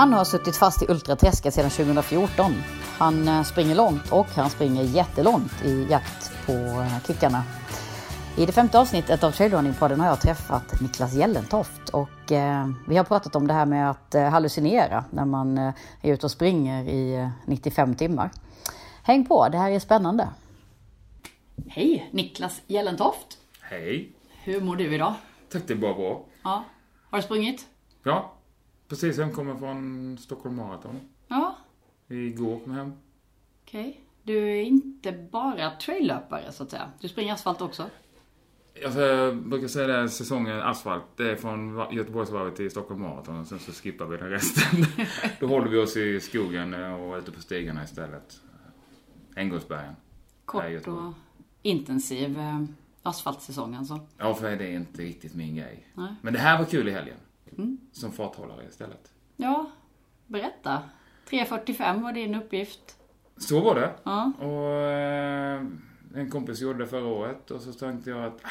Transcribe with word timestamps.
Han 0.00 0.12
har 0.12 0.24
suttit 0.24 0.56
fast 0.56 0.82
i 0.82 0.86
ultraträsket 0.88 1.54
sedan 1.54 1.70
2014. 1.70 2.52
Han 2.98 3.28
eh, 3.28 3.42
springer 3.42 3.74
långt 3.74 4.12
och 4.12 4.26
han 4.26 4.50
springer 4.50 4.82
jättelångt 4.82 5.64
i 5.64 5.86
jakt 5.90 6.46
på 6.46 6.52
eh, 6.52 7.02
kickarna. 7.06 7.42
I 8.36 8.46
det 8.46 8.52
femte 8.52 8.78
avsnittet 8.78 9.24
av 9.24 9.30
Trailrunning-podden 9.30 10.00
har 10.00 10.06
jag 10.06 10.20
träffat 10.20 10.80
Niklas 10.80 11.14
Gällentoft 11.14 11.88
och 11.88 12.32
eh, 12.32 12.70
vi 12.88 12.96
har 12.96 13.04
pratat 13.04 13.36
om 13.36 13.46
det 13.46 13.54
här 13.54 13.66
med 13.66 13.90
att 13.90 14.14
eh, 14.14 14.22
hallucinera 14.22 15.04
när 15.10 15.24
man 15.24 15.58
eh, 15.58 15.74
är 16.02 16.12
ute 16.12 16.26
och 16.26 16.30
springer 16.30 16.84
i 16.84 17.30
95 17.46 17.94
timmar. 17.94 18.30
Häng 19.02 19.26
på, 19.26 19.48
det 19.48 19.58
här 19.58 19.70
är 19.70 19.78
spännande. 19.78 20.28
Hej 21.68 22.08
Niklas 22.12 22.62
Gällentoft! 22.66 23.38
Hej! 23.60 24.12
Hur 24.42 24.60
mår 24.60 24.76
du 24.76 24.94
idag? 24.94 25.14
Tack, 25.52 25.62
det 25.66 25.72
är 25.72 25.78
bara 25.78 25.94
bra. 25.94 26.24
Ja. 26.42 26.64
Har 27.10 27.18
du 27.18 27.22
sprungit? 27.22 27.66
Ja, 28.02 28.32
precis 28.90 29.18
hemkommen 29.18 29.58
från 29.58 30.18
Stockholm 30.18 30.56
Marathon. 30.56 31.00
Ja. 31.28 31.56
Igår 32.08 32.60
kom 32.60 32.72
jag 32.72 32.78
hem. 32.78 32.92
Okej. 33.62 33.80
Okay. 33.80 33.94
Du 34.22 34.50
är 34.50 34.62
inte 34.62 35.12
bara 35.12 35.70
traillöpare 35.70 36.52
så 36.52 36.62
att 36.62 36.70
säga. 36.70 36.90
Du 37.00 37.08
springer 37.08 37.32
asfalt 37.32 37.60
också? 37.60 37.86
Jag 38.74 39.36
brukar 39.36 39.68
säga 39.68 39.86
det, 39.86 40.08
säsongen 40.08 40.60
asfalt, 40.60 41.04
det 41.16 41.30
är 41.30 41.36
från 41.36 41.86
Göteborgsvarvet 41.90 42.56
till 42.56 42.70
Stockholm 42.70 43.00
Marathon 43.00 43.40
och 43.40 43.46
sen 43.46 43.58
så 43.58 43.72
skippar 43.72 44.06
vi 44.06 44.16
den 44.16 44.30
resten. 44.30 44.84
Då 45.40 45.46
håller 45.46 45.68
vi 45.68 45.78
oss 45.78 45.96
i 45.96 46.20
skogen 46.20 46.74
och 46.74 47.18
ute 47.18 47.32
på 47.32 47.40
stigarna 47.40 47.84
istället. 47.84 48.40
Änggårdsbergen. 49.36 49.94
Kort 50.44 50.86
och 50.86 51.12
intensiv 51.62 52.38
eh, 52.38 52.64
asfaltsäsong 53.02 53.74
alltså? 53.74 54.00
Ja, 54.18 54.34
för 54.34 54.56
det 54.56 54.64
är 54.64 54.72
inte 54.72 55.02
riktigt 55.02 55.34
min 55.34 55.56
grej. 55.56 55.86
Nej. 55.94 56.14
Men 56.22 56.32
det 56.32 56.38
här 56.38 56.58
var 56.58 56.64
kul 56.64 56.88
i 56.88 56.92
helgen. 56.92 57.16
Mm. 57.58 57.78
Som 57.92 58.12
farthållare 58.12 58.66
istället. 58.68 59.12
Ja, 59.36 59.70
berätta. 60.26 60.82
3.45 61.28 62.02
var 62.02 62.12
din 62.12 62.34
uppgift. 62.34 62.96
Så 63.36 63.60
var 63.60 63.74
det. 63.74 63.94
Ja. 64.02 64.32
Och 64.38 64.76
eh, 64.76 65.66
en 66.14 66.30
kompis 66.30 66.60
gjorde 66.60 66.78
det 66.78 66.86
förra 66.86 67.06
året 67.06 67.50
och 67.50 67.60
så 67.60 67.72
tänkte 67.72 68.10
jag 68.10 68.24
att 68.24 68.44
ah, 68.44 68.50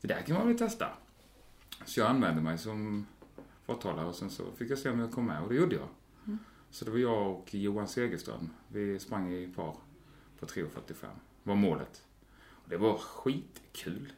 det 0.00 0.08
där 0.08 0.22
kan 0.22 0.36
man 0.36 0.46
väl 0.46 0.58
testa. 0.58 0.86
Så 1.84 2.00
jag 2.00 2.10
använde 2.10 2.42
mig 2.42 2.58
som 2.58 3.06
farthållare 3.66 4.06
och 4.06 4.14
sen 4.14 4.30
så 4.30 4.44
fick 4.56 4.70
jag 4.70 4.78
se 4.78 4.90
om 4.90 5.00
jag 5.00 5.12
kom 5.12 5.26
med 5.26 5.42
och 5.42 5.48
det 5.48 5.54
gjorde 5.54 5.74
jag. 5.74 5.88
Mm. 6.26 6.38
Så 6.70 6.84
det 6.84 6.90
var 6.90 6.98
jag 6.98 7.30
och 7.30 7.54
Johan 7.54 7.88
Segerström. 7.88 8.50
Vi 8.68 8.98
sprang 8.98 9.32
i 9.32 9.46
par 9.56 9.74
på 10.38 10.46
3.45. 10.46 11.06
var 11.42 11.54
målet. 11.54 12.02
Och 12.50 12.68
det 12.68 12.76
var 12.76 12.98
skitkul. 12.98 14.12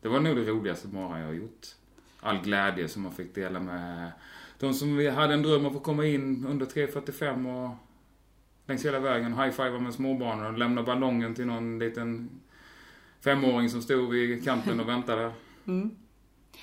Det 0.00 0.08
var 0.08 0.20
nog 0.20 0.36
det 0.36 0.44
roligaste 0.44 0.88
mara 0.88 1.18
jag 1.18 1.26
har 1.26 1.34
gjort. 1.34 1.66
All 2.24 2.38
glädje 2.38 2.88
som 2.88 3.02
man 3.02 3.12
fick 3.12 3.34
dela 3.34 3.60
med 3.60 4.12
de 4.58 4.74
som 4.74 5.06
hade 5.16 5.34
en 5.34 5.42
dröm 5.42 5.66
att 5.66 5.72
få 5.72 5.80
komma 5.80 6.06
in 6.06 6.46
under 6.46 6.66
3.45 6.66 7.64
och 7.64 7.76
längs 8.66 8.84
hela 8.84 8.98
vägen 8.98 9.34
high-fiva 9.34 9.78
med 9.78 9.94
småbarnen 9.94 10.46
och 10.46 10.58
lämna 10.58 10.82
ballongen 10.82 11.34
till 11.34 11.46
någon 11.46 11.78
liten 11.78 12.30
femåring 13.24 13.70
som 13.70 13.82
stod 13.82 14.10
vid 14.10 14.44
kanten 14.44 14.80
och 14.80 14.88
väntade. 14.88 15.32
Mm. 15.66 15.90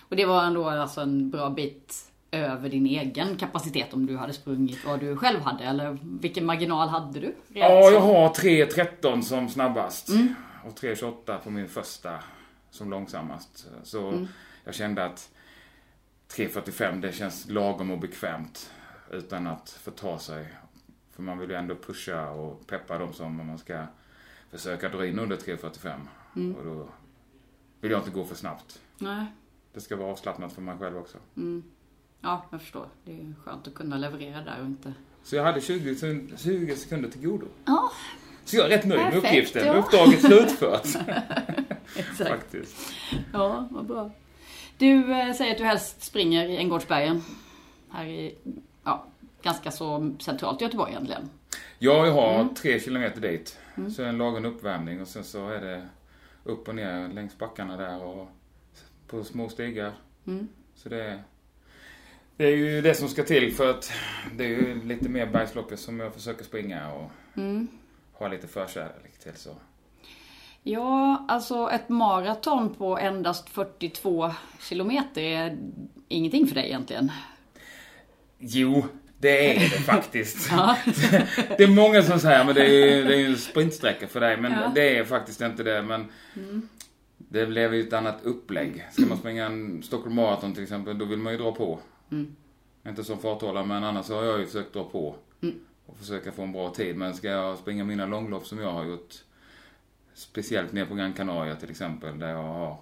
Och 0.02 0.16
det 0.16 0.26
var 0.26 0.44
ändå 0.44 0.70
alltså 0.70 1.02
en 1.02 1.30
bra 1.30 1.50
bit 1.50 2.12
över 2.32 2.70
din 2.70 2.86
egen 2.86 3.36
kapacitet 3.38 3.94
om 3.94 4.06
du 4.06 4.18
hade 4.18 4.34
sprungit 4.34 4.86
vad 4.86 5.00
du 5.00 5.16
själv 5.18 5.40
hade? 5.40 5.64
Eller 5.64 5.98
vilken 6.02 6.46
marginal 6.46 6.90
hade 6.90 7.20
du? 7.20 7.36
Ja, 7.48 7.92
jag 7.92 8.02
har 8.02 8.30
3.13 8.30 9.22
som 9.22 9.50
snabbast. 9.50 10.10
Mm. 10.10 10.36
Och 10.66 10.80
3.28 10.80 11.38
på 11.38 11.50
min 11.50 11.68
första 11.68 12.20
som 12.72 12.90
långsammast. 12.90 13.68
Så 13.84 14.10
mm. 14.10 14.28
jag 14.64 14.76
kände 14.76 15.06
att 15.06 15.30
3.45 16.32 17.02
det 17.02 17.12
känns 17.12 17.50
lagom 17.50 17.92
och 17.92 18.00
bekvämt. 18.00 18.72
Utan 19.12 19.48
att 19.48 19.70
förta 19.70 20.20
sig. 20.20 20.48
För 21.12 21.24
man 21.24 21.40
vill 21.40 21.50
ju 21.50 21.56
ändå 21.56 21.76
pusha 21.76 22.30
och 22.30 22.68
peppa 22.68 22.98
dem 22.98 23.14
som 23.14 23.48
man 23.48 23.58
ska 23.58 23.86
försöka 24.52 24.90
dra 24.90 25.06
in 25.06 25.20
under 25.20 25.38
3.45. 25.38 26.00
Mm. 26.36 26.56
Och 26.56 26.66
då 26.66 26.90
vill 27.82 27.92
jag 27.92 28.00
inte 28.00 28.12
gå 28.12 28.26
för 28.26 28.36
snabbt. 28.36 28.82
Nej. 28.98 29.26
Det 29.74 29.82
ska 29.82 29.96
vara 29.96 30.12
avslappnat 30.12 30.54
för 30.54 30.62
mig 30.62 30.78
själv 30.78 30.98
också. 30.98 31.18
Mm. 31.38 31.64
Ja, 32.22 32.46
jag 32.52 32.62
förstår. 32.62 32.88
Det 33.06 33.12
är 33.12 33.34
skönt 33.44 33.68
att 33.68 33.74
kunna 33.74 33.98
leverera 33.98 34.42
där 34.42 34.60
och 34.60 34.66
inte... 34.66 34.94
Så 35.24 35.36
jag 35.36 35.44
hade 35.44 35.62
20, 35.62 35.96
20 36.38 36.76
sekunder 36.76 37.10
till 37.10 37.22
godo. 37.22 37.46
Ja. 37.66 37.92
Så 38.46 38.56
jag 38.56 38.66
är 38.66 38.70
rätt 38.70 38.86
nöjd 38.86 39.02
med 39.02 39.18
uppgiften. 39.18 39.68
Ja. 39.68 39.74
Uppdraget 39.74 40.22
slutfört. 40.22 40.86
Exakt. 41.96 42.30
Faktiskt. 42.30 42.94
Ja, 43.34 43.68
vad 43.72 43.86
bra. 43.86 44.12
Du 44.82 45.14
eh, 45.14 45.34
säger 45.34 45.52
att 45.52 45.58
du 45.58 45.64
helst 45.64 46.02
springer 46.02 46.50
i 46.50 46.58
Änggårdsbergen. 46.58 47.24
Här 47.90 48.06
i, 48.06 48.36
ja, 48.84 49.06
ganska 49.42 49.72
så 49.72 50.16
centralt 50.20 50.62
i 50.62 50.64
Göteborg 50.64 50.92
egentligen. 50.92 51.30
Ja, 51.80 52.06
jag 52.06 52.14
har 52.14 52.40
mm. 52.40 52.56
tre 52.56 52.80
kilometer 52.80 53.22
dit. 53.22 53.60
Mm. 53.78 53.92
Så 53.92 54.04
en 54.04 54.18
lagom 54.18 54.46
uppvärmning 54.46 55.02
och 55.02 55.08
sen 55.08 55.24
så 55.24 55.50
är 55.50 55.62
det 55.62 55.88
upp 56.44 56.68
och 56.68 56.76
ner 56.76 57.08
längs 57.08 57.38
backarna 57.38 57.78
där 57.78 58.04
och 58.04 58.28
på 59.08 59.24
små 59.24 59.50
stigar. 59.50 59.92
Mm. 60.28 60.48
Så 60.76 60.90
det 60.90 61.04
är, 61.04 61.24
det 62.38 62.46
är 62.46 62.56
ju 62.56 62.82
det 62.82 62.94
som 62.94 63.08
ska 63.08 63.24
till 63.24 63.54
för 63.54 63.70
att 63.70 63.92
det 64.36 64.44
är 64.44 64.50
ju 64.50 64.84
lite 64.84 65.10
mer 65.10 65.26
bergsloppet 65.26 65.80
som 65.80 66.00
jag 66.00 66.14
försöker 66.14 66.44
springa 66.44 66.94
och 66.94 67.12
mm. 67.36 67.68
ha 68.14 68.28
lite 68.28 68.48
förkärlek 68.48 69.20
till 69.20 69.36
så. 69.36 69.56
Ja, 70.64 71.26
alltså 71.28 71.70
ett 71.70 71.90
maraton 71.90 72.76
på 72.76 72.98
endast 72.98 73.50
42 73.50 74.32
kilometer 74.60 75.22
är 75.22 75.58
ingenting 76.08 76.48
för 76.48 76.56
dig 76.56 76.66
egentligen. 76.66 77.12
Jo, 78.40 78.86
det 79.18 79.56
är 79.56 79.60
det 79.60 79.70
faktiskt. 79.86 80.50
det 81.58 81.64
är 81.64 81.76
många 81.76 82.04
som 82.04 82.20
säger 82.20 82.44
men 82.44 82.56
det 82.56 82.66
är, 82.66 83.06
det 83.06 83.22
är 83.22 83.26
en 83.26 83.38
sprintsträcka 83.38 84.08
för 84.08 84.20
dig. 84.20 84.38
Men 84.38 84.52
ja. 84.52 84.72
det 84.76 84.98
är 84.98 85.06
faktiskt 85.06 85.42
inte 85.42 85.64
det. 85.64 85.82
Men 85.82 86.12
mm. 86.36 86.70
det 87.18 87.46
blev 87.46 87.74
ju 87.74 87.88
ett 87.88 87.94
annat 87.94 88.20
upplägg. 88.24 88.88
Ska 88.92 89.06
man 89.06 89.18
springa 89.18 89.46
en 89.46 89.84
Stockholm 89.84 90.16
Marathon 90.16 90.54
till 90.54 90.64
exempel, 90.64 90.98
då 90.98 91.06
vill 91.06 91.20
man 91.20 91.34
ju 91.34 91.40
dra 91.40 91.52
på. 91.52 91.80
Mm. 92.12 92.36
Inte 92.88 93.04
som 93.04 93.18
farthållare, 93.18 93.66
men 93.66 93.84
annars 93.84 94.10
har 94.10 94.24
jag 94.24 94.40
ju 94.40 94.46
försökt 94.46 94.74
dra 94.74 94.84
på. 94.84 95.16
Mm. 95.42 95.56
Och 95.86 95.98
försöka 95.98 96.32
få 96.32 96.42
en 96.42 96.52
bra 96.52 96.70
tid. 96.70 96.96
Men 96.96 97.14
ska 97.14 97.28
jag 97.28 97.58
springa 97.58 97.84
mina 97.84 98.06
långlopp 98.06 98.48
som 98.48 98.60
jag 98.60 98.72
har 98.72 98.86
gjort, 98.86 99.16
speciellt 100.14 100.74
ner 100.74 100.86
på 100.86 100.96
Gran 100.96 101.14
Canaria 101.14 101.56
till 101.56 101.70
exempel, 101.70 102.20
där 102.20 102.30
jag 102.30 102.44
har 102.44 102.78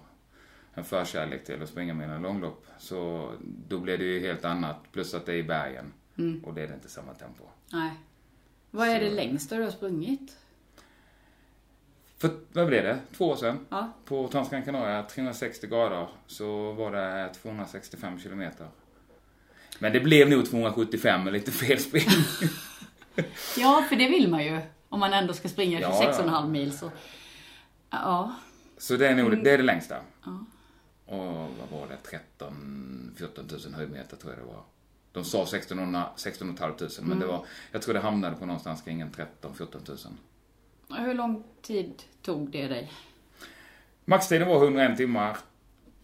en 0.74 0.84
förkärlek 0.84 1.44
till 1.44 1.62
att 1.62 1.68
springa 1.68 1.94
mina 1.94 2.18
långlopp. 2.18 2.66
Så 2.78 3.30
då 3.68 3.78
blir 3.78 3.98
det 3.98 4.04
ju 4.04 4.20
helt 4.20 4.44
annat. 4.44 4.76
Plus 4.92 5.14
att 5.14 5.26
det 5.26 5.32
är 5.32 5.36
i 5.36 5.42
bergen. 5.42 5.92
Mm. 6.18 6.44
Och 6.44 6.54
det 6.54 6.62
är 6.62 6.68
det 6.68 6.74
inte 6.74 6.88
samma 6.88 7.14
tempo. 7.14 7.44
Nej. 7.72 7.90
Vad 8.70 8.88
är 8.88 8.98
så. 8.98 9.04
det 9.04 9.10
längsta 9.10 9.56
du 9.56 9.62
har 9.62 9.70
sprungit? 9.70 10.36
För, 12.18 12.30
vad 12.52 12.66
blev 12.66 12.84
det? 12.84 12.98
Två 13.16 13.28
år 13.28 13.36
sedan. 13.36 13.66
Ja. 13.68 13.92
På 14.04 14.28
Transgran 14.28 14.62
Canaria, 14.62 15.02
360 15.02 15.66
grader, 15.66 16.08
så 16.26 16.72
var 16.72 16.92
det 16.92 17.34
265 17.34 18.18
kilometer. 18.18 18.66
Men 19.78 19.92
det 19.92 20.00
blev 20.00 20.30
nog 20.30 20.50
275 20.50 21.24
med 21.24 21.32
lite 21.32 21.50
felspring. 21.50 22.04
ja, 23.56 23.84
för 23.88 23.96
det 23.96 24.08
vill 24.08 24.30
man 24.30 24.44
ju. 24.44 24.60
Om 24.88 25.00
man 25.00 25.12
ändå 25.12 25.32
ska 25.32 25.48
springa 25.48 25.80
26,5 25.80 26.22
ja. 26.26 26.46
mil 26.46 26.78
så... 26.78 26.90
Ja. 27.90 28.34
Så 28.78 28.96
det 28.96 29.08
är 29.08 29.14
nog 29.14 29.26
mm. 29.26 29.44
det, 29.44 29.50
är 29.50 29.58
det 29.58 29.64
längsta. 29.64 29.96
Ja. 30.24 30.44
Och 31.06 31.50
vad 31.58 31.80
var 31.80 31.88
det? 31.88 31.96
13 31.96 33.14
14 33.16 33.48
000 33.64 33.74
höjdmeter 33.74 34.16
tror 34.16 34.32
jag 34.32 34.42
det 34.42 34.52
var. 34.52 34.62
De 35.12 35.24
sa 35.24 35.46
16 35.46 35.96
16 36.16 36.56
500 36.56 36.88
men 36.98 37.06
mm. 37.06 37.18
det 37.18 37.26
var, 37.26 37.46
jag 37.72 37.82
tror 37.82 37.94
det 37.94 38.00
hamnade 38.00 38.36
på 38.36 38.46
någonstans 38.46 38.82
kring 38.82 39.10
13 39.10 39.54
14 39.54 39.82
000. 39.88 39.98
Hur 40.98 41.14
lång 41.14 41.44
tid 41.62 42.02
tog 42.22 42.50
det 42.50 42.68
dig? 42.68 42.92
Maxtiden 44.04 44.48
var 44.48 44.64
101 44.64 44.96
timmar 44.96 45.36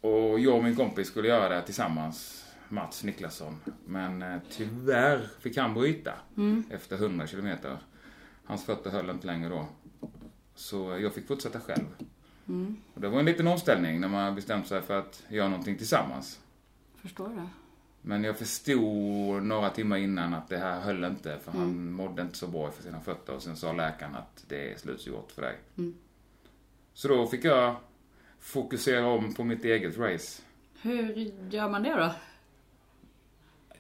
och 0.01 0.41
jag 0.41 0.57
och 0.57 0.65
min 0.65 0.77
kompis 0.77 1.09
skulle 1.09 1.29
göra 1.29 1.49
det 1.49 1.63
tillsammans, 1.63 2.45
Mats 2.69 3.05
Niklasson. 3.05 3.61
Men 3.85 4.23
eh, 4.23 4.39
tyvärr 4.51 5.29
fick 5.41 5.57
han 5.57 5.75
bryta 5.75 6.13
mm. 6.37 6.65
efter 6.71 6.97
100 6.97 7.27
kilometer. 7.27 7.79
Hans 8.45 8.65
fötter 8.65 8.91
höll 8.91 9.11
inte 9.11 9.27
längre 9.27 9.49
då. 9.49 9.67
Så 10.57 10.99
jag 11.01 11.15
fick 11.15 11.27
fortsätta 11.27 11.61
själv. 11.61 11.87
Mm. 12.49 12.77
Och 12.95 13.01
det 13.01 13.09
var 13.09 13.19
en 13.19 13.25
liten 13.25 13.47
omställning 13.47 14.01
när 14.01 14.09
man 14.09 14.35
bestämt 14.35 14.67
sig 14.67 14.83
för 14.83 14.99
att 14.99 15.23
göra 15.29 15.49
någonting 15.49 15.79
tillsammans. 15.79 16.41
Förstår 16.97 17.29
det. 17.29 17.49
Men 18.03 18.25
jag 18.25 18.39
förstod 18.39 19.43
några 19.43 19.71
timmar 19.71 19.97
innan 19.97 20.35
att 20.35 20.49
det 20.49 20.59
här 20.59 20.81
höll 20.81 21.05
inte 21.05 21.39
för 21.45 21.53
mm. 21.53 21.63
han 21.63 21.93
mådde 21.93 22.23
inte 22.23 22.39
så 22.39 22.47
bra 22.47 22.71
för 22.71 22.83
sina 22.83 23.01
fötter 23.01 23.35
och 23.35 23.43
sen 23.43 23.57
sa 23.57 23.73
läkaren 23.73 24.15
att 24.15 24.45
det 24.49 24.73
är 24.73 24.77
slutgjort 24.77 25.33
för 25.33 25.43
dig. 25.43 25.57
Mm. 25.79 25.95
Så 26.93 27.09
då 27.09 27.27
fick 27.27 27.45
jag 27.45 27.77
fokusera 28.41 29.07
om 29.07 29.35
på 29.35 29.45
mitt 29.45 29.65
eget 29.65 29.99
race. 29.99 30.43
Hur 30.83 31.33
gör 31.51 31.69
man 31.69 31.83
det 31.83 31.95
då? 31.95 32.13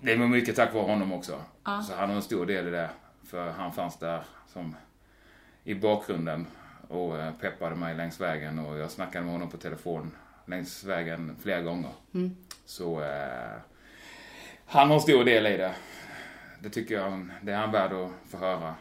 Det 0.00 0.17
var 0.17 0.26
mycket 0.26 0.56
tack 0.56 0.75
vare 0.75 0.84
honom 0.84 1.12
också. 1.12 1.43
Ah. 1.62 1.82
Så 1.82 1.94
han 1.94 2.08
har 2.08 2.17
en 2.17 2.22
stor 2.22 2.46
del 2.46 2.69
i 2.69 2.70
det. 2.70 2.90
För 3.22 3.50
han 3.50 3.72
fanns 3.72 3.99
där 3.99 4.25
som 4.52 4.76
i 5.64 5.75
bakgrunden 5.75 6.46
och 6.88 7.19
eh, 7.19 7.33
peppade 7.41 7.77
mig 7.77 7.94
längs 7.94 8.21
vägen 8.21 8.59
och 8.59 8.79
jag 8.79 8.91
snackade 8.91 9.25
med 9.25 9.33
honom 9.33 9.50
på 9.50 9.56
telefon 9.56 10.11
längs 10.47 10.85
vägen 10.85 11.37
flera 11.43 11.62
gånger. 11.62 11.93
Mm. 12.15 12.37
Så 12.65 13.00
eh, 13.03 13.59
han 14.67 14.91
har 14.91 15.00
stor 15.00 15.25
del 15.25 15.47
i 15.47 15.56
det. 15.56 15.75
det 16.62 16.71
tycker 16.71 16.94
jag 16.94 17.29
det 17.43 17.53
är 17.53 17.56
han 17.56 17.73
värd 17.73 17.93
att 17.93 18.11
få 18.31 18.37
höra. 18.37 18.75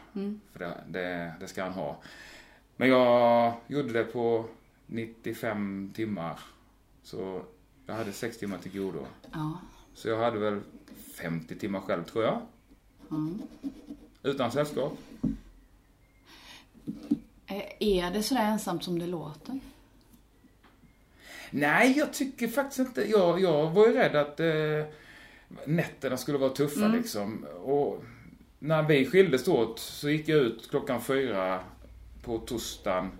För 0.52 0.58
det, 0.58 0.74
det, 0.88 1.34
det 1.40 1.46
ska 1.46 1.62
han 1.62 1.72
ha. 1.72 2.02
Men 2.76 2.88
jag 2.88 3.54
gjorde 3.66 3.92
det 3.92 4.04
på 4.04 4.44
95 4.86 5.92
timmar. 5.94 6.40
Så 7.02 7.42
jag 7.86 7.94
hade 7.94 8.12
6 8.12 8.38
timmar 8.38 8.58
till 8.58 8.80
godo. 8.80 9.06
Ja. 9.32 9.60
Så 9.94 10.08
jag 10.08 10.18
hade 10.18 10.38
väl 10.38 10.60
50 11.18 11.58
timmar 11.58 11.80
själv 11.80 12.04
tror 12.04 12.24
jag. 12.24 12.40
Utan 14.22 14.52
sällskap. 14.52 14.98
Eh, 17.56 17.88
Är 17.88 18.10
det 18.10 18.22
sådär 18.22 18.44
ensamt 18.44 18.84
som 18.84 18.98
det 18.98 19.06
låter? 19.06 19.60
Nej, 21.50 21.98
jag 21.98 22.12
tycker 22.12 22.48
faktiskt 22.48 22.78
inte... 22.78 23.10
Jag, 23.10 23.40
jag 23.40 23.70
var 23.70 23.86
ju 23.86 23.92
rädd 23.92 24.16
att 24.16 24.40
eh, 24.40 24.84
nätterna 25.64 26.16
skulle 26.16 26.38
vara 26.38 26.50
tuffa 26.50 26.88
liksom. 26.88 27.46
Och 27.64 28.04
när 28.58 28.82
vi 28.82 29.06
skildes 29.06 29.48
åt 29.48 29.78
så 29.78 30.10
gick 30.10 30.28
jag 30.28 30.38
ut 30.38 30.70
klockan 30.70 31.00
fyra 31.02 31.60
på 32.22 32.38
torsdagen. 32.38 33.10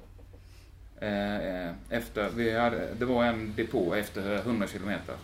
Eh, 1.00 1.68
efter, 1.90 2.30
vi 2.30 2.58
hade, 2.58 2.94
det 2.94 3.04
var 3.04 3.24
en 3.24 3.54
depå 3.56 3.94
efter 3.94 4.36
100 4.36 4.66
kilometer. 4.66 5.16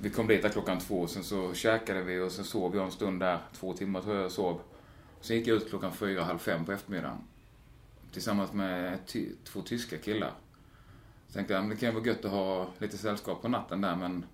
Vi 0.00 0.10
kom 0.10 0.26
dit 0.26 0.42
där 0.42 0.48
klockan 0.48 0.78
två, 0.78 1.06
sen 1.06 1.24
så 1.24 1.54
käkade 1.54 2.02
vi 2.02 2.20
och 2.20 2.32
sen 2.32 2.44
sov 2.44 2.76
jag 2.76 2.84
en 2.84 2.92
stund 2.92 3.20
där. 3.20 3.38
Två 3.60 3.72
timmar 3.72 4.00
tror 4.00 4.14
jag 4.14 4.24
jag 4.24 4.32
sov. 4.32 4.60
Sen 5.26 5.36
gick 5.36 5.46
jag 5.46 5.56
ut 5.56 5.68
klockan 5.68 5.92
fyra, 5.92 6.24
halv 6.24 6.38
fem 6.38 6.64
på 6.64 6.72
eftermiddagen. 6.72 7.18
Tillsammans 8.12 8.52
med 8.52 8.98
ty- 9.06 9.32
två 9.44 9.62
tyska 9.62 9.98
killar. 9.98 10.32
Så 11.28 11.32
tänkte 11.32 11.54
jag, 11.54 11.60
men 11.62 11.70
det 11.70 11.76
kan 11.76 11.88
ju 11.88 11.94
vara 11.94 12.06
gött 12.06 12.24
att 12.24 12.30
ha 12.30 12.68
lite 12.78 12.98
sällskap 12.98 13.42
på 13.42 13.48
natten 13.48 13.80
där, 13.80 13.96
men 13.96 14.24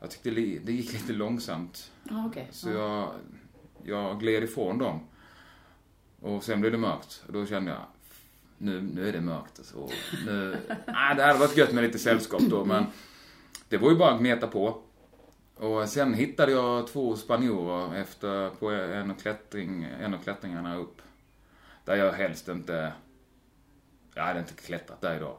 jag 0.00 0.10
tyckte 0.10 0.30
det 0.30 0.72
gick 0.72 0.92
lite 0.92 1.12
långsamt. 1.12 1.90
Ja, 2.10 2.26
okej. 2.26 2.48
Så 2.52 2.70
jag, 2.70 3.12
jag 3.84 4.20
gled 4.20 4.42
ifrån 4.44 4.78
dem. 4.78 5.00
Och 6.20 6.44
sen 6.44 6.60
blev 6.60 6.72
det 6.72 6.78
mörkt. 6.78 7.24
Och 7.26 7.32
då 7.32 7.46
kände 7.46 7.70
jag, 7.70 7.82
nu, 8.58 8.80
nu 8.80 9.08
är 9.08 9.12
det 9.12 9.20
mörkt. 9.20 9.60
Så 9.64 9.90
nu, 10.26 10.56
ah, 10.86 11.14
det 11.14 11.22
hade 11.22 11.38
varit 11.38 11.56
gött 11.56 11.72
med 11.72 11.84
lite 11.84 11.98
sällskap 11.98 12.40
då, 12.42 12.64
men 12.64 12.84
det 13.68 13.76
var 13.78 13.90
ju 13.90 13.96
bara 13.96 14.14
att 14.14 14.20
gneta 14.20 14.46
på. 14.46 14.82
Och 15.56 15.88
sen 15.88 16.14
hittade 16.14 16.52
jag 16.52 16.86
två 16.86 17.16
spanjorer 17.16 17.94
efter, 17.94 18.50
på 18.50 18.70
en 18.70 19.14
klättring, 19.14 19.84
en 20.00 20.14
av 20.14 20.18
klättringarna 20.18 20.76
upp. 20.76 21.02
Där 21.84 21.96
jag 21.96 22.12
helst 22.12 22.48
inte, 22.48 22.92
jag 24.14 24.22
hade 24.24 24.38
inte 24.38 24.54
klättrat 24.54 25.00
där 25.00 25.16
idag. 25.16 25.36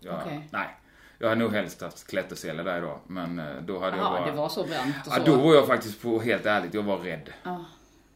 Jag, 0.00 0.20
Okej. 0.22 0.48
Nej. 0.52 0.76
Jag 1.18 1.28
hade 1.28 1.40
nog 1.40 1.52
helst 1.52 1.80
haft 1.82 2.06
klättersele 2.06 2.62
där 2.62 2.78
idag, 2.78 3.00
men 3.06 3.38
eh, 3.38 3.62
då 3.62 3.78
hade 3.78 3.96
jag 3.96 4.06
Ja, 4.06 4.10
bara... 4.10 4.26
det 4.26 4.36
var 4.36 4.48
så 4.48 4.64
brant 4.64 5.06
och 5.06 5.12
Ja, 5.12 5.16
så. 5.16 5.24
då 5.24 5.36
var 5.36 5.54
jag 5.54 5.66
faktiskt 5.66 6.02
på, 6.02 6.20
helt 6.20 6.46
ärligt, 6.46 6.74
jag 6.74 6.82
var 6.82 6.98
rädd. 6.98 7.32
Ja. 7.42 7.64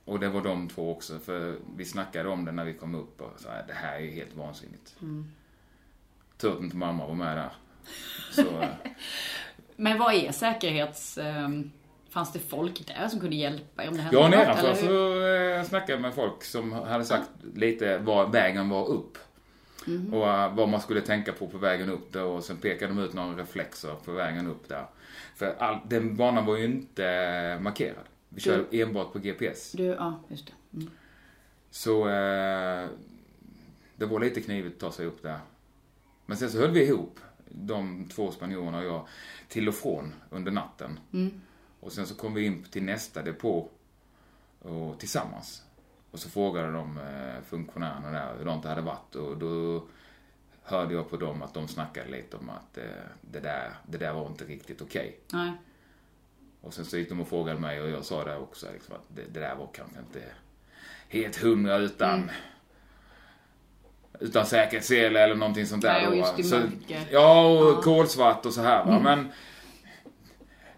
Och 0.05 0.20
det 0.20 0.29
var 0.29 0.41
de 0.43 0.69
två 0.69 0.93
också, 0.93 1.19
för 1.19 1.56
vi 1.76 1.85
snackade 1.85 2.29
om 2.29 2.44
det 2.44 2.52
när 2.52 2.64
vi 2.64 2.75
kom 2.75 2.94
upp 2.94 3.20
och 3.20 3.41
sa 3.41 3.49
det 3.67 3.73
här 3.75 4.00
är 4.00 4.11
helt 4.11 4.35
vansinnigt. 4.35 4.97
Tur 6.37 6.52
att 6.56 6.61
inte 6.61 6.76
mamma 6.76 7.06
var 7.06 7.14
med 7.14 7.37
där. 7.37 7.52
Så, 8.32 8.61
eh, 8.61 8.69
Men 9.80 9.98
vad 9.98 10.14
är 10.14 10.32
säkerhets... 10.32 11.18
ehm, 11.18 11.70
Fanns 12.10 12.32
det 12.32 12.38
folk 12.38 12.86
där 12.86 13.08
som 13.08 13.20
kunde 13.20 13.36
hjälpa 13.36 13.84
er 13.84 13.88
om 13.88 13.94
det 13.96 14.02
hände 14.02 14.20
ja, 14.20 14.28
nedanför 14.28 14.68
hur? 14.68 15.62
så 15.62 15.68
snackade 15.68 15.92
jag 15.92 16.00
med 16.00 16.14
folk 16.14 16.44
som 16.44 16.72
hade 16.72 17.04
sagt 17.04 17.30
lite 17.54 17.98
vad 17.98 18.32
vägen 18.32 18.68
var 18.68 18.86
upp. 18.88 19.18
Och 20.12 20.28
eh, 20.28 20.54
vad 20.54 20.68
man 20.68 20.80
skulle 20.80 21.00
tänka 21.00 21.32
på 21.32 21.46
på 21.46 21.58
vägen 21.58 21.90
upp 21.90 22.12
där 22.12 22.24
och 22.24 22.44
sen 22.44 22.56
pekade 22.56 22.94
de 22.94 23.00
ut 23.02 23.12
några 23.12 23.42
reflexer 23.42 23.94
på 24.04 24.12
vägen 24.12 24.46
upp 24.46 24.68
där. 24.68 24.86
För 25.36 25.54
all, 25.58 25.78
den 25.88 26.16
banan 26.16 26.46
var 26.46 26.56
ju 26.56 26.64
inte 26.64 27.06
eh, 27.06 27.60
markerad. 27.60 28.04
Vi 28.28 28.40
körde 28.40 28.64
enbart 28.70 29.12
på 29.12 29.18
GPS. 29.18 29.72
Du, 29.72 29.84
ja, 29.84 30.20
just 30.28 30.46
det. 30.46 30.78
Mm. 30.78 30.90
Så 31.70 32.08
eh, 32.08 32.86
det 33.96 34.06
var 34.06 34.20
lite 34.20 34.40
knivigt 34.40 34.74
att 34.74 34.80
ta 34.80 34.92
sig 34.92 35.06
upp 35.06 35.22
där. 35.22 35.38
Men 36.26 36.36
sen 36.36 36.50
så 36.50 36.58
höll 36.58 36.70
vi 36.70 36.82
ihop, 36.82 37.20
de 37.52 38.08
två 38.08 38.31
spanjorerna 38.31 38.79
och 38.79 38.85
jag, 38.85 39.06
till 39.49 39.69
och 39.69 39.75
från 39.75 40.14
under 40.31 40.52
natten. 40.52 41.00
Och 41.81 41.93
sen 41.93 42.06
så 42.06 42.14
kom 42.14 42.35
vi 42.35 42.44
in 42.44 42.62
till 42.62 42.82
nästa 42.82 43.23
depå 43.23 43.69
och, 44.58 44.99
tillsammans. 44.99 45.62
Och 46.11 46.19
så 46.19 46.31
frågade 46.31 46.73
de 46.73 46.99
eh, 46.99 47.43
funktionärerna 47.44 48.11
där 48.11 48.38
hur 48.38 48.44
de 48.44 48.62
hade 48.62 48.81
varit 48.81 49.14
och 49.14 49.38
då 49.38 49.82
hörde 50.62 50.94
jag 50.94 51.11
på 51.11 51.17
dem 51.17 51.43
att 51.43 51.55
de 51.55 51.69
snackade 51.69 52.11
lite 52.11 52.37
om 52.37 52.50
att 52.50 52.79
eh, 52.79 52.85
det, 53.20 53.41
där, 53.41 53.73
det 53.87 53.99
där 53.99 54.12
var 54.12 54.26
inte 54.26 54.44
riktigt 54.44 54.82
okej. 54.82 55.19
Nej. 55.32 55.52
Och 56.61 56.75
sen 56.75 56.85
så 56.85 56.99
gick 56.99 57.08
de 57.08 57.20
och 57.20 57.29
frågade 57.29 57.61
mig 57.61 57.81
och 57.81 57.91
jag 57.91 58.05
sa 58.05 58.25
det 58.25 58.37
också 58.37 58.67
liksom, 58.73 58.94
att 58.94 59.17
det, 59.17 59.23
det 59.32 59.41
där 59.41 59.55
var 59.55 59.69
kanske 59.73 59.99
inte 59.99 60.23
helt 61.08 61.37
hundra 61.37 61.76
utan 61.76 62.31
utan 64.20 64.46
säkerhetssele 64.46 65.20
eller 65.20 65.34
någonting 65.34 65.67
sånt 65.67 65.82
där. 65.82 66.06
Då, 66.06 66.14
just 66.14 66.38
i 66.38 66.43
så. 66.43 66.62
Ja, 67.11 67.49
och 67.49 67.84
kolsvart 67.84 68.46
och 68.46 68.52
så 68.52 68.61
här 68.61 68.84
va. 68.84 69.00
Men 69.00 69.28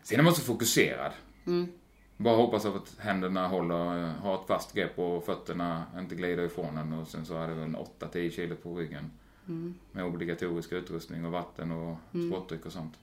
sen 0.02 0.18
är 0.18 0.24
man 0.24 0.34
så 0.34 0.42
fokuserad. 0.42 1.12
Bara 2.16 2.36
hoppas 2.36 2.66
att 2.66 2.96
händerna 2.98 3.48
håller, 3.48 3.74
har 4.12 4.34
ett 4.34 4.46
fast 4.46 4.74
grepp 4.74 4.98
och 4.98 5.24
fötterna 5.24 5.84
inte 5.98 6.14
glider 6.14 6.42
ifrån 6.42 6.76
en 6.76 6.92
och 6.92 7.08
sen 7.08 7.26
så 7.26 7.36
är 7.36 7.48
det 7.48 7.54
väl 7.54 7.76
8-10 8.00 8.30
kilo 8.30 8.56
på 8.56 8.74
ryggen. 8.74 9.10
Med 9.92 10.04
obligatorisk 10.04 10.72
utrustning 10.72 11.24
och 11.24 11.32
vatten 11.32 11.72
och 11.72 11.96
sportdryck 12.28 12.66
och 12.66 12.72
sånt. 12.72 12.94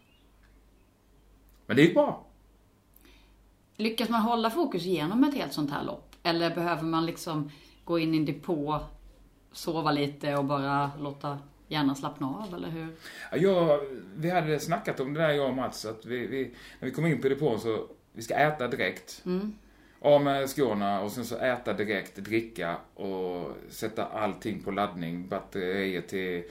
Men 1.65 1.75
det 1.75 1.81
gick 1.81 1.93
bra. 1.93 2.25
Lyckas 3.75 4.09
man 4.09 4.21
hålla 4.21 4.49
fokus 4.49 4.83
genom 4.83 5.23
ett 5.23 5.33
helt 5.35 5.53
sånt 5.53 5.71
här 5.71 5.83
lopp? 5.83 6.15
Eller 6.23 6.55
behöver 6.55 6.83
man 6.83 7.05
liksom 7.05 7.51
gå 7.83 7.99
in 7.99 8.13
i 8.13 8.17
en 8.17 8.25
depå, 8.25 8.81
sova 9.51 9.91
lite 9.91 10.35
och 10.35 10.45
bara 10.45 10.91
låta 10.99 11.39
hjärnan 11.67 11.95
slappna 11.95 12.27
av, 12.27 12.53
eller 12.55 12.69
hur? 12.69 12.95
Ja, 13.31 13.81
vi 14.15 14.29
hade 14.29 14.59
snackat 14.59 14.99
om 14.99 15.13
det 15.13 15.19
där 15.19 15.29
jag 15.29 15.49
och 15.49 15.55
Mats, 15.55 15.85
att 15.85 16.05
vi, 16.05 16.27
vi, 16.27 16.55
när 16.79 16.89
vi 16.89 16.95
kom 16.95 17.05
in 17.05 17.21
på 17.21 17.29
depån 17.29 17.59
så, 17.59 17.87
vi 18.13 18.21
ska 18.21 18.33
äta 18.33 18.67
direkt. 18.67 19.23
Av 20.01 20.21
med 20.21 20.49
skorna 20.49 21.01
och 21.01 21.11
sen 21.11 21.25
så 21.25 21.37
äta 21.37 21.73
direkt, 21.73 22.15
dricka 22.15 22.77
och 22.95 23.51
sätta 23.69 24.05
allting 24.05 24.63
på 24.63 24.71
laddning. 24.71 25.27
Batterier 25.27 26.01
till 26.01 26.43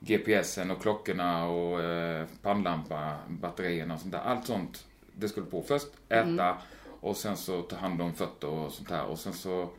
GPSen 0.00 0.70
och 0.70 0.82
klockorna 0.82 1.48
och 1.48 1.82
eh, 1.82 2.26
pannlampa, 2.42 3.14
batterierna 3.28 3.94
och 3.94 4.00
sånt 4.00 4.12
där. 4.12 4.20
Allt 4.20 4.46
sånt, 4.46 4.86
det 5.12 5.28
skulle 5.28 5.46
på. 5.46 5.62
Först 5.62 5.88
äta 6.08 6.56
och 7.00 7.16
sen 7.16 7.36
så 7.36 7.62
ta 7.62 7.76
hand 7.76 8.02
om 8.02 8.14
fötter 8.14 8.48
och 8.48 8.72
sånt 8.72 8.90
här. 8.90 9.04
Och 9.04 9.18
sen 9.18 9.32
så 9.32 9.70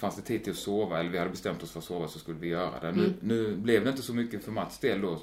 fanns 0.00 0.16
det 0.16 0.22
tid 0.22 0.44
till 0.44 0.52
att 0.52 0.58
sova, 0.58 1.00
eller 1.00 1.10
vi 1.10 1.18
hade 1.18 1.30
bestämt 1.30 1.62
oss 1.62 1.70
för 1.70 1.78
att 1.78 1.84
sova 1.84 2.08
så 2.08 2.18
skulle 2.18 2.38
vi 2.38 2.48
göra 2.48 2.80
det. 2.80 2.92
Nu, 2.92 3.14
nu 3.20 3.56
blev 3.56 3.84
det 3.84 3.90
inte 3.90 4.02
så 4.02 4.14
mycket 4.14 4.44
för 4.44 4.52
Mats 4.52 4.78
del 4.78 5.00
då. 5.00 5.18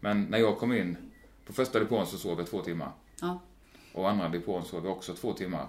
Men 0.00 0.24
när 0.24 0.38
jag 0.38 0.58
kom 0.58 0.72
in 0.72 0.96
på 1.46 1.52
första 1.52 1.78
depån 1.78 2.06
så 2.06 2.18
sov 2.18 2.38
jag 2.38 2.46
två 2.46 2.62
timmar. 2.62 2.90
Ja. 3.20 3.40
Och 3.92 4.10
andra 4.10 4.28
depån 4.28 4.64
sov 4.64 4.84
jag 4.84 4.96
också 4.96 5.14
två 5.14 5.32
timmar. 5.32 5.66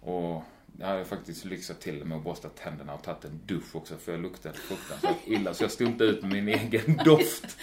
Och 0.00 0.42
jag 0.80 0.86
hade 0.86 1.04
faktiskt 1.04 1.44
lyxat 1.44 1.80
till 1.80 2.04
med 2.04 2.18
att 2.18 2.24
borsta 2.24 2.48
tänderna 2.48 2.94
och 2.94 3.02
tagit 3.02 3.24
en 3.24 3.40
dusch 3.46 3.76
också 3.76 3.94
för 3.96 4.12
jag 4.12 4.20
luktade 4.20 4.54
fruktansvärt 4.54 5.16
illa 5.26 5.54
så 5.54 5.64
jag 5.64 5.70
stod 5.70 5.88
inte 5.88 6.04
ut 6.04 6.22
med 6.22 6.30
min 6.30 6.48
egen 6.58 7.00
doft. 7.04 7.56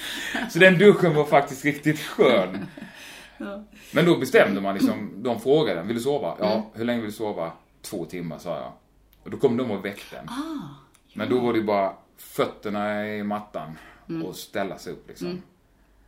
Så 0.52 0.60
den 0.60 0.78
duschen 0.78 1.16
var 1.16 1.26
faktiskt 1.26 1.66
riktigt 1.66 2.00
skön. 2.00 2.66
Men 3.92 4.06
då 4.06 4.18
bestämde 4.18 4.62
man 4.62 4.74
liksom, 4.74 5.24
de 5.24 5.40
frågade, 5.40 5.82
vill 5.84 5.96
du 5.96 6.02
sova? 6.02 6.38
Ja, 6.40 6.72
hur 6.74 6.86
länge 6.86 7.02
vill 7.02 7.10
du 7.10 7.16
sova? 7.16 7.52
Två 7.82 8.06
timmar 8.06 8.38
sa 8.38 8.56
jag. 8.56 8.72
Och 9.24 9.32
då 9.32 9.38
kom 9.38 9.58
de 9.58 9.72
och 9.72 9.86
väckte 9.86 10.18
en. 10.18 10.30
Men 11.14 11.30
då 11.30 11.40
var 11.40 11.54
det 11.54 11.60
ju 11.60 11.66
bara 11.66 11.94
fötterna 12.18 13.08
i 13.08 13.24
mattan 13.24 13.78
och 14.26 14.36
ställa 14.36 14.78
sig 14.78 14.94
upp 14.94 15.08
liksom. 15.08 15.42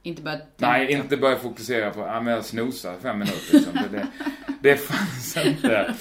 Inte 0.04 0.22
börja 0.22 0.40
Nej, 0.58 0.92
inte 0.92 1.18
börja 1.18 1.36
fokusera 1.36 1.92
på, 1.92 2.00
ja 2.00 2.22
men 2.22 2.34
jag 2.34 2.46
snosar 2.46 2.98
fem 3.02 3.20
minuter 3.20 3.54
liksom. 3.54 3.74
Det, 3.74 3.98
det, 3.98 4.08
det 4.62 4.78
fanns 4.78 5.38
inte. 5.38 5.96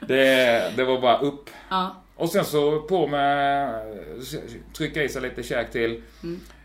Det, 0.00 0.72
det 0.76 0.84
var 0.84 1.00
bara 1.00 1.18
upp. 1.18 1.50
Ja. 1.68 1.96
Och 2.16 2.28
sen 2.28 2.44
så 2.44 2.80
på 2.80 3.06
med, 3.06 3.80
trycka 4.76 5.02
i 5.02 5.08
sig 5.08 5.22
lite 5.22 5.42
käk 5.42 5.70
till. 5.70 6.02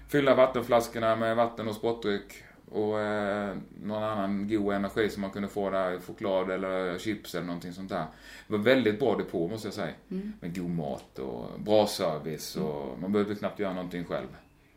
Fylla 0.09 0.35
vattenflaskorna 0.35 1.15
med 1.15 1.35
vatten 1.35 1.67
och 1.67 1.75
sportdryck. 1.75 2.42
Och 2.73 2.99
eh, 2.99 3.57
någon 3.83 4.03
annan 4.03 4.47
god 4.47 4.73
energi 4.73 5.09
som 5.09 5.21
man 5.21 5.31
kunde 5.31 5.47
få 5.47 5.69
där, 5.69 5.99
choklad 5.99 6.51
eller 6.51 6.97
chips 6.97 7.35
eller 7.35 7.45
någonting 7.45 7.73
sånt 7.73 7.89
där. 7.89 8.05
Det 8.47 8.53
var 8.53 8.59
väldigt 8.59 8.99
bra 8.99 9.15
depå 9.15 9.47
måste 9.47 9.67
jag 9.67 9.75
säga. 9.75 9.93
Med 10.39 10.55
god 10.55 10.69
mat 10.69 11.19
och 11.19 11.59
bra 11.59 11.87
service 11.87 12.55
och 12.55 12.99
man 12.99 13.11
behövde 13.11 13.35
knappt 13.35 13.59
göra 13.59 13.73
någonting 13.73 14.05
själv. 14.05 14.27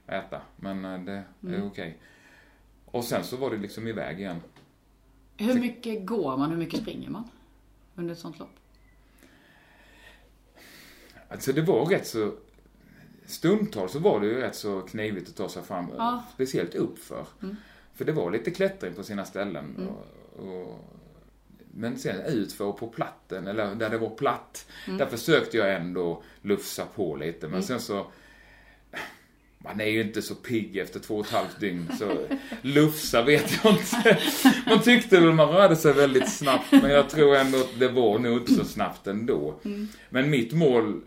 Äta, 0.06 0.40
men 0.56 0.84
eh, 0.84 1.00
det 1.40 1.54
är 1.54 1.66
okej. 1.66 1.98
Och 2.84 3.04
sen 3.04 3.24
så 3.24 3.36
var 3.36 3.50
det 3.50 3.56
liksom 3.56 3.88
iväg 3.88 4.20
igen. 4.20 4.40
Hur 5.36 5.60
mycket 5.60 6.06
går 6.06 6.36
man? 6.36 6.50
Hur 6.50 6.58
mycket 6.58 6.80
springer 6.80 7.10
man? 7.10 7.24
Under 7.94 8.12
ett 8.12 8.20
sånt 8.20 8.38
lopp? 8.38 8.56
Alltså 11.28 11.52
det 11.52 11.62
var 11.62 11.86
rätt 11.86 12.06
så... 12.06 12.32
Stundtals 13.26 13.92
så 13.92 13.98
var 13.98 14.20
det 14.20 14.26
ju 14.26 14.40
rätt 14.40 14.54
så 14.56 14.80
knivigt 14.80 15.28
att 15.28 15.36
ta 15.36 15.48
sig 15.48 15.62
fram. 15.62 15.86
Ja. 15.96 16.24
Speciellt 16.34 16.74
uppför. 16.74 17.26
För 17.96 18.04
det 18.04 18.12
var 18.12 18.30
lite 18.30 18.50
klättring 18.50 18.94
på 18.94 19.02
sina 19.02 19.24
ställen. 19.24 19.88
Och, 20.36 20.46
och 20.46 20.80
Men 21.74 21.98
sen 21.98 22.20
utför 22.20 22.72
på 22.72 22.86
platten, 22.86 23.46
eller 23.46 23.74
där 23.74 23.90
det 23.90 23.98
var 23.98 24.10
platt, 24.10 24.66
där 24.86 25.06
försökte 25.06 25.56
jag 25.56 25.74
ändå 25.74 26.22
lufsa 26.42 26.86
på 26.94 27.16
lite. 27.16 27.48
Men 27.48 27.62
sen 27.62 27.80
så 27.80 28.06
man 29.58 29.80
är 29.80 29.86
ju 29.86 30.00
inte 30.00 30.22
så 30.22 30.34
pigg 30.34 30.76
efter 30.76 31.00
två 31.00 31.16
och 31.16 31.26
ett 31.26 31.32
halvt 31.32 31.60
dygn, 31.60 31.90
så 31.98 32.26
lufsa 32.62 33.22
vet 33.22 33.64
jag 33.64 33.72
inte. 33.72 34.18
Man 34.66 34.82
tyckte 34.82 35.20
väl 35.20 35.32
man 35.32 35.48
rörde 35.48 35.76
sig 35.76 35.92
väldigt 35.92 36.32
snabbt, 36.32 36.72
men 36.72 36.90
jag 36.90 37.10
tror 37.10 37.36
ändå 37.36 37.58
att 37.58 37.78
det 37.78 37.88
var 37.88 38.18
nog 38.18 38.38
inte 38.38 38.54
så 38.54 38.64
snabbt 38.64 39.06
ändå. 39.06 39.54
Men 40.10 40.30
mitt 40.30 40.52
mål 40.52 41.00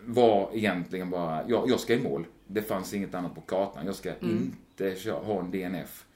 var 0.00 0.50
egentligen 0.54 1.10
bara, 1.10 1.48
jag, 1.48 1.70
jag 1.70 1.80
ska 1.80 1.94
i 1.94 2.00
mål. 2.00 2.26
Det 2.46 2.62
fanns 2.62 2.94
inget 2.94 3.14
annat 3.14 3.34
på 3.34 3.40
kartan. 3.40 3.86
Jag 3.86 3.94
ska 3.94 4.12
inte 4.90 5.12
ha 5.12 5.40
en 5.40 5.50
DNF. 5.50 6.06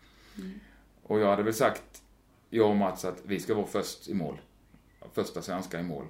Och 1.03 1.21
jag 1.21 1.31
hade 1.31 1.43
väl 1.43 1.55
sagt, 1.55 2.03
jag 2.51 2.71
och 2.71 2.77
Mats, 2.77 3.05
att 3.05 3.23
vi 3.27 3.41
ska 3.41 3.55
vara 3.55 3.67
först 3.67 4.09
i 4.09 4.15
mål. 4.15 4.41
Första 5.13 5.43
svenska 5.43 5.81
i 5.81 5.83
mål. 5.83 6.07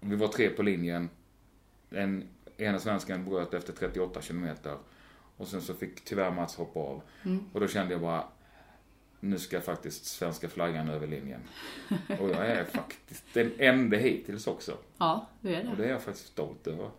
Vi 0.00 0.16
var 0.16 0.28
tre 0.28 0.50
på 0.50 0.62
linjen. 0.62 1.08
En, 1.90 2.28
ena 2.56 2.78
svensken 2.78 3.24
bröt 3.24 3.54
efter 3.54 3.72
38 3.72 4.22
kilometer. 4.22 4.76
Och 5.36 5.48
sen 5.48 5.60
så 5.60 5.74
fick 5.74 6.04
tyvärr 6.04 6.30
Mats 6.30 6.56
hoppa 6.56 6.80
av. 6.80 7.02
Och 7.52 7.60
då 7.60 7.68
kände 7.68 7.92
jag 7.94 8.00
bara, 8.00 8.24
nu 9.20 9.38
ska 9.38 9.60
faktiskt 9.60 10.04
svenska 10.04 10.48
flaggan 10.48 10.88
över 10.88 11.06
linjen. 11.06 11.40
Och 12.20 12.30
jag 12.30 12.46
är 12.46 12.64
faktiskt 12.64 13.24
den 13.32 13.52
enda 13.58 13.96
hittills 13.96 14.46
också. 14.46 14.76
Ja, 14.98 15.26
du 15.40 15.54
är 15.54 15.70
Och 15.70 15.76
det. 15.76 15.82
det 15.82 15.88
är 15.88 15.92
jag 15.92 16.02
faktiskt 16.02 16.26
stolt 16.26 16.66
över. 16.66 16.90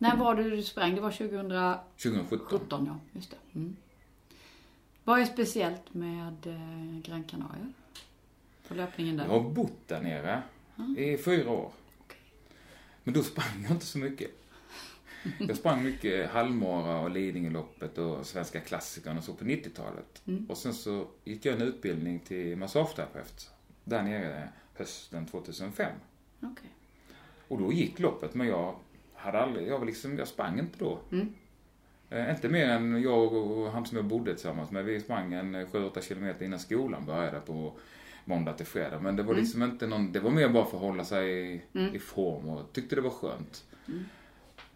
När 0.00 0.16
var 0.16 0.34
det 0.34 0.50
du 0.50 0.62
sprang? 0.62 0.94
Det 0.94 1.00
var 1.00 1.10
2017 1.10 1.78
2017. 2.02 2.86
ja, 2.86 2.98
just 3.12 3.30
det. 3.30 3.58
Mm. 3.58 3.76
Vad 5.04 5.20
är 5.20 5.24
speciellt 5.24 5.94
med 5.94 6.46
eh, 6.46 7.00
Gran 7.02 7.24
Canaria? 7.24 7.72
På 8.68 8.74
löpningen 8.74 9.16
där? 9.16 9.24
Jag 9.24 9.30
har 9.30 9.50
bott 9.50 9.88
där 9.88 10.00
nere 10.00 10.42
i 10.96 11.18
fyra 11.18 11.50
år. 11.50 11.72
Men 13.04 13.14
då 13.14 13.22
sprang 13.22 13.62
jag 13.62 13.70
inte 13.70 13.86
så 13.86 13.98
mycket. 13.98 14.30
Jag 15.38 15.56
sprang 15.56 15.84
mycket 15.84 16.30
Halmara 16.30 17.00
och 17.00 17.10
Lidingöloppet 17.10 17.98
och 17.98 18.26
Svenska 18.26 18.60
klassikern 18.60 19.18
och 19.18 19.24
så 19.24 19.34
på 19.34 19.44
90-talet. 19.44 20.22
Och 20.48 20.58
sen 20.58 20.74
så 20.74 21.06
gick 21.24 21.44
jag 21.44 21.54
en 21.54 21.62
utbildning 21.62 22.18
till 22.18 22.56
massageterapeut 22.56 23.50
där 23.84 24.02
nere 24.02 24.48
hösten 24.74 25.26
2005. 25.26 25.92
Okej. 26.40 26.70
Och 27.48 27.58
då 27.58 27.72
gick 27.72 27.98
loppet, 27.98 28.34
men 28.34 28.46
jag 28.46 28.74
hade 29.20 29.38
aldrig, 29.38 29.68
jag 29.68 29.78
var 29.78 29.86
liksom, 29.86 30.18
jag 30.18 30.28
sprang 30.28 30.58
inte 30.58 30.78
då. 30.78 30.98
Eh, 32.10 32.30
inte 32.30 32.48
mer 32.48 32.68
än 32.68 33.02
jag 33.02 33.32
och 33.32 33.72
han 33.72 33.86
som 33.86 33.96
jag 33.96 34.04
bodde 34.06 34.34
tillsammans 34.34 34.70
med. 34.70 34.84
Vi 34.84 35.00
sprang 35.00 35.32
en 35.32 35.56
7-8 35.66 36.00
kilometer 36.00 36.44
innan 36.44 36.58
skolan 36.58 37.06
började 37.06 37.40
på 37.40 37.72
måndag 38.24 38.52
till 38.52 38.66
fredag. 38.66 39.00
Men 39.00 39.16
det 39.16 39.22
var 39.22 39.34
liksom 39.40 39.62
inte 39.62 39.86
någon, 39.86 40.12
det 40.12 40.20
var 40.20 40.30
mer 40.30 40.48
bara 40.48 40.64
för 40.64 40.76
att 40.76 40.82
hålla 40.82 41.04
sig 41.04 41.54
i, 41.54 41.62
i 41.94 41.98
form 41.98 42.48
och 42.48 42.72
tyckte 42.72 42.94
det 42.96 43.02
var 43.02 43.10
skönt. 43.10 43.64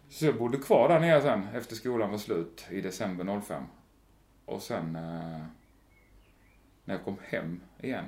Så 0.09 0.25
jag 0.25 0.37
bodde 0.37 0.57
kvar 0.57 0.89
där 0.89 0.99
nere 0.99 1.21
sen 1.21 1.47
efter 1.53 1.75
skolan 1.75 2.11
var 2.11 2.17
slut 2.17 2.65
i 2.69 2.81
december 2.81 3.41
05. 3.41 3.63
Och 4.45 4.61
sen 4.61 4.95
eh, 4.95 5.41
när 6.85 6.95
jag 6.95 7.03
kom 7.03 7.17
hem 7.23 7.61
igen 7.81 8.05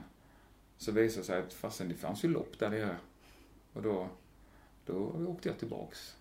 så 0.77 0.91
visade 0.91 1.21
det 1.21 1.25
sig 1.25 1.39
att 1.39 1.53
fasen 1.53 1.89
det 1.89 1.95
fanns 1.95 2.23
ju 2.23 2.27
lopp 2.27 2.59
där 2.59 2.69
nere. 2.69 2.95
Och 3.73 3.81
då, 3.81 4.07
då 4.87 4.93
åkte 5.27 5.49
jag 5.49 5.59
tillbaks. 5.59 6.15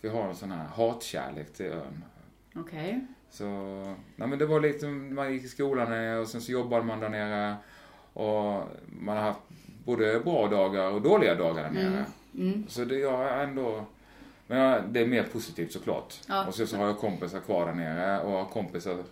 För 0.00 0.08
jag 0.08 0.12
har 0.12 0.28
en 0.28 0.36
sån 0.36 0.50
här 0.50 0.64
hatkärlek 0.66 1.52
till 1.52 1.66
ön. 1.66 2.04
Okej. 2.54 3.06
Så, 3.30 3.44
nej 4.16 4.28
men 4.28 4.38
det 4.38 4.46
var 4.46 4.60
lite, 4.60 4.86
man 4.86 5.32
gick 5.32 5.44
i 5.44 5.48
skolan 5.48 5.90
nere 5.90 6.18
och 6.18 6.28
sen 6.28 6.40
så 6.40 6.52
jobbade 6.52 6.84
man 6.84 7.00
där 7.00 7.08
nere. 7.08 7.56
Och 8.12 8.62
man 8.86 9.16
har 9.16 9.22
haft 9.22 9.40
både 9.84 10.20
bra 10.20 10.48
dagar 10.48 10.90
och 10.90 11.02
dåliga 11.02 11.34
dagar 11.34 11.62
där 11.62 11.70
nere. 11.70 12.04
Så 12.68 12.84
det 12.84 12.98
jag 12.98 13.42
ändå, 13.44 13.84
men 14.46 14.92
det 14.92 15.00
är 15.00 15.06
mer 15.06 15.22
positivt 15.22 15.72
såklart. 15.72 16.14
Ja. 16.28 16.46
Och 16.46 16.54
så, 16.54 16.66
så 16.66 16.76
har 16.76 16.86
jag 16.86 16.98
kompisar 16.98 17.40
kvar 17.40 17.66
där 17.66 17.74
nere 17.74 18.20
och 18.20 18.32
har 18.32 18.44
kompisar 18.44 19.04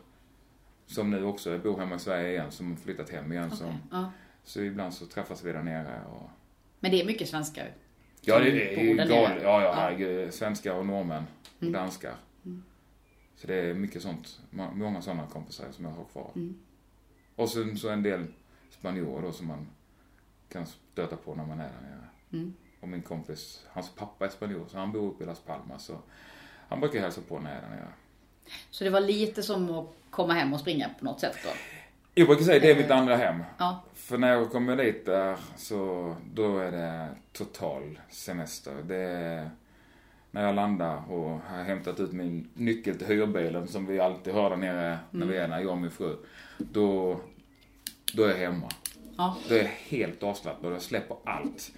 som 0.87 1.11
nu 1.11 1.25
också 1.25 1.59
bor 1.59 1.79
hemma 1.79 1.95
i 1.95 1.99
Sverige 1.99 2.31
igen, 2.31 2.51
som 2.51 2.71
har 2.71 2.77
flyttat 2.77 3.11
hem 3.11 3.33
igen. 3.33 3.45
Okej, 3.47 3.59
Som, 3.59 3.75
ja. 3.91 4.11
så 4.45 4.61
ibland 4.61 4.95
så 4.95 5.07
träffas 5.07 5.45
vi 5.45 5.53
där 5.53 5.63
nere. 5.63 6.01
Och, 6.13 6.31
Men 6.81 6.91
det 6.91 7.01
är 7.01 7.07
mycket 7.07 7.29
svenskar? 7.29 7.71
Ja, 8.27 8.39
det 8.39 8.75
är 8.75 8.83
ju 8.85 8.97
galet. 8.97 9.43
Ja, 9.43 9.63
ja, 9.63 9.93
Ja. 10.25 10.31
Svenskar 10.31 10.75
och 10.75 10.87
norrmän 10.87 11.25
och 11.61 11.71
danskar. 11.73 12.15
Så 13.37 13.47
det 13.47 13.55
är 13.55 13.75
mycket 13.75 14.03
sånt, 14.03 14.41
må- 14.51 14.71
många 14.75 15.03
sådana 15.03 15.27
kompisar 15.27 15.65
som 15.73 15.85
jag 15.85 15.93
har 15.93 16.05
kvar. 16.05 16.31
Och 17.37 17.49
sen 17.49 17.77
så 17.79 17.89
en 17.89 18.03
del 18.03 18.27
spanjorer 18.71 19.23
då 19.23 19.33
som 19.33 19.47
man 19.47 19.67
kan 20.49 20.67
stöta 20.67 21.17
på 21.17 21.35
när 21.35 21.47
man 21.47 21.61
är 21.61 21.65
där 21.69 21.81
nere. 21.89 22.09
Och 22.81 22.89
min 22.89 23.03
kompis, 23.03 23.65
hans 23.69 23.91
pappa 23.95 24.25
är 24.25 24.29
spanjor, 24.29 24.67
så 24.69 24.79
han 24.79 24.93
bor 24.93 25.09
uppe 25.09 25.25
i 25.25 25.27
Las 25.27 25.41
Palmas. 25.41 25.85
Så 25.85 25.99
han 26.69 26.81
brukar 26.81 27.01
hälsa 27.01 27.21
på 27.29 27.39
när 27.39 27.55
jag 27.55 27.59
är 27.59 27.63
där 27.69 27.77
nere. 27.77 27.89
Så 28.71 28.85
det 28.85 28.91
var 28.91 29.01
lite 29.01 29.43
som 29.43 29.71
att 29.71 29.87
komma 30.11 30.33
hem 30.33 30.53
och 30.53 30.61
springa 30.61 30.91
på 30.99 31.05
något 31.05 31.21
sätt 31.21 31.37
då? 31.45 31.51
Jag 32.17 32.27
brukar 32.27 32.45
säga 32.45 32.61
det 32.61 32.71
är 32.71 32.77
mitt 32.77 32.91
andra 32.91 33.17
hem. 33.17 33.43
Ja. 33.59 33.83
För 33.95 34.19
när 34.19 34.33
jag 34.33 34.51
kommer 34.51 34.77
dit 34.77 35.07
där 35.07 35.37
så 35.57 36.15
då 36.35 36.59
är 36.59 36.73
det 36.73 37.09
total 37.33 38.01
semester. 38.11 38.75
Det 38.83 38.97
är 38.97 39.51
när 40.31 40.47
jag 40.47 40.55
landar 40.55 41.13
och 41.13 41.31
har 41.31 41.63
hämtat 41.65 42.01
ut 42.01 42.13
min 42.13 42.49
nyckel 42.55 42.99
till 42.99 43.07
hyrbilen 43.07 43.69
som 43.69 43.87
vi 43.87 44.01
alltid 44.01 44.35
har 44.35 44.51
där 44.51 44.57
nere 44.57 44.99
när 45.11 45.27
vi 45.27 45.37
är 45.37 45.49
där, 45.49 45.59
jag 45.61 45.71
och 45.71 45.79
min 45.79 45.91
fru. 45.91 46.17
Då, 46.59 47.21
då 48.15 48.25
är 48.25 48.29
jag 48.29 48.37
hemma. 48.37 48.69
Ja. 49.17 49.37
Då 49.49 49.55
är 49.55 49.59
jag 49.59 49.69
helt 49.69 50.23
avslappnad 50.23 50.67
och 50.67 50.77
jag 50.77 50.83
släpper 50.83 51.17
allt. 51.25 51.73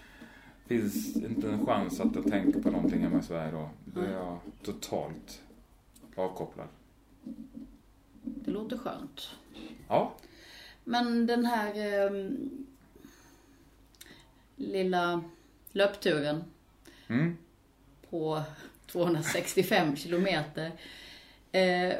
Finns 0.66 1.16
inte 1.16 1.48
en 1.48 1.66
chans 1.66 2.00
att 2.00 2.14
jag 2.14 2.24
tänker 2.30 2.60
på 2.60 2.70
någonting 2.70 3.00
hemma 3.00 3.18
i 3.18 3.22
Sverige 3.22 3.52
då. 3.52 3.68
Då 3.84 4.00
är 4.00 4.12
jag 4.12 4.38
totalt 4.64 5.42
avkopplad. 6.16 6.68
Det 8.22 8.50
låter 8.50 8.78
skönt. 8.78 9.30
Ja. 9.88 10.12
Men 10.88 11.26
den 11.26 11.46
här 11.46 11.72
ehm, 12.06 12.36
lilla 14.56 15.22
löpturen 15.72 16.44
Mm. 17.08 17.36
på 18.10 18.42
265 18.92 19.96
kilometer. 19.96 20.72
Eh, 21.52 21.92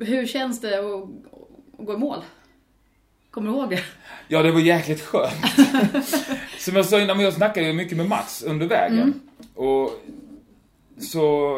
hur 0.00 0.26
känns 0.26 0.60
det 0.60 0.78
att, 0.78 1.02
att 1.78 1.86
gå 1.86 1.94
i 1.94 1.96
mål? 1.96 2.18
Kommer 3.30 3.50
du 3.50 3.56
ihåg 3.56 3.70
det? 3.70 3.82
Ja, 4.28 4.42
det 4.42 4.52
var 4.52 4.60
jäkligt 4.60 5.00
skönt. 5.00 5.34
Som 6.58 6.76
jag 6.76 6.86
sa 6.86 7.00
innan, 7.00 7.20
jag 7.20 7.32
snackade 7.32 7.66
ju 7.66 7.72
mycket 7.72 7.96
med 7.96 8.08
Mats 8.08 8.42
under 8.42 8.66
vägen. 8.66 9.20
Och 9.54 9.90
så... 10.98 11.56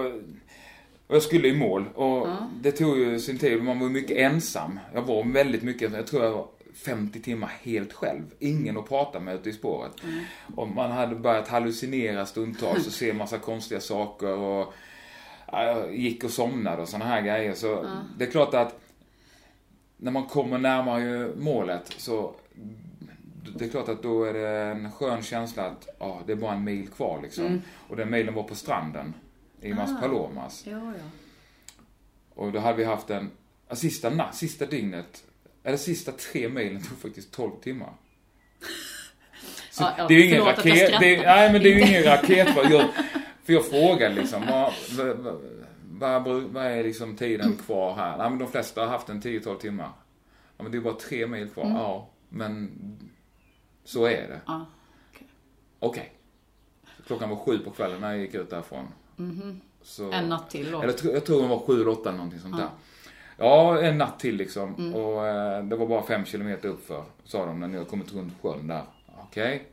Och 1.07 1.15
jag 1.15 1.23
skulle 1.23 1.49
i 1.49 1.57
mål 1.57 1.85
och 1.95 2.29
det 2.61 2.73
tog 2.73 2.99
ju 2.99 3.19
sin 3.19 3.39
tid. 3.39 3.63
Man 3.63 3.81
var 3.81 3.89
mycket 3.89 4.17
ensam. 4.17 4.81
Jag 4.95 5.03
var 5.03 5.33
väldigt 5.33 5.63
mycket, 5.63 5.93
jag 5.93 6.07
tror 6.07 6.25
jag 6.25 6.33
var 6.33 6.47
50 6.75 7.21
timmar 7.23 7.53
helt 7.63 7.93
själv. 7.93 8.23
Ingen 8.39 8.79
att 8.79 8.89
prata 8.89 9.21
med 9.21 9.35
ute 9.35 9.51
i 9.51 9.53
spåret. 9.53 9.93
Och 10.57 10.69
man 10.69 10.91
hade 10.91 11.15
börjat 11.15 11.49
hallucinera 11.49 12.27
stundtals 12.27 12.87
och 12.87 12.93
se 12.93 13.13
massa 13.13 13.39
konstiga 13.39 13.81
saker 13.81 14.39
och 14.39 14.75
ja, 15.47 15.65
jag 15.65 15.97
gick 15.97 16.25
och 16.25 16.31
somnade 16.31 16.83
och 16.83 16.89
såna 16.89 17.05
här 17.05 17.23
grejer. 17.23 17.55
Så 17.55 18.01
det 18.19 18.25
är 18.25 18.31
klart 18.31 18.55
att 18.55 18.81
när 19.97 20.13
man 20.13 20.27
kommer 20.27 20.59
närmare 20.59 21.31
målet 21.37 21.95
så 21.99 22.35
det 23.59 23.65
är 23.65 23.69
klart 23.69 23.89
att 23.89 24.03
då 24.03 24.25
är 24.25 24.33
det 24.33 24.49
en 24.49 24.93
skön 24.93 25.23
känsla 25.23 25.67
att 25.67 25.89
ja, 25.99 26.21
det 26.27 26.33
är 26.33 26.37
bara 26.37 26.53
en 26.53 26.65
mil 26.65 26.89
kvar 26.89 27.21
liksom. 27.23 27.63
Och 27.89 27.97
den 27.97 28.11
milen 28.11 28.35
var 28.35 28.43
på 28.43 28.55
stranden 28.55 29.15
i 29.63 29.75
Mas 29.75 30.01
Palomas. 30.01 30.67
Ja, 30.67 30.73
ja. 30.99 31.05
Och 32.35 32.53
då 32.53 32.59
hade 32.59 32.77
vi 32.79 32.85
haft 32.85 33.11
en, 33.11 33.31
sista 33.73 34.11
natt, 34.11 34.35
sista 34.35 34.67
dygnet, 34.67 35.25
eller 35.63 35.77
sista 35.77 36.13
tre 36.13 36.49
milen 36.49 36.83
tog 36.83 36.99
faktiskt 36.99 37.33
12 37.33 37.51
timmar. 37.63 37.93
Så 39.71 39.83
Ja, 39.83 39.95
ja, 39.99 40.09
det 40.09 40.15
är 40.15 40.19
ju 40.19 40.25
ingen 40.27 40.45
raket, 40.45 40.65
det, 41.01 41.17
är- 41.17 41.23
nej 41.23 41.53
men 41.53 41.63
det 41.63 41.69
är 41.73 41.75
ju 41.77 41.81
ingen 41.89 42.03
raket. 42.03 42.57
Jag, 42.71 42.89
för 43.45 43.53
jag 43.53 43.67
frågade 43.71 44.15
liksom, 44.15 44.47
vad, 44.47 44.73
vad, 44.97 46.23
vad, 46.25 46.43
vad, 46.43 46.65
är 46.67 46.83
liksom 46.85 47.17
tiden 47.17 47.57
kvar 47.57 47.95
här? 47.95 48.19
Nej 48.19 48.31
men 48.31 48.39
de 48.39 48.49
flesta 48.51 48.81
har 48.81 48.89
haft 48.89 49.09
en 49.09 49.23
10-12 49.23 49.59
timmar. 49.59 49.91
Ja 50.57 50.63
men 50.63 50.73
det 50.73 50.79
är 50.79 50.83
bara 50.83 50.95
tre 50.95 51.27
mil 51.27 51.49
kvar. 51.51 51.65
Mm. 51.65 51.77
Ja, 51.77 52.09
men 52.29 52.71
så 53.85 54.05
är 54.05 54.29
det. 54.29 54.41
ja. 54.47 54.67
Okej. 55.79 56.13
Klockan 57.07 57.29
var 57.31 57.37
sju 57.37 57.59
på 57.59 57.71
kvällen 57.71 58.01
när 58.01 58.11
jag 58.13 58.21
gick 58.21 58.35
ut 58.35 58.51
därifrån. 58.51 58.87
Så, 59.83 60.03
Mhm. 60.03 60.13
En 60.13 60.29
natt 60.29 60.51
till 60.51 60.71
då. 60.71 60.83
Eller 60.83 60.95
jag 61.15 61.25
tror 61.25 61.43
det 61.43 61.49
var 61.49 61.59
sju 61.59 61.75
eller 61.75 61.89
åtta 61.89 62.09
eller 62.09 62.17
någonting 62.19 62.41
sånt 62.41 62.57
där. 62.57 62.69
Ja, 63.37 63.81
en 63.81 63.99
natt 63.99 64.21
till 64.21 64.37
liksom. 64.37 64.75
Mm. 64.75 64.95
Och 64.95 65.27
eh, 65.27 65.65
det 65.65 65.77
var 65.77 65.87
bara 65.87 66.03
fem 66.03 66.25
kilometer 66.25 66.69
uppför, 66.69 67.05
sa 67.25 67.47
de 67.47 67.61
när 67.61 67.69
ni 67.69 67.79
har 67.79 67.85
kommit 67.85 68.13
runt 68.13 68.33
sjön 68.43 68.67
där. 68.67 68.85
Okej. 69.23 69.67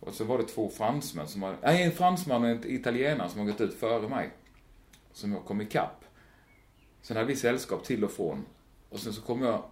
Och 0.00 0.14
så 0.14 0.24
var 0.24 0.38
det 0.38 0.44
två 0.44 0.70
fransmän 0.70 1.28
som 1.28 1.40
var, 1.40 1.56
nej 1.62 1.82
en 1.82 1.92
fransman 1.92 2.42
och 2.44 2.48
en 2.48 2.70
italienare 2.70 3.28
som 3.28 3.40
har 3.40 3.46
gått 3.46 3.60
ut 3.60 3.74
före 3.74 4.08
mig. 4.08 4.30
Som 5.12 5.32
jag 5.32 5.44
kom 5.44 5.60
ikapp. 5.60 6.04
Sen 7.02 7.16
hade 7.16 7.26
vi 7.28 7.36
sällskap 7.36 7.84
till 7.84 8.04
och 8.04 8.10
från. 8.10 8.44
Och 8.90 8.98
sen 8.98 9.12
så 9.12 9.22
kom 9.22 9.42
jag 9.42 9.62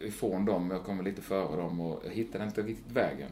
ifrån 0.00 0.44
dem, 0.44 0.70
jag 0.70 0.84
kom 0.84 1.04
lite 1.04 1.22
före 1.22 1.56
dem 1.56 1.80
och 1.80 2.02
jag 2.04 2.10
hittade 2.10 2.44
inte 2.44 2.62
riktigt 2.62 2.92
vägen. 2.92 3.30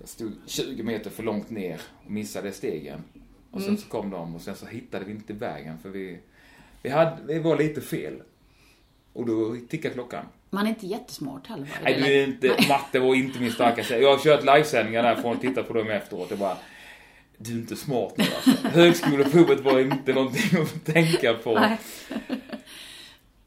Jag 0.00 0.08
stod 0.08 0.32
20 0.46 0.82
meter 0.82 1.10
för 1.10 1.22
långt 1.22 1.50
ner 1.50 1.80
och 2.04 2.10
missade 2.10 2.52
stegen. 2.52 3.04
Och 3.50 3.62
sen 3.62 3.78
så 3.78 3.88
kom 3.88 4.10
de 4.10 4.34
och 4.34 4.40
sen 4.40 4.54
så 4.54 4.66
hittade 4.66 5.04
vi 5.04 5.12
inte 5.12 5.32
vägen 5.32 5.78
för 5.78 5.88
vi, 5.88 6.18
vi, 6.82 6.90
hade, 6.90 7.16
vi 7.26 7.38
var 7.38 7.58
lite 7.58 7.80
fel. 7.80 8.22
Och 9.12 9.26
då 9.26 9.56
tickade 9.68 9.94
klockan. 9.94 10.24
Man 10.50 10.66
är 10.66 10.70
inte 10.70 10.86
jättesmart 10.86 11.46
heller. 11.46 11.68
Nej, 11.82 12.00
du 12.00 12.06
är 12.06 12.26
inte, 12.26 12.68
matte 12.68 12.98
var 12.98 13.14
inte 13.14 13.40
min 13.40 13.52
starka 13.52 13.84
sida. 13.84 14.00
Jag 14.00 14.10
har 14.10 14.18
kört 14.18 14.44
livesändningar 14.44 15.02
därifrån 15.02 15.36
och 15.36 15.40
tittat 15.40 15.68
på 15.68 15.74
dem 15.74 15.90
efteråt. 15.90 16.30
Jag 16.30 16.38
bara, 16.38 16.56
du 17.36 17.52
är 17.52 17.56
inte 17.56 17.76
smart 17.76 18.12
nu 18.16 18.24
alltså. 18.24 18.68
Högskoleprovet 18.68 19.60
var 19.60 19.80
inte 19.80 20.12
någonting 20.12 20.60
att 20.62 20.84
tänka 20.84 21.34
på. 21.34 21.54
Nej. 21.54 21.78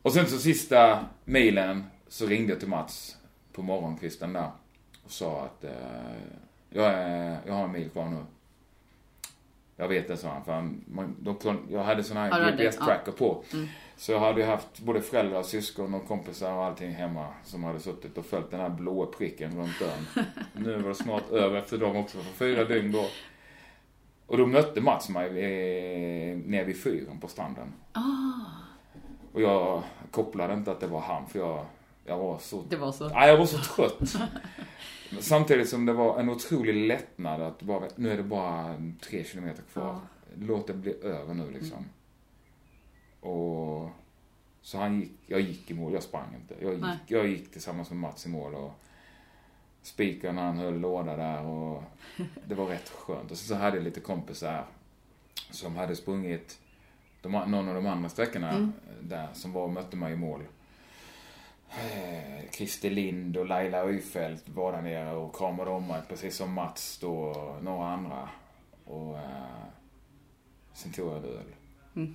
Och 0.01 0.13
sen 0.13 0.27
så 0.27 0.37
sista 0.37 1.05
mailen 1.25 1.83
så 2.07 2.25
ringde 2.25 2.51
jag 2.51 2.59
till 2.59 2.69
Mats 2.69 3.17
på 3.53 3.61
morgonkvisten 3.61 4.33
där 4.33 4.51
och 5.03 5.11
sa 5.11 5.43
att 5.43 5.63
eh, 5.63 5.71
jag, 6.69 6.85
är, 6.93 7.37
jag 7.45 7.53
har 7.53 7.63
en 7.63 7.71
mil 7.71 7.89
kvar 7.89 8.09
nu. 8.09 8.17
Jag 9.83 9.87
vet 9.89 10.07
det, 10.07 10.17
sa 10.17 10.29
han. 10.29 10.45
För 10.45 10.51
han 10.51 10.83
man, 10.85 11.15
de, 11.19 11.59
jag 11.69 11.83
hade 11.83 12.03
sån 12.03 12.17
här 12.17 12.51
GPS-tracker 12.51 13.11
på. 13.11 13.43
Så 13.97 14.11
jag 14.11 14.19
hade 14.19 14.45
haft 14.45 14.79
både 14.79 15.01
föräldrar, 15.01 15.43
syskon 15.43 15.93
och 15.93 16.07
kompisar 16.07 16.53
och 16.53 16.65
allting 16.65 16.91
hemma 16.91 17.27
som 17.43 17.63
hade 17.63 17.79
suttit 17.79 18.17
och 18.17 18.25
följt 18.25 18.51
den 18.51 18.59
här 18.59 18.69
blåa 18.69 19.05
pricken 19.05 19.57
runt 19.57 19.79
dörren. 19.79 20.25
nu 20.53 20.81
var 20.81 20.89
det 20.89 20.95
snart 20.95 21.31
över 21.31 21.57
efter 21.57 21.77
dem 21.77 21.95
också, 21.95 22.17
för 22.17 22.33
fyra 22.33 22.63
dygn 22.63 22.91
då. 22.91 23.05
Och 24.27 24.37
då 24.37 24.45
mötte 24.45 24.81
Mats 24.81 25.09
mig 25.09 25.27
eh, 25.27 26.37
nere 26.37 26.63
vid 26.63 26.83
fyren 26.83 27.19
på 27.19 27.27
stranden. 27.27 27.73
Och 29.33 29.41
jag 29.41 29.83
kopplade 30.11 30.53
inte 30.53 30.71
att 30.71 30.79
det 30.79 30.87
var 30.87 31.01
han, 31.01 31.27
för 31.27 31.39
jag, 31.39 31.65
jag 32.05 32.17
var 32.17 32.37
så... 32.37 32.63
Det 32.69 32.75
var 32.75 32.91
så. 32.91 33.09
Nej, 33.09 33.29
jag 33.29 33.37
var 33.37 33.45
så 33.45 33.57
trött. 33.57 33.99
Samtidigt 35.19 35.69
som 35.69 35.85
det 35.85 35.93
var 35.93 36.19
en 36.19 36.29
otrolig 36.29 36.87
lättnad 36.87 37.41
att 37.41 37.61
bara, 37.61 37.87
nu 37.95 38.11
är 38.11 38.17
det 38.17 38.23
bara 38.23 38.75
tre 39.01 39.23
kilometer 39.23 39.63
kvar. 39.73 39.99
Låt 40.39 40.67
det 40.67 40.73
bli 40.73 40.93
över 41.03 41.33
nu 41.33 41.51
liksom. 41.51 41.85
Och 43.19 43.89
så 44.61 44.77
han 44.77 44.99
gick, 44.99 45.11
jag 45.27 45.39
gick 45.41 45.71
i 45.71 45.73
mål, 45.73 45.93
jag 45.93 46.03
sprang 46.03 46.35
inte. 46.35 46.65
Jag 46.65 46.73
gick, 46.73 47.01
jag 47.07 47.27
gick 47.27 47.51
tillsammans 47.51 47.89
med 47.89 47.99
Mats 47.99 48.25
i 48.25 48.29
mål 48.29 48.55
och 48.55 48.71
spikern 49.81 50.37
han 50.37 50.57
höll 50.57 50.79
låda 50.79 51.15
där 51.15 51.45
och 51.45 51.83
det 52.47 52.55
var 52.55 52.65
rätt 52.65 52.89
skönt. 52.89 53.31
Och 53.31 53.37
så 53.37 53.55
hade 53.55 53.77
jag 53.77 53.83
lite 53.83 53.99
kompisar 53.99 54.65
som 55.51 55.75
hade 55.75 55.95
sprungit 55.95 56.59
de, 57.21 57.31
någon 57.31 57.69
av 57.69 57.75
de 57.75 57.85
andra 57.85 58.09
sträckorna 58.09 58.71
där 59.01 59.27
som 59.33 59.51
var 59.53 59.63
och 59.63 59.73
mötte 59.73 59.97
mig 59.97 60.13
i 60.13 60.15
mål. 60.15 60.41
Christer 62.55 62.89
Lind 62.89 63.37
och 63.37 63.45
Laila 63.47 63.77
Öjfeldt 63.83 64.43
var 64.49 64.71
där 64.71 64.81
nere 64.81 65.15
och 65.15 65.35
kramade 65.35 65.71
om 65.71 65.87
mig 65.87 66.01
precis 66.09 66.35
som 66.37 66.53
Mats 66.53 66.97
då 67.01 67.13
och 67.13 67.63
några 67.63 67.87
andra. 67.87 68.29
Och 68.85 69.17
eh, 69.17 69.21
sen 70.73 70.91
tog 70.93 71.07
jag 71.07 71.17
en 71.17 71.23
öl. 71.23 72.09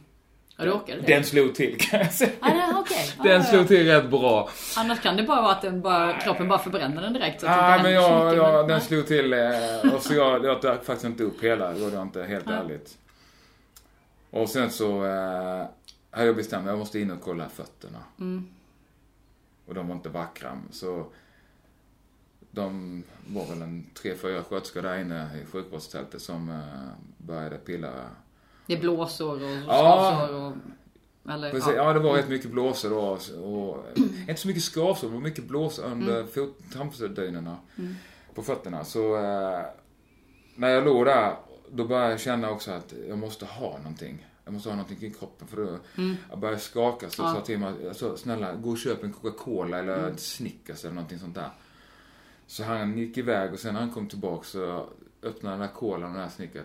Ja, 0.56 0.64
du 0.64 0.72
orkade 0.72 1.00
det? 1.00 1.06
Den 1.14 1.24
slog 1.24 1.54
till 1.54 1.76
kan 1.80 2.00
jag 2.00 2.12
säga. 2.12 2.30
Ja, 2.40 2.48
det, 2.48 2.78
okej. 2.78 3.10
Ja, 3.16 3.22
Den 3.28 3.32
ja, 3.32 3.42
slog 3.42 3.62
ja. 3.62 3.66
till 3.66 3.86
rätt 3.86 4.10
bra. 4.10 4.48
Annars 4.76 5.00
kan 5.00 5.16
det 5.16 5.22
bara 5.22 5.42
vara 5.42 5.52
att 5.52 5.62
den 5.62 5.80
bara, 5.80 6.20
kroppen 6.20 6.48
bara 6.48 6.58
förbränner 6.58 7.02
den 7.02 7.12
direkt. 7.12 7.42
Nej 7.42 7.82
men 7.82 7.92
jag, 7.92 8.36
jag, 8.36 8.54
men- 8.54 8.68
den 8.68 8.80
slog 8.80 9.06
till 9.06 9.32
eh, 9.32 9.94
och 9.94 10.02
så 10.02 10.14
jag, 10.14 10.44
jag 10.44 10.60
drack 10.60 10.84
faktiskt 10.84 11.04
inte 11.04 11.22
upp 11.22 11.42
hela, 11.44 11.72
det 11.72 11.80
gjorde 11.80 11.94
jag 11.94 12.02
inte 12.02 12.22
helt 12.22 12.46
ärligt. 12.50 12.98
Och 14.30 14.48
sen 14.48 14.70
så 14.70 15.04
eh, 15.04 15.66
hade 16.10 16.26
jag 16.26 16.36
bestämt 16.36 16.64
mig, 16.64 16.72
jag 16.72 16.78
måste 16.78 16.98
in 17.00 17.10
och 17.10 17.20
kolla 17.22 17.48
fötterna. 17.48 17.98
Och 19.68 19.74
de 19.74 19.88
var 19.88 19.94
inte 19.94 20.08
vackra. 20.08 20.58
Så 20.70 21.06
de 22.50 23.02
var 23.26 23.46
väl 23.46 23.62
en 23.62 23.86
tre, 23.94 24.14
fyra 24.14 24.44
sköterskor 24.44 24.82
där 24.82 24.98
inne 24.98 25.30
i 25.42 25.46
sjukvårdstältet 25.46 26.22
som 26.22 26.48
eh, 26.50 26.88
började 27.18 27.58
pilla. 27.58 27.90
Det 28.66 28.74
är 28.74 28.80
blåsor 28.80 29.42
och 29.44 29.50
Ja. 29.50 30.18
skavsår 30.18 30.34
och... 30.34 30.52
Eller, 31.32 31.50
Precis, 31.50 31.72
ja. 31.76 31.92
det 31.92 31.98
var 32.00 32.14
rätt 32.16 32.28
mycket 32.28 32.50
blåsor 32.50 32.90
då. 32.90 33.18
Och, 33.42 33.84
inte 34.28 34.36
så 34.36 34.48
mycket 34.48 34.62
skavsår, 34.62 35.10
men 35.10 35.22
mycket 35.22 35.44
blåsor 35.44 35.84
under 35.84 36.24
fot, 36.24 36.56
trampdynorna 36.72 37.56
på 38.34 38.42
fötterna. 38.42 38.84
Så 38.84 39.16
eh, 39.16 39.60
när 40.54 40.68
jag 40.68 40.84
låg 40.84 41.06
där, 41.06 41.36
då 41.70 41.84
började 41.84 42.10
jag 42.10 42.20
känna 42.20 42.50
också 42.50 42.70
att 42.70 42.94
jag 43.08 43.18
måste 43.18 43.46
ha 43.46 43.78
någonting. 43.78 44.26
Jag 44.48 44.52
måste 44.52 44.68
ha 44.68 44.76
någonting 44.76 45.08
i 45.08 45.10
kroppen 45.10 45.48
för 45.48 45.56
då, 45.56 45.78
jag 46.30 46.38
började 46.38 46.60
skaka 46.60 47.10
så 47.10 47.22
jag 47.22 47.32
sa 47.32 47.40
till 47.40 47.58
mig, 47.58 47.94
sa, 47.94 48.16
snälla 48.16 48.54
gå 48.54 48.70
och 48.70 48.78
köp 48.78 49.04
en 49.04 49.12
Coca-Cola 49.12 49.78
eller 49.78 50.08
ett 50.08 50.20
Snickers 50.20 50.84
eller 50.84 50.94
någonting 50.94 51.18
sånt 51.18 51.34
där. 51.34 51.50
Så 52.46 52.64
han 52.64 52.98
gick 52.98 53.18
iväg 53.18 53.52
och 53.52 53.58
sen 53.58 53.74
när 53.74 53.80
han 53.80 53.90
kom 53.90 54.08
tillbaka 54.08 54.44
så 54.44 54.88
öppnade 55.22 55.56
den 55.56 55.60
där 55.60 55.74
kolan 55.74 56.10
och 56.10 56.16
den 56.16 56.22
där 56.22 56.28
Snickers. 56.28 56.64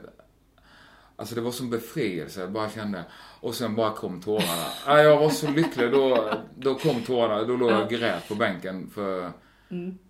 Alltså 1.16 1.36
det 1.36 1.42
var 1.42 1.52
som 1.52 1.70
befrielse, 1.70 2.42
jag 2.42 2.52
bara 2.52 2.70
kände. 2.70 3.06
Och 3.40 3.56
sen 3.56 3.76
bara 3.76 3.94
kom 3.94 4.22
tårarna. 4.22 4.68
Ja, 4.88 5.00
jag 5.00 5.20
var 5.20 5.30
så 5.30 5.52
lycklig, 5.52 5.92
då, 5.92 6.34
då 6.56 6.76
kom 6.76 7.02
tårarna. 7.02 7.44
Då 7.44 7.56
låg 7.56 7.72
jag 7.72 7.84
och 7.84 7.90
grät 7.90 8.28
på 8.28 8.36
bänken 8.36 8.90
för... 8.90 9.32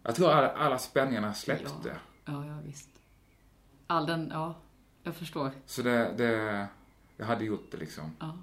Jag 0.04 0.16
tror 0.16 0.32
alla, 0.32 0.52
alla 0.52 0.78
spänningarna 0.78 1.34
släppte. 1.34 1.70
Ja. 1.86 1.92
ja, 2.26 2.46
ja 2.46 2.58
visst. 2.66 2.90
All 3.88 4.06
den, 4.06 4.30
ja. 4.34 4.56
Jag 5.04 5.16
förstår. 5.16 5.52
Så 5.66 5.82
det, 5.82 6.14
det... 6.18 6.68
Jag 7.18 7.26
hade 7.26 7.46
gjort 7.46 7.72
det 7.72 7.78
liksom. 7.78 8.12
Ja. 8.20 8.38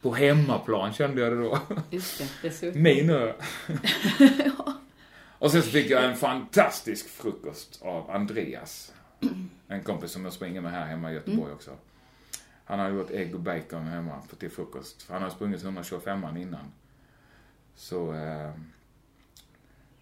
På 0.00 0.14
hemmaplan 0.14 0.92
kände 0.92 1.20
jag 1.20 1.32
det 1.32 1.42
då. 1.42 1.58
Just 1.90 2.22
det, 2.42 2.50
så. 2.50 2.66
Min 2.74 3.10
ö. 3.10 3.32
Och 5.38 5.50
sen 5.50 5.62
så 5.62 5.70
fick 5.70 5.90
jag 5.90 6.04
en 6.04 6.16
fantastisk 6.16 7.08
frukost 7.08 7.82
av 7.82 8.10
Andreas. 8.10 8.92
En 9.68 9.82
kompis 9.82 10.10
som 10.10 10.24
jag 10.24 10.32
springer 10.32 10.60
med 10.60 10.72
här 10.72 10.86
hemma 10.86 11.10
i 11.10 11.14
Göteborg 11.14 11.52
också. 11.52 11.76
Han 12.64 12.78
hade 12.78 12.94
gjort 12.94 13.10
ägg 13.10 13.34
och 13.34 13.40
bacon 13.40 13.86
hemma 13.86 14.22
till 14.38 14.50
frukost. 14.50 15.02
För 15.02 15.12
han 15.12 15.22
hade 15.22 15.34
sprungit 15.34 15.62
125 15.62 16.36
innan. 16.36 16.72
Så... 17.74 18.14
Eh, 18.14 18.52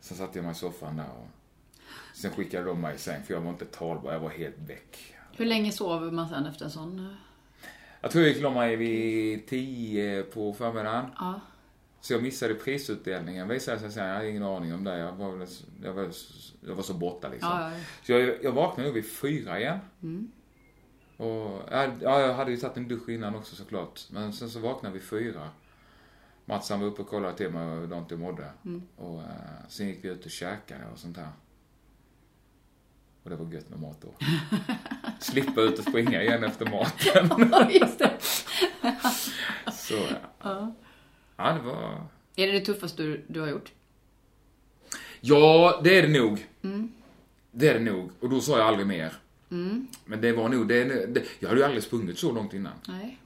sen 0.01 0.17
satte 0.17 0.39
jag 0.39 0.45
mig 0.45 0.53
i 0.53 0.55
soffan 0.55 0.97
där 0.97 1.11
och... 1.11 1.29
Sen 2.15 2.31
skickade 2.31 2.65
de 2.65 2.81
mig 2.81 2.95
i 2.95 2.99
säng 2.99 3.23
för 3.23 3.35
jag 3.35 3.41
var 3.41 3.51
inte 3.51 3.65
talbar, 3.65 4.13
jag 4.13 4.21
var 4.21 4.31
helt 4.31 4.59
väck. 4.59 5.15
Hur 5.33 5.47
länge 5.47 5.73
sover 5.73 6.11
man 6.11 6.29
sen 6.29 6.47
efter 6.47 6.65
en 6.65 6.71
sån? 6.71 7.17
Jag 8.01 8.11
tror 8.11 8.25
jag 8.25 8.35
gick 8.35 8.43
mig 8.43 8.77
vid 8.77 9.47
10 9.47 10.23
på 10.23 10.53
förmiddagen. 10.53 11.07
Ja. 11.19 11.41
Så 12.01 12.13
jag 12.13 12.23
missade 12.23 12.55
prisutdelningen 12.55 13.49
visade 13.49 13.79
sig 13.79 13.91
sen. 13.91 14.07
Jag 14.07 14.15
hade 14.15 14.31
ingen 14.31 14.43
aning 14.43 14.75
om 14.75 14.85
det. 14.85 14.99
Jag 14.99 15.13
var, 15.13 15.47
jag 15.83 15.93
var, 15.93 16.11
jag 16.67 16.75
var 16.75 16.83
så 16.83 16.95
borta 16.95 17.29
liksom. 17.29 17.51
Ja, 17.51 17.71
ja, 17.71 17.77
ja. 17.77 17.85
Så 18.03 18.13
jag, 18.13 18.45
jag 18.45 18.53
vaknade 18.53 18.89
nog 18.89 18.95
vid 18.95 19.11
fyra 19.11 19.61
igen. 19.61 19.79
Och, 21.17 21.63
ja, 21.71 21.93
ja, 22.01 22.21
jag 22.21 22.35
hade 22.35 22.51
ju 22.51 22.57
tagit 22.57 22.77
en 22.77 22.89
dusch 22.89 23.09
innan 23.09 23.35
också 23.35 23.57
såklart. 23.57 24.01
Men 24.11 24.33
sen 24.33 24.51
så 24.51 24.61
vaknade 24.61 24.95
vi 24.95 25.01
fyra. 25.01 25.51
Mats 26.45 26.71
han 26.71 26.81
var 26.81 26.87
uppe 26.87 27.03
och 27.03 27.09
kollade 27.09 27.37
till 27.37 27.51
mig 27.51 27.81
hur 27.81 27.87
dant 27.87 28.11
jag 28.11 28.21
mådde. 28.21 28.53
Och 28.97 29.21
eh, 29.21 29.27
sen 29.69 29.89
gick 29.89 30.05
vi 30.05 30.09
ut 30.09 30.25
och 30.25 30.31
käkade 30.31 30.85
och 30.93 30.99
sånt 30.99 31.17
där. 31.17 31.29
Och 33.23 33.31
det 33.31 33.37
var 33.37 33.53
gött 33.53 33.71
med 33.71 33.81
mat 33.81 34.01
då. 34.01 34.09
Slippa 35.21 35.61
ut 35.61 35.79
och 35.79 35.85
springa 35.85 36.23
igen 36.23 36.45
efter 36.45 36.67
maten. 36.71 37.49
Ja, 37.53 37.71
just 37.71 37.99
det. 37.99 38.13
Så 39.73 39.95
ja. 40.43 40.75
Ja, 41.37 41.53
det 41.53 41.61
var... 41.61 42.07
Är 42.37 42.47
det 42.47 42.53
det 42.53 42.61
tuffaste 42.61 43.03
du, 43.03 43.25
du 43.29 43.41
har 43.41 43.49
gjort? 43.49 43.73
Ja, 45.21 45.81
det 45.85 45.99
är 45.99 46.03
det 46.09 46.21
nog. 46.21 46.47
Det 47.53 47.69
är 47.69 47.75
det 47.75 47.81
nog. 47.93 48.11
Och 48.21 48.31
då 48.31 48.41
sa 48.41 48.59
jag 48.59 48.67
aldrig 48.67 48.87
mer. 48.87 49.13
Men 50.05 50.21
det 50.21 50.33
var 50.33 50.49
nog, 50.49 50.69
det, 50.69 50.85
det, 51.07 51.23
jag 51.39 51.49
hade 51.49 51.61
ju 51.61 51.65
aldrig 51.67 51.83
sprungit 51.83 52.19
så 52.19 52.33
långt 52.33 52.55
innan. 52.55 52.73
Nej. 52.89 53.19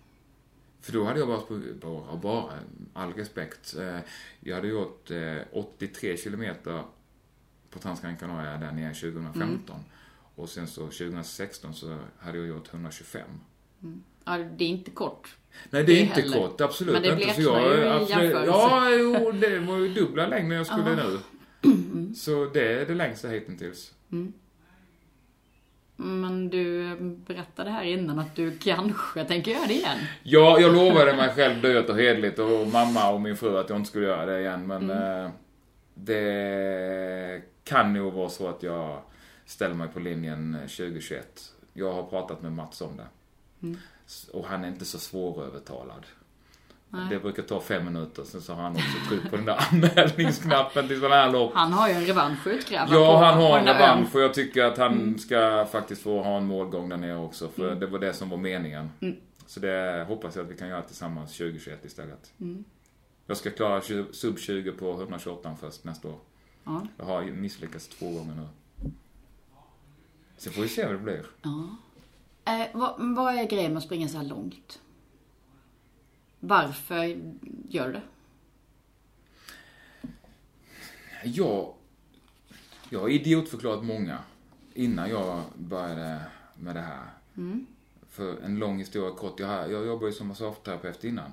För 0.81 0.93
då 0.93 1.05
hade 1.05 1.19
jag 1.19 1.29
bara 1.29 1.41
sprungit, 1.41 1.81
bara, 1.81 2.17
bara, 2.17 2.53
all 2.95 3.13
respekt. 3.13 3.75
Eh, 3.81 3.99
Jag 4.41 4.55
hade 4.55 4.69
gjort 4.69 5.11
eh, 5.11 5.37
83 5.53 6.17
kilometer 6.17 6.83
på 7.71 7.79
Transgran 7.79 8.17
Canaria 8.17 8.57
där 8.57 8.73
nere 8.73 8.95
2015. 8.95 9.77
Och 10.35 10.49
sen 10.49 10.67
så 10.67 10.81
2016 10.81 11.75
så 11.75 11.99
hade 12.19 12.39
jag 12.39 12.47
gjort 12.47 12.73
125. 12.75 13.23
Ja, 14.25 14.39
det 14.39 14.65
är 14.65 14.69
inte 14.69 14.91
kort. 14.91 15.37
Nej, 15.71 15.85
det 15.85 15.93
är 15.93 15.97
Det 15.97 16.01
inte 16.01 16.21
heller. 16.21 16.39
kort, 16.39 16.61
absolut 16.61 16.93
Men 16.95 17.03
det 17.03 17.23
inte. 17.23 17.35
för 17.35 17.43
jag, 17.43 17.79
ju 17.79 17.89
absolut. 17.89 18.47
Ja, 18.47 18.91
jo, 18.91 19.33
det 19.33 19.59
var 19.59 19.77
ju 19.77 19.89
dubbla 19.95 20.27
längden 20.27 20.57
jag 20.57 20.67
skulle 20.67 20.97
nu. 20.97 21.19
Så 22.15 22.45
det 22.55 22.81
är 22.81 22.87
det 22.87 22.95
längsta 22.95 23.29
hittills. 23.29 23.93
Men 25.97 26.51
du 26.51 26.97
berättade 27.27 27.71
här 27.71 27.85
innan 27.85 28.19
att 28.19 28.37
du 28.37 28.59
kanske 28.59 29.25
tänker 29.25 29.51
göra 29.51 29.67
det 29.67 29.75
igen. 29.75 29.99
Ja, 30.23 30.61
jag 30.61 30.75
lovade 30.75 31.17
mig 31.17 31.29
själv 31.35 31.63
dyrt 31.63 31.89
och 31.89 31.97
hedligt 31.97 32.39
och 32.39 32.67
mamma 32.67 33.11
och 33.13 33.21
min 33.21 33.37
fru 33.37 33.59
att 33.59 33.69
jag 33.69 33.79
inte 33.79 33.89
skulle 33.91 34.07
göra 34.07 34.27
det 34.27 34.41
igen. 34.41 34.67
Men 34.67 34.91
eh, 34.91 35.31
det 35.95 37.43
kan 37.65 37.93
nog 37.93 38.13
vara 38.13 38.29
så 38.29 38.49
att 38.49 38.63
jag 38.63 39.03
ställer 39.47 39.75
mig 39.75 39.89
på 39.89 40.01
linjen 40.01 40.57
2021. 40.61 41.53
Jag 41.73 41.93
har 41.93 42.03
pratat 42.03 42.43
med 42.43 42.53
Mats 42.53 42.81
om 42.81 42.97
det. 42.97 43.07
S- 44.07 44.29
Och 44.33 44.45
han 44.47 44.65
är 44.65 44.69
inte 44.69 44.85
så 44.85 44.99
svårövertalad. 44.99 46.07
Nej. 46.89 47.07
Det 47.11 47.19
brukar 47.19 47.43
ta 47.43 47.61
fem 47.61 47.85
minuter, 47.85 48.25
sen 48.25 48.41
så 48.43 48.55
har 48.55 48.63
han 48.63 48.73
också 48.73 49.09
tryckt 49.09 49.31
på 49.31 49.37
den 49.37 49.45
där 49.45 49.61
anmälningsknappen 49.73 50.89
till 50.89 51.01
sådana 51.01 51.15
här 51.15 51.33
lopp. 51.33 51.53
Han 51.55 51.73
har 51.73 51.89
ju 51.89 51.95
en 51.95 52.05
revansch 52.07 52.47
att 52.47 52.53
utkräva 52.53 52.87
Ja, 52.91 53.13
på, 53.19 53.25
han 53.25 53.35
har 53.35 53.59
en 53.59 53.65
revansch 53.67 54.15
och 54.15 54.21
jag 54.21 54.35
tycker 54.35 54.65
att 54.65 54.79
han 54.79 54.93
Mm. 54.93 55.19
ska 55.19 55.67
faktiskt 55.73 56.03
få 56.03 56.23
ha 56.23 56.37
en 56.37 56.47
målgång 56.47 56.89
där 56.89 56.97
nere 56.97 57.17
också. 57.17 57.49
För 57.49 57.75
det 57.75 57.87
var 57.87 57.99
det 57.99 58.13
som 58.13 58.29
var 58.31 58.37
meningen. 58.37 58.91
Mm. 59.01 59.17
Så 59.47 59.61
det 59.61 60.05
hoppas 60.09 60.37
jag 60.37 60.45
att 60.45 60.51
vi 60.53 60.57
kan 60.57 60.69
göra 60.69 60.83
tillsammans 60.83 61.37
2021 61.37 61.85
istället. 61.85 62.33
Mm. 62.41 62.65
Jag 63.27 63.37
ska 63.37 63.51
klara 63.51 63.81
sub 64.13 64.39
20 64.39 64.73
på 64.73 64.93
128 64.93 65.57
först 65.61 65.85
nästa 65.85 66.09
år. 66.09 66.19
Ja. 66.65 66.87
Jag 66.99 67.05
har 67.05 67.23
misslyckats 67.25 67.89
två 67.89 68.07
gånger 68.11 68.35
nu. 68.35 68.47
Så 70.37 70.51
får 70.51 70.63
vi 70.63 70.69
se 70.69 70.85
vad 70.85 70.95
det 70.95 70.99
blir. 70.99 71.27
Ja. 71.43 71.77
Eh, 72.45 72.67
vad, 72.75 73.17
vad 73.17 73.35
är 73.35 73.45
grejen 73.45 73.73
med 73.73 73.79
att 73.79 73.85
springa 73.85 74.09
så 74.09 74.17
här 74.17 74.25
långt? 74.25 74.81
Varför 76.41 77.05
gör 77.69 77.87
du 77.87 77.93
det? 77.93 78.03
Jag, 81.25 81.75
jag 82.91 83.01
har 83.01 83.09
idiotförklarat 83.09 83.85
många 83.85 84.19
innan 84.75 85.11
jag 85.11 85.43
började 85.55 86.21
med 86.55 86.77
det 86.77 86.81
här. 86.81 87.07
För 88.09 88.43
en 88.43 88.59
lång 88.59 88.79
historia 88.79 89.11
kort. 89.11 89.41
Jag, 89.41 89.73
jag 89.73 89.87
jobbade 89.87 90.07
ju 90.07 90.13
som 90.13 90.27
massageterapeut 90.29 91.05
innan. 91.05 91.33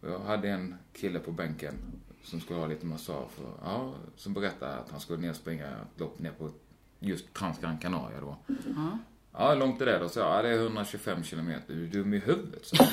Jag 0.00 0.18
hade 0.18 0.48
en 0.48 0.74
kille 0.92 1.18
på 1.18 1.32
bänken 1.32 1.74
som 2.22 2.40
skulle 2.40 2.58
ha 2.58 2.66
lite 2.66 2.86
massage. 2.86 3.38
Och, 3.38 3.60
ja, 3.64 3.94
som 4.16 4.34
berättade 4.34 4.74
att 4.74 4.90
han 4.90 5.00
skulle 5.00 5.20
ner 5.20 5.30
och 5.30 5.36
springa 5.36 5.66
ett 5.66 6.00
lopp 6.00 6.18
ner 6.18 6.32
på 6.32 6.50
just 7.00 7.34
Transgran 7.34 7.78
Canaria 7.78 8.20
då. 8.20 8.36
Ja. 8.46 8.98
Ja, 9.32 9.50
hur 9.50 9.56
långt 9.60 9.80
är 9.80 9.86
det 9.86 9.98
då? 9.98 10.08
Så 10.08 10.20
ja, 10.20 10.42
det 10.42 10.48
är 10.48 10.58
125 10.58 11.22
kilometer. 11.22 11.74
Du 11.74 11.84
är 11.84 11.88
dum 11.88 12.14
i 12.14 12.18
huvudet, 12.18 12.66
så. 12.66 12.76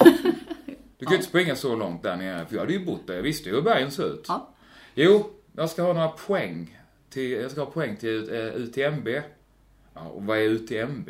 Du 0.98 1.06
kan 1.06 1.12
ju 1.12 1.18
inte 1.18 1.30
springa 1.30 1.56
så 1.56 1.76
långt 1.76 2.04
där 2.04 2.18
nere. 2.18 2.46
För 2.46 2.56
jag 2.56 2.62
hade 2.62 2.74
ju 2.74 2.86
bott 2.86 3.08
där. 3.08 3.16
Jag 3.16 3.24
visste 3.24 3.50
ju 3.50 3.56
hur 3.56 3.62
bergen 3.62 3.92
ser 3.92 4.14
ut. 4.14 4.26
Ja. 4.28 4.50
Jo, 4.94 5.30
jag 5.56 5.70
ska 5.70 5.84
ha 5.84 5.94
några 5.94 6.08
poäng. 6.08 6.80
Till, 7.10 7.32
jag 7.32 7.52
ska 7.52 7.62
ha 7.62 7.72
poäng 7.72 7.98
till 7.98 8.34
eh, 8.34 8.56
UTMB. 8.56 9.08
Ja, 9.94 10.02
och 10.02 10.24
vad 10.24 10.38
är 10.38 10.42
UTMB? 10.42 11.10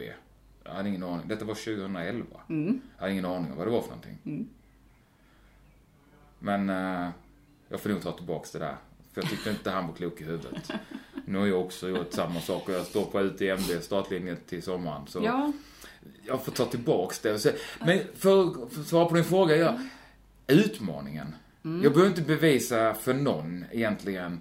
Jag 0.64 0.72
hade 0.72 0.90
ingen 0.90 1.04
aning. 1.04 1.28
Detta 1.28 1.46
var 1.46 1.54
2011. 1.54 2.26
Mm. 2.50 2.82
Jag 2.96 3.02
hade 3.02 3.12
ingen 3.12 3.26
aning 3.26 3.52
om 3.52 3.58
vad 3.58 3.68
det 3.68 3.72
var 3.72 3.82
för 3.82 3.90
någonting. 3.90 4.48
Men 6.40 6.70
eh, 6.70 7.10
jag 7.70 7.80
får 7.80 7.90
nog 7.90 8.02
ta 8.02 8.12
tillbaks 8.12 8.52
det 8.52 8.60
där. 8.60 8.76
För 9.16 9.22
jag 9.22 9.30
tyckte 9.30 9.50
inte 9.50 9.70
han 9.70 9.88
var 9.88 9.94
klok 9.94 10.22
i 10.22 10.24
huvudet. 10.24 10.72
Nu 11.26 11.38
har 11.40 11.46
jag 11.46 11.62
också 11.62 11.90
gjort 11.90 12.14
samma 12.14 12.42
sak 12.42 12.68
och 12.70 12.74
jag 12.76 12.86
står 12.86 13.06
på 13.06 13.22
UTMB 13.22 13.82
startlinjen 13.84 14.38
till 14.48 14.64
sommaren. 14.64 15.08
Så 15.08 15.22
Ja. 15.24 15.52
jag 16.26 16.46
får 16.46 16.52
ta 16.52 16.66
tillbaks 16.66 17.20
det. 17.20 17.56
Men 17.86 18.00
för, 18.16 18.64
att 18.64 18.88
svara 18.88 19.06
på 19.06 19.16
din 19.16 19.24
fråga, 19.24 19.56
ja, 19.56 19.80
utmaningen. 20.48 21.36
Jag 21.62 21.94
behöver 21.94 22.08
inte 22.08 22.22
bevisa 22.22 22.94
för 22.94 23.14
någon 23.14 23.66
egentligen 23.72 24.40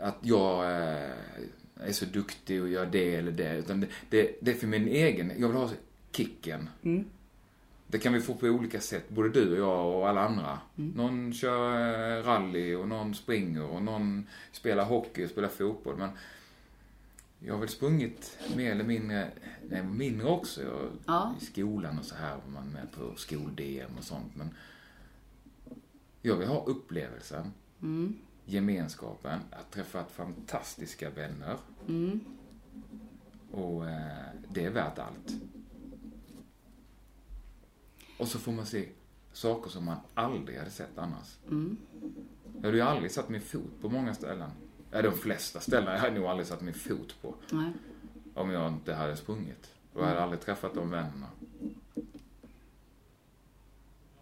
att 0.00 0.18
jag 0.20 0.64
eh, 0.64 1.10
är 1.80 1.92
så 1.92 2.04
duktig 2.04 2.62
och 2.62 2.68
gör 2.68 2.86
det 2.86 3.14
eller 3.14 3.32
det. 3.32 3.56
Utan 3.56 3.80
det, 3.80 3.86
det, 4.10 4.36
det 4.40 4.50
är 4.50 4.54
för 4.54 4.66
min 4.66 4.88
egen, 4.88 5.32
jag 5.38 5.48
vill 5.48 5.56
ha 5.56 5.70
kicken. 6.12 6.68
Det 7.90 7.98
kan 7.98 8.12
vi 8.12 8.20
få 8.20 8.34
på 8.34 8.46
olika 8.46 8.80
sätt, 8.80 9.08
både 9.08 9.28
du 9.28 9.52
och 9.52 9.58
jag 9.58 9.96
och 9.96 10.08
alla 10.08 10.20
andra. 10.20 10.58
Någon 10.74 11.32
kör 11.32 12.18
eh, 12.18 12.24
rally 12.24 12.74
och 12.74 12.88
någon 12.88 13.14
springer 13.14 13.64
och 13.64 13.82
någon 13.82 14.26
spelar 14.52 14.84
hockey 14.84 15.24
och 15.26 15.30
spelar 15.30 15.48
fotboll. 15.48 15.96
Men 15.96 16.10
jag 17.38 17.54
har 17.54 17.60
väl 17.60 17.68
sprungit 17.68 18.38
mer 18.56 18.70
eller 18.72 18.84
mindre, 18.84 19.30
nej 19.68 19.82
mindre 19.82 20.28
också. 20.28 20.62
Jag, 20.62 20.88
Ja. 21.06 21.34
I 21.40 21.44
skolan 21.44 21.98
och 21.98 22.04
så 22.04 22.14
här 22.14 22.36
var 22.36 22.52
man 22.60 22.68
med 22.68 22.92
på 22.92 23.16
skol-DM 23.16 23.90
och 23.98 24.04
sånt. 24.04 24.36
Men 24.36 24.54
jag 26.22 26.36
vill 26.36 26.48
ha 26.48 26.64
upplevelsen, 26.64 27.52
gemenskapen, 28.44 29.40
att 29.50 29.70
träffa 29.70 30.04
fantastiska 30.04 31.10
vänner. 31.10 31.56
Och 33.50 33.88
eh, 33.88 34.26
det 34.48 34.64
är 34.64 34.70
värt 34.70 34.98
allt. 34.98 35.34
Och 38.20 38.28
så 38.28 38.38
får 38.38 38.52
man 38.52 38.66
se 38.66 38.88
saker 39.32 39.70
som 39.70 39.84
man 39.84 39.96
aldrig 40.14 40.58
hade 40.58 40.70
sett 40.70 40.98
annars. 40.98 41.38
Jag 42.54 42.64
hade 42.64 42.76
ju 42.76 42.82
aldrig 42.82 43.10
satt 43.10 43.28
min 43.28 43.40
fot 43.40 43.80
på 43.80 43.88
många 43.88 44.14
ställen. 44.14 44.50
Ja, 44.90 45.02
de 45.02 45.12
flesta 45.12 45.60
ställen 45.60 45.92
jag 45.92 46.00
hade 46.00 46.14
nog 46.14 46.24
aldrig 46.24 46.46
satt 46.46 46.60
min 46.60 46.74
fot 46.74 47.16
på. 47.22 47.34
Nej. 47.50 47.72
Om 48.34 48.50
jag 48.50 48.72
inte 48.72 48.94
hade 48.94 49.16
sprungit. 49.16 49.74
Och 49.92 50.02
jag 50.02 50.06
hade 50.06 50.22
aldrig 50.22 50.40
träffat 50.40 50.74
de 50.74 50.90
vännerna. 50.90 51.26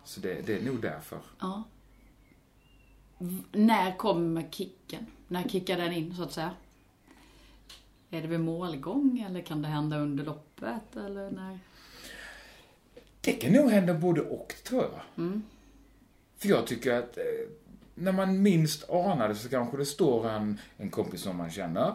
Så 0.05 0.21
det, 0.21 0.47
det 0.47 0.59
är 0.59 0.65
nog 0.65 0.81
därför. 0.81 1.21
Ja. 1.39 1.63
När 3.53 3.97
kommer 3.97 4.51
kicken? 4.51 5.07
När 5.29 5.49
kickar 5.49 5.77
den 5.77 5.93
in 5.93 6.17
så 6.17 6.23
att 6.23 6.33
säga? 6.33 6.51
Är 8.11 8.23
det 8.23 8.29
vid 8.29 8.41
målgång 8.41 9.25
eller 9.29 9.43
kan 9.43 9.63
det 9.63 9.69
hända 9.69 9.99
under 9.99 10.25
loppet 10.25 10.97
eller 10.97 11.31
när? 11.31 11.59
Det 13.29 13.35
kan 13.35 13.53
nog 13.53 13.71
hända 13.71 13.95
både 13.95 14.21
och, 14.21 14.55
tror 14.65 14.83
jag. 14.83 15.01
För 16.39 16.49
jag 16.49 16.67
tycker 16.67 16.93
att 16.93 17.17
eh, 17.17 17.25
när 17.95 18.13
man 18.13 18.43
minst 18.43 18.91
anar 18.91 19.29
det 19.29 19.35
så 19.35 19.49
kanske 19.49 19.77
det 19.77 19.87
står 19.87 20.29
en, 20.29 20.61
en 20.77 20.91
kompis 20.91 21.21
som 21.21 21.37
man 21.37 21.51
känner 21.51 21.95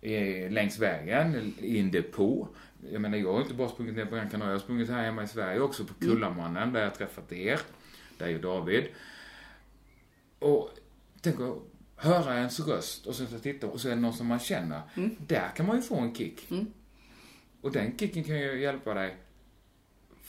eh, 0.00 0.50
längs 0.50 0.78
vägen, 0.78 1.54
i 1.58 1.78
en 1.78 1.90
depå. 1.90 2.48
Jag 2.92 3.00
menar, 3.00 3.18
jag 3.18 3.32
har 3.32 3.40
inte 3.40 3.54
bara 3.54 3.68
sprungit 3.68 3.94
ner 3.94 4.04
på 4.04 4.14
Gran 4.14 4.30
Canaria, 4.30 4.50
jag 4.50 4.58
har 4.58 4.62
sprungit 4.62 4.90
här 4.90 5.04
hemma 5.04 5.22
i 5.22 5.28
Sverige 5.28 5.60
också, 5.60 5.84
på 5.84 5.94
Kullamannen, 5.94 6.72
där 6.72 6.82
jag 6.82 6.94
träffat 6.94 7.32
er, 7.32 7.60
dig 8.18 8.34
och 8.34 8.40
David. 8.40 8.84
Och 10.38 10.70
tänk 11.20 11.40
att 11.40 11.56
höra 11.96 12.38
ens 12.38 12.60
röst 12.60 13.06
och 13.06 13.14
sen 13.14 13.26
så 13.26 13.38
titta 13.38 13.66
och 13.66 13.80
så 13.80 13.88
är 13.88 13.94
det 13.94 14.00
någon 14.00 14.12
som 14.12 14.26
man 14.26 14.38
känner. 14.38 14.82
Där 15.26 15.48
kan 15.56 15.66
man 15.66 15.76
ju 15.76 15.82
få 15.82 15.96
en 15.96 16.14
kick. 16.14 16.48
Och 17.60 17.72
den 17.72 17.98
kicken 17.98 18.24
kan 18.24 18.38
ju 18.38 18.60
hjälpa 18.60 18.94
dig 18.94 19.16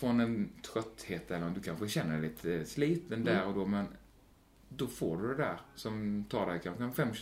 från 0.02 0.20
en 0.20 0.50
trötthet 0.62 1.32
eller 1.32 1.50
du 1.50 1.62
kanske 1.62 1.90
känner 1.90 2.22
dig 2.22 2.30
lite 2.30 2.66
sliten 2.66 3.24
där 3.24 3.46
och 3.46 3.54
då 3.54 3.66
men 3.66 3.86
då 4.70 4.88
får 4.88 5.22
du 5.22 5.28
det 5.28 5.36
där 5.36 5.60
som 5.76 6.26
tar 6.30 6.48
dig 6.48 6.60
kanske 6.64 6.84
en 6.84 7.14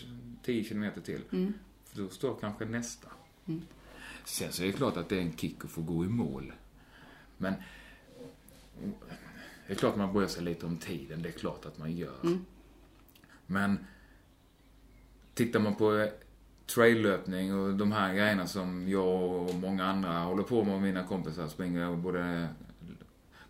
5-10 0.44 0.64
kilometer 0.64 1.02
till. 1.02 1.22
För 1.86 2.02
då 2.02 2.10
står 2.10 2.38
kanske 2.42 2.66
nästa. 2.66 3.08
Sen 4.26 4.52
så 4.52 4.64
är 4.64 4.68
det 4.68 4.74
klart 4.74 4.98
att 4.98 5.10
det 5.10 5.18
är 5.18 5.22
en 5.22 5.38
kick 5.38 5.66
att 5.66 5.72
få 5.72 5.82
gå 5.82 6.06
i 6.06 6.08
mål. 6.08 6.54
Men 7.38 7.54
det 9.68 9.74
är 9.74 9.76
klart 9.76 9.96
man 9.96 10.14
bryr 10.14 10.28
sig 10.28 10.44
lite 10.44 10.66
om 10.66 10.78
tiden, 10.78 11.22
det 11.22 11.30
är 11.30 11.34
klart 11.34 11.66
att 11.66 11.78
man 11.78 11.92
gör. 11.92 12.40
Men 13.46 13.86
tittar 15.34 15.60
man 15.60 15.76
på 15.76 16.10
traillöpning 16.66 17.60
och 17.60 17.74
de 17.74 17.92
här 17.92 18.14
grejerna 18.14 18.48
som 18.48 18.90
jag 18.90 19.32
och 19.32 19.56
många 19.56 19.86
andra 19.86 20.20
håller 20.20 20.44
på 20.44 20.64
med 20.64 20.76
och 20.76 20.82
mina 20.82 21.04
kompisar 21.04 21.48
springer 21.48 21.96
både 21.96 22.48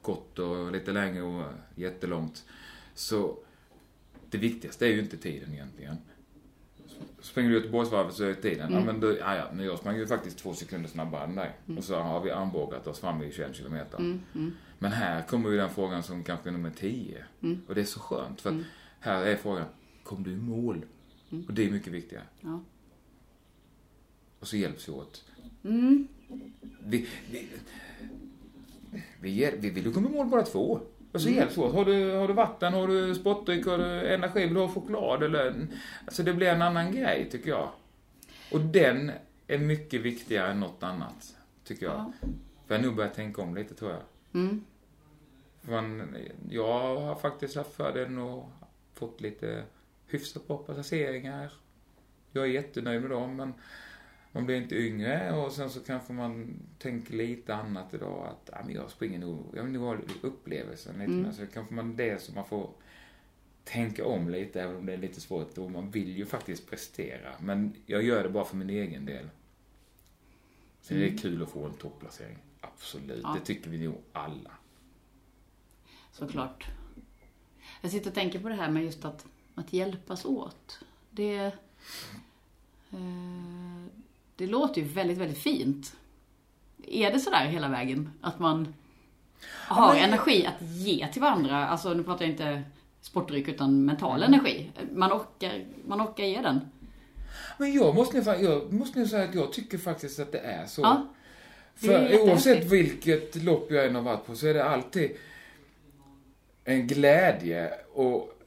kort 0.01 0.39
och 0.39 0.71
lite 0.71 0.91
längre 0.91 1.21
och 1.21 1.43
jättelångt. 1.75 2.45
Så 2.93 3.38
det 4.29 4.38
viktigaste 4.38 4.85
är 4.85 4.89
ju 4.89 4.99
inte 4.99 5.17
tiden 5.17 5.53
egentligen. 5.53 5.97
Springer 7.21 7.49
du 7.49 7.55
Göteborgsvarvet 7.55 8.13
så 8.13 8.23
är 8.23 8.33
tiden, 8.33 8.73
ja 8.73 8.83
men 8.83 8.99
då, 8.99 9.07
ja, 9.17 9.35
ja, 9.35 9.49
men 9.53 9.65
jag 9.65 9.79
sprang 9.79 9.97
ju 9.97 10.07
faktiskt 10.07 10.38
två 10.38 10.53
sekunder 10.53 10.89
snabbare 10.89 11.23
än 11.23 11.35
dig. 11.35 11.51
Och 11.77 11.83
så 11.83 11.95
har 11.95 12.21
vi 12.21 12.31
armbågat 12.31 12.88
oss 12.88 12.99
fram 12.99 13.23
i 13.23 13.31
21 13.31 13.55
kilometer. 13.55 14.19
Men 14.79 14.91
här 14.91 15.21
kommer 15.21 15.49
ju 15.49 15.57
den 15.57 15.69
frågan 15.69 16.03
som 16.03 16.23
kanske 16.23 16.49
är 16.49 16.53
nummer 16.53 16.71
10. 16.71 17.25
Och 17.67 17.75
det 17.75 17.81
är 17.81 17.85
så 17.85 17.99
skönt 17.99 18.41
för 18.41 18.49
att 18.49 18.55
här 18.99 19.25
är 19.25 19.35
frågan, 19.35 19.65
kom 20.03 20.23
du 20.23 20.31
i 20.31 20.38
mål? 20.38 20.85
Och 21.47 21.53
det 21.53 21.67
är 21.67 21.71
mycket 21.71 21.93
viktigare. 21.93 22.23
Ja. 22.41 22.59
Och 24.39 24.47
så 24.47 24.57
hjälps 24.57 24.88
vi 24.88 24.91
åt. 24.91 25.25
Vi, 26.79 27.07
vi, 27.31 27.47
vi, 29.19 29.30
hjäl- 29.30 29.58
vi 29.60 29.69
vill 29.69 29.86
ju 29.86 29.93
komma 29.93 30.10
i 30.10 30.12
mål 30.12 30.28
bara 30.28 30.43
två. 30.43 30.82
Och 31.12 31.21
så 31.21 31.30
hjälps 31.30 31.58
åt. 31.58 31.73
Har 31.73 31.86
du, 31.86 32.12
har 32.12 32.28
du 32.28 32.34
vatten, 32.34 32.73
har 32.73 32.88
du 32.88 33.15
sportdryck, 33.15 33.65
har 33.65 33.78
du 33.78 34.13
energi, 34.13 34.45
vill 34.45 34.54
du 34.54 34.60
ha 34.60 34.67
choklad 34.67 35.23
eller... 35.23 35.67
Alltså 36.06 36.23
det 36.23 36.34
blir 36.34 36.47
en 36.47 36.62
annan 36.62 36.91
grej, 36.91 37.28
tycker 37.32 37.49
jag. 37.49 37.69
Och 38.52 38.60
den 38.62 39.12
är 39.47 39.58
mycket 39.58 40.02
viktigare 40.02 40.52
än 40.52 40.60
något 40.60 40.84
annat, 40.84 41.36
tycker 41.63 41.86
jag. 41.86 41.95
Ja. 41.95 42.12
För 42.67 42.75
jag 42.75 42.82
har 42.82 42.86
nog 42.86 42.95
börjat 42.95 43.13
tänka 43.13 43.41
om 43.41 43.56
lite, 43.56 43.75
tror 43.75 43.91
jag. 43.91 44.02
Mm. 44.34 44.63
För 45.62 45.71
man, 45.71 46.15
jag 46.49 46.99
har 46.99 47.15
faktiskt 47.15 47.56
haft 47.56 47.73
fördelen 47.73 48.17
och 48.17 48.49
fått 48.93 49.21
lite 49.21 49.63
hyfsat 50.08 50.47
bra 50.47 50.58
placeringar. 50.58 51.52
Jag 52.32 52.43
är 52.43 52.49
jättenöjd 52.49 53.02
med 53.02 53.10
dem, 53.12 53.36
men 53.36 53.54
man 54.39 54.45
blir 54.45 54.58
inte 54.62 54.75
yngre 54.75 55.34
och 55.34 55.52
sen 55.52 55.69
så 55.69 55.80
kanske 55.80 56.13
man 56.13 56.60
tänker 56.78 57.13
lite 57.13 57.56
annat 57.56 57.93
idag. 57.93 58.28
Att 58.28 58.49
ja, 58.52 58.58
men 58.65 58.75
jag 58.75 58.91
springer 58.91 59.19
nog, 59.19 59.45
jag 59.56 59.63
vill 59.63 59.71
nog 59.73 59.84
ha 59.84 59.97
upplevelsen 60.21 60.99
lite 60.99 61.12
mer. 61.12 61.32
Så 61.32 61.47
kanske 61.47 61.73
man 61.73 61.95
det 61.95 62.21
som 62.21 62.36
man 62.36 62.45
får 62.45 62.69
tänka 63.63 64.06
om 64.06 64.30
lite, 64.30 64.62
även 64.62 64.75
om 64.75 64.86
det 64.86 64.93
är 64.93 64.97
lite 64.97 65.21
svårt. 65.21 65.58
Och 65.58 65.71
man 65.71 65.91
vill 65.91 66.17
ju 66.17 66.25
faktiskt 66.25 66.69
prestera. 66.69 67.34
Men 67.39 67.73
jag 67.86 68.04
gör 68.04 68.23
det 68.23 68.30
bara 68.30 68.45
för 68.45 68.56
min 68.56 68.69
egen 68.69 69.06
del. 69.06 69.30
Sen 70.82 70.97
är 70.97 71.02
det 71.02 71.17
kul 71.17 71.43
att 71.43 71.49
få 71.49 71.65
en 71.65 71.73
topplacering. 71.73 72.38
Absolut, 72.62 73.19
Ja. 73.23 73.36
det 73.39 73.45
tycker 73.45 73.69
vi 73.69 73.86
nog 73.88 73.97
alla. 74.13 74.52
Såklart. 76.12 76.65
Jag 77.82 77.91
sitter 77.91 78.10
och 78.10 78.15
tänker 78.15 78.39
på 78.39 78.49
det 78.49 78.56
här 78.56 78.71
med 78.71 78.84
just 78.84 79.06
att, 79.06 79.25
att 79.56 79.73
hjälpas 79.73 80.25
åt. 80.25 80.80
Det, 81.12 81.36
eh, 82.91 83.86
det 84.39 84.47
låter 84.47 84.82
ju 84.82 84.88
väldigt, 84.88 85.17
väldigt 85.17 85.38
fint. 85.38 85.95
Är 86.88 87.12
det 87.12 87.19
sådär 87.19 87.45
hela 87.45 87.69
vägen? 87.69 88.12
Att 88.21 88.39
man 88.39 88.73
har 89.45 89.93
men- 89.93 90.04
energi 90.04 90.45
att 90.45 90.62
ge 90.62 91.08
till 91.08 91.21
varandra? 91.21 91.67
Alltså 91.67 91.93
nu 91.93 92.04
pratar 92.04 92.25
jag 92.25 92.32
inte 92.32 92.63
sportdryck 93.02 93.47
utan 93.47 93.86
mental 93.86 94.23
energi. 94.23 94.71
Man 94.91 95.12
orkar, 95.12 95.65
man 95.88 96.02
orkar 96.02 96.23
ge 96.23 96.41
den. 96.41 96.60
Men 97.58 97.73
jag 97.73 97.95
måste, 97.95 98.17
jag 98.17 98.73
måste 98.73 99.06
säga 99.06 99.23
att 99.23 99.36
jag 99.36 99.54
tycker 99.54 99.78
faktiskt 99.78 100.19
att 100.19 100.32
det 100.32 100.39
är 100.39 100.65
så. 100.65 100.82
Ja. 100.82 101.08
Det 101.80 101.93
är 101.93 102.10
För 102.10 102.30
oavsett 102.30 102.65
vilket 102.65 103.36
lopp 103.36 103.71
jag 103.71 103.86
än 103.86 103.95
har 103.95 104.02
varit 104.02 104.25
på 104.25 104.36
så 104.36 104.47
är 104.47 104.54
det 104.54 104.63
alltid 104.63 105.12
en 106.63 106.88
glädje 106.88 107.71
och 107.93 108.38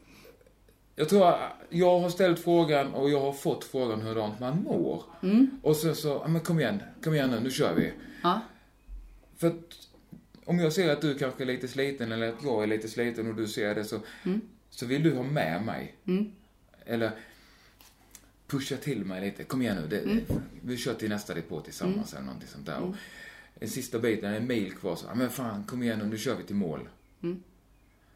jag 1.03 1.09
tror 1.09 1.29
att 1.29 1.53
jag 1.69 2.01
har 2.01 2.11
ställt 2.11 2.39
frågan 2.39 2.95
och 2.95 3.11
jag 3.11 3.21
har 3.21 3.33
fått 3.33 3.65
frågan 3.65 4.01
hurdant 4.01 4.41
man 4.41 4.63
mår. 4.63 5.05
Mm. 5.23 5.51
Och 5.63 5.77
sen 5.77 5.97
så, 5.97 6.09
ja 6.09 6.29
men 6.29 6.41
kom 6.41 6.61
igen, 6.61 6.83
kom 7.05 7.15
igen 7.15 7.31
nu, 7.31 7.41
nu 7.41 7.51
kör 7.51 7.75
vi. 7.75 7.93
Ja. 8.23 8.41
För 9.37 9.47
att 9.47 9.89
om 10.45 10.59
jag 10.59 10.73
ser 10.73 10.93
att 10.93 11.01
du 11.01 11.15
kanske 11.15 11.45
är 11.45 11.47
lite 11.47 11.69
sliten 11.69 12.13
eller 12.13 12.29
att 12.29 12.45
jag 12.45 12.63
är 12.63 12.67
lite 12.67 12.89
sliten 12.89 13.29
och 13.29 13.35
du 13.35 13.49
ser 13.49 13.75
det 13.75 13.85
så, 13.85 14.01
så 14.71 14.87
vill 14.87 15.03
du 15.03 15.15
ha 15.15 15.23
med 15.23 15.65
mig. 15.65 15.95
Eller 16.87 17.11
pusha 18.47 18.77
till 18.77 19.05
mig 19.05 19.21
lite. 19.21 19.45
Kom 19.45 19.63
igen 19.63 19.77
nu, 19.77 19.89
det, 19.89 20.21
vi 20.63 20.77
kör 20.77 20.95
till 20.95 21.09
nästa 21.09 21.35
depå 21.35 21.61
tillsammans 21.61 22.13
eller 22.13 22.25
någonting 22.25 22.49
sånt 22.49 22.67
där. 22.67 22.79
Och 22.81 22.95
en 23.55 23.69
sista 23.69 23.99
biten, 23.99 24.35
en 24.35 24.47
mil 24.47 24.73
kvar, 24.73 24.97
så, 24.97 25.07
ja 25.09 25.15
men 25.15 25.31
fan 25.31 25.65
kom 25.65 25.83
igen 25.83 25.99
nu, 25.99 26.05
nu 26.05 26.19
kör 26.19 26.37
vi 26.37 26.45
till 26.45 26.57
mål. 26.57 26.89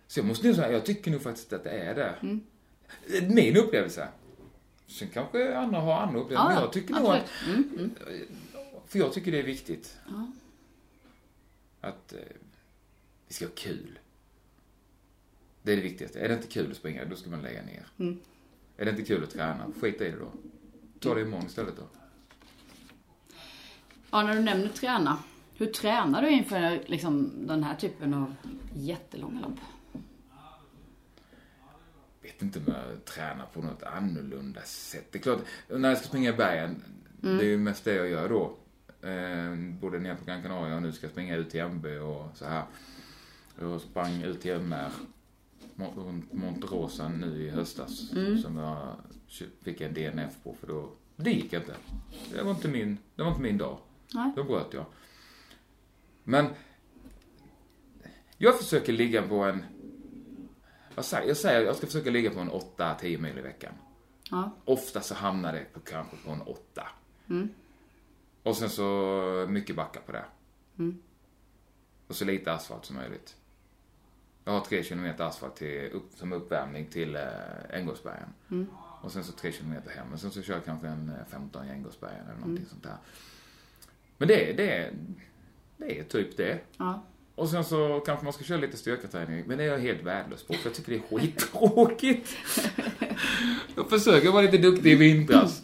Så 0.07 0.19
jag 0.19 0.27
måste 0.27 0.47
nog 0.47 0.57
säga, 0.57 0.73
jag 0.73 0.87
tycker 0.87 1.11
nog 1.11 1.23
faktiskt 1.23 1.53
att 1.53 1.65
det 1.65 1.71
är 1.71 1.95
det. 1.95 2.15
Min 3.29 3.57
upplevelse. 3.57 4.09
Sen 4.87 5.09
kanske 5.09 5.57
andra 5.57 5.81
har 5.81 5.95
andra 5.95 6.21
upplevelser, 6.21 6.49
men 6.49 6.63
jag 6.63 6.73
tycker 6.73 6.95
nog 6.95 7.07
att. 7.07 7.31
Mm, 7.47 7.71
mm. 7.79 7.91
för 8.87 8.99
jag 8.99 9.13
tycker 9.13 9.33
det 9.33 9.39
är 9.39 9.43
viktigt. 9.43 9.99
Ja. 10.09 10.31
Att 11.81 12.13
eh, 12.13 12.19
vi 13.29 13.35
ska 13.35 13.45
ha 13.45 13.53
kul. 13.55 13.99
Det 15.63 15.73
är 15.73 15.77
det 15.77 15.83
viktigaste. 15.83 16.21
Är 16.21 16.29
det 16.29 16.35
inte 16.35 16.49
kul 16.49 16.71
att 16.71 16.77
springa, 16.77 17.05
då 17.05 17.17
ska 17.17 17.31
man 17.31 17.43
lägga 17.43 17.63
ner. 17.63 17.87
Mm. 17.99 18.19
Är 18.77 18.85
det 18.85 18.91
inte 18.91 19.03
kul 19.03 19.25
att 19.25 19.31
träna, 19.31 19.67
skit 19.81 20.01
i 20.01 20.05
det 20.05 20.17
då. 20.19 20.31
Ta 21.01 21.15
det 21.15 21.21
imorgon 21.21 21.47
istället 21.47 21.77
då. 21.77 21.83
Ja, 24.11 24.23
när 24.23 24.35
du 24.35 24.41
nämner 24.41 24.69
träna. 24.69 25.19
Hur 25.55 25.67
tränar 25.67 26.23
du 26.23 26.31
inför 26.31 26.83
liksom, 26.87 27.33
den 27.47 27.63
här 27.63 27.75
typen 27.75 28.15
av 28.15 28.35
jättelånga 28.75 29.41
lopp? 29.41 29.59
Vet 32.27 32.43
inte 32.43 32.59
om 32.59 32.65
jag 32.69 33.05
tränar 33.05 33.47
på 33.47 33.63
något 33.63 33.83
annorlunda 33.83 34.61
sätt. 34.63 35.07
Det 35.13 35.19
är 35.19 35.23
klart, 35.23 35.41
när 35.69 35.89
jag 35.89 35.99
ska 35.99 36.07
springa 36.09 36.31
i 36.31 36.37
bergen, 36.37 36.83
det 37.21 37.29
är 37.29 37.43
ju 37.45 37.59
mest 37.59 37.85
det 37.85 37.95
jag 37.95 38.09
gör 38.09 38.29
då. 38.29 38.57
Eh, 39.09 39.55
både 39.81 39.99
nere 39.99 40.15
på 40.17 40.25
Gran 40.25 40.43
Canaria 40.43 40.77
och 40.77 40.83
nu 40.83 40.93
ska 40.93 41.07
jag 41.07 41.13
springa 41.13 41.37
ut 41.37 41.51
till 41.51 41.61
MB 41.61 41.87
och 41.87 42.37
så 42.37 42.45
här. 42.45 42.63
Jag 43.61 43.81
sprang 43.81 44.23
ut 44.23 44.41
till 44.41 44.53
MR, 44.53 44.93
Mo- 45.77 46.07
runt 46.07 46.33
Monte 46.33 46.67
Rosa 46.67 47.09
nu 47.09 47.43
i 47.43 47.51
höstas. 47.51 48.13
Som 48.43 48.57
jag 48.57 48.97
fick 49.63 49.81
en 49.81 49.95
DNF 49.95 50.33
på 50.43 50.55
för 50.61 50.67
då, 50.67 50.91
det 51.17 51.31
gick 51.31 51.53
inte. 51.53 51.75
Det 52.33 52.43
var 52.43 52.51
inte 52.51 52.69
min, 52.69 52.99
det 53.17 53.23
var 53.23 53.31
inte 53.31 53.43
min 53.43 53.59
dag. 53.59 53.79
Nej. 54.15 54.33
Då 54.37 54.45
bröt 54.45 54.73
jag. 54.73 54.85
Men 56.25 56.47
jag 58.39 58.59
försöker 58.59 58.93
ligga 58.93 59.23
på 59.23 59.45
en, 59.45 59.65
jag 60.97 61.05
säger, 61.05 61.29
jag 61.29 61.37
säger 61.37 61.63
jag 61.63 61.77
ska 61.77 61.87
försöka 61.87 62.11
ligga 62.11 62.31
på 62.31 62.41
en 62.41 62.51
8-10 62.51 63.19
mil 63.21 63.39
i 63.39 63.43
veckan. 63.43 63.73
Ja. 64.31 64.51
Ofta 64.65 65.01
så 65.01 65.15
hamnar 65.15 65.53
det 65.53 65.65
på 65.73 65.81
kanske 65.81 66.17
på 66.17 66.31
en 66.31 66.43
8. 66.43 66.89
Och 68.43 68.57
sen 68.57 68.71
så 68.71 69.47
mycket 69.49 69.77
backa 69.77 70.01
på 70.01 70.13
det. 70.13 70.25
Och 72.09 72.17
så 72.17 72.25
lite 72.25 72.53
asfalt 72.53 72.85
som 72.85 72.97
möjligt. 72.97 73.37
Jag 74.45 74.53
har 74.53 74.61
3 74.61 74.83
kilometer 74.83 75.25
asfalt 75.25 75.57
till, 75.57 75.91
upp, 75.93 76.13
som 76.15 76.33
uppvärmning 76.33 76.87
till 76.87 77.17
eh, 77.17 77.23
Änggårdsbergen. 77.71 78.29
Och 79.03 79.13
sen 79.13 79.25
så 79.25 79.33
3 79.33 79.53
kilometer 79.53 79.91
hem. 79.91 80.13
Och 80.13 80.21
sen 80.21 80.31
så 80.31 80.43
kör 80.43 80.55
jag 80.55 80.65
kanske 80.65 80.89
en 80.89 81.09
eh, 81.09 81.27
15 81.31 81.67
i 81.67 81.71
Änggårdsbergen 81.71 82.25
eller 82.27 82.41
någonting 82.41 82.67
sånt 82.67 82.83
där. 82.83 82.97
Men 84.19 84.29
det, 84.29 84.53
det, 84.53 84.93
det 85.77 86.01
är 86.01 86.05
typ 86.05 86.37
det. 86.37 86.61
Ja. 86.77 87.03
Och 87.37 87.49
sen 87.49 87.65
så 87.65 88.03
kanske 88.07 88.25
man 88.25 88.33
ska 88.33 88.45
köra 88.45 88.59
lite 88.59 88.77
styrketräning, 88.77 89.45
men 89.47 89.59
det 89.59 89.65
är 89.65 89.69
jag 89.69 89.79
helt 89.79 90.03
värdelös 90.03 90.43
på, 90.43 90.53
för 90.55 90.69
jag 90.69 90.75
tycker 90.75 90.93
det 90.93 90.99
är 90.99 91.19
skittråkigt. 91.19 92.37
jag 93.77 93.89
försöker 93.91 94.31
vara 94.31 94.43
lite 94.43 94.59
duktig 94.59 94.93
i 94.93 94.95
vintras. 94.95 95.63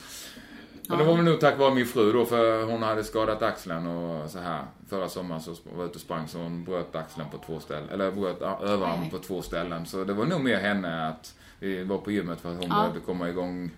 Och 0.91 0.99
det 0.99 1.05
var 1.05 1.15
väl 1.17 1.25
nog 1.25 1.41
tack 1.41 1.59
vare 1.59 1.75
min 1.75 1.87
fru 1.87 2.13
då, 2.13 2.25
för 2.25 2.65
hon 2.65 2.83
hade 2.83 3.05
skadat 3.05 3.43
axeln 3.43 3.87
och 3.87 4.31
så 4.31 4.39
här. 4.39 4.65
Förra 4.89 5.09
sommaren 5.09 5.41
så 5.43 5.51
var 5.51 5.83
jag 5.83 5.85
ute 5.85 5.95
och 5.95 6.01
sprang 6.01 6.29
så 6.29 6.39
hon 6.39 6.65
bröt 6.65 6.95
axeln 6.97 7.27
på 7.31 7.39
två 7.47 7.61
ställen, 7.61 7.89
eller 7.89 8.11
bröt 8.11 8.43
överarmen 8.43 9.11
på 9.11 9.19
två 9.19 9.43
ställen. 9.43 9.87
Så 9.87 10.05
det 10.05 10.13
var 10.13 10.25
nog 10.27 10.41
mer 10.41 10.59
henne 10.59 11.09
att 11.09 11.35
vi 11.59 11.85
var 11.85 11.99
på 11.99 12.11
gymmet 12.11 12.41
för 12.41 12.51
att 12.53 12.59
hon 12.59 12.69
Ja. 12.71 12.75
behövde 12.77 13.01
komma 13.01 13.29
igång 13.29 13.71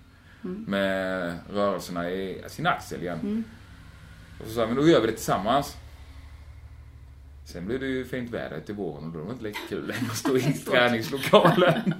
med 0.66 1.34
rörelserna 1.52 2.10
i 2.10 2.42
sin 2.48 2.66
axel 2.66 3.02
igen. 3.02 3.44
Och 4.40 4.46
så 4.46 4.52
sa 4.54 4.60
jag, 4.60 4.68
men 4.68 4.76
då 4.76 4.88
gör 4.88 5.00
vi 5.00 5.06
det 5.06 5.12
tillsammans. 5.12 5.76
Sen 7.44 7.66
blev 7.66 7.80
det 7.80 7.86
ju 7.86 8.04
fint 8.04 8.30
väder 8.30 8.60
till 8.60 8.74
våren 8.74 9.04
och 9.04 9.12
då 9.12 9.18
var 9.18 9.26
det 9.26 9.32
inte 9.32 9.44
lika 9.44 9.58
kul 9.68 9.86
längre 9.86 10.06
att 10.10 10.16
stå 10.16 10.36
i 10.38 10.52
träningslokalen. 10.52 11.94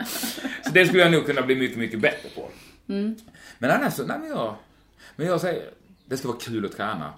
Så 0.65 0.71
det 0.73 0.87
skulle 0.87 1.03
jag 1.03 1.13
nog 1.13 1.27
kunna 1.27 1.43
bli 1.43 1.57
mycket, 1.57 1.79
mycket 1.79 2.01
bättre 2.01 2.29
på. 2.35 2.49
Men 3.59 3.71
annars 3.71 3.99
nej 3.99 4.19
men 4.19 4.29
jag, 4.29 4.57
men 5.17 5.27
jag 5.27 5.41
säger, 5.41 5.71
det 6.07 6.17
ska 6.17 6.29
vara 6.29 6.39
kul 6.39 6.65
att 6.65 6.73
träna. 6.73 7.15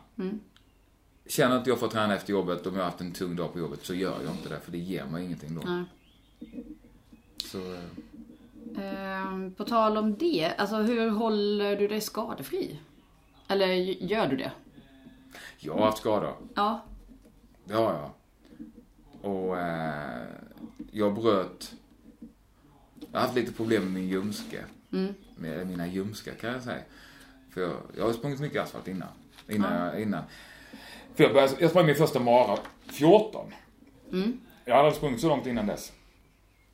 Känner 1.29 1.59
inte 1.59 1.71
jag 1.71 1.81
får 1.81 1.89
träna 1.89 2.15
efter 2.17 2.33
jobbet, 2.33 2.67
om 2.67 2.75
jag 2.75 2.83
har 2.83 2.91
haft 2.91 3.01
en 3.01 3.13
tung 3.13 3.37
dag 3.37 3.53
på 3.53 3.59
jobbet, 3.59 3.81
så 3.83 3.95
gör 3.95 4.17
jag 4.25 4.33
inte 4.33 4.49
det, 4.49 4.61
för 4.61 4.73
det 4.73 4.79
ger 4.79 5.05
mig 5.05 5.25
ingenting 5.25 5.55
då. 5.55 5.63
Nej. 5.67 5.85
Så, 7.45 7.59
eh, 7.59 7.81
Ehm, 8.79 9.55
på 9.55 9.65
tal 9.65 9.97
om 9.97 10.17
det, 10.17 10.53
alltså 10.59 10.77
hur 10.77 11.11
håller 11.11 11.77
du 11.77 11.89
dig 11.89 12.01
skadefri? 12.01 12.79
Eller 13.49 13.67
gör 14.05 14.27
du 14.27 14.37
det? 14.37 14.53
jag 15.59 15.75
har 15.75 15.85
haft 15.85 15.99
skador. 15.99 16.37
Ja. 16.55 16.85
Har 17.71 17.93
jag. 17.93 18.11
Och 19.31 19.59
eh, 19.59 20.27
jag 20.91 21.15
bröt... 21.15 21.75
Jag 23.13 23.21
har 23.21 23.27
haft 23.27 23.35
lite 23.37 23.53
problem 23.53 23.83
med 23.83 23.93
min 23.93 24.09
ljumske. 24.09 24.65
Med 25.37 25.67
mina 25.67 25.87
ljumskar 25.87 26.33
kan 26.35 26.53
jag 26.53 26.63
säga. 26.63 26.83
För 27.51 27.61
jag, 27.61 27.73
jag 27.97 28.05
har 28.05 28.13
sprungit 28.13 28.41
mycket 28.41 28.63
asfalt 28.63 28.89
innan. 28.89 29.09
Innan, 29.49 29.73
jag, 29.87 30.03
innan. 30.03 30.23
För 31.15 31.25
jag, 31.25 31.33
började, 31.33 31.55
jag 31.59 31.71
sprang 31.71 31.87
min 31.87 31.95
första 31.95 32.21
mara 32.21 32.59
14. 32.87 33.51
Jag 34.65 34.77
hade 34.77 34.93
sprungit 34.93 35.21
så 35.21 35.29
långt 35.29 35.47
innan 35.47 35.67
dess. 35.67 35.93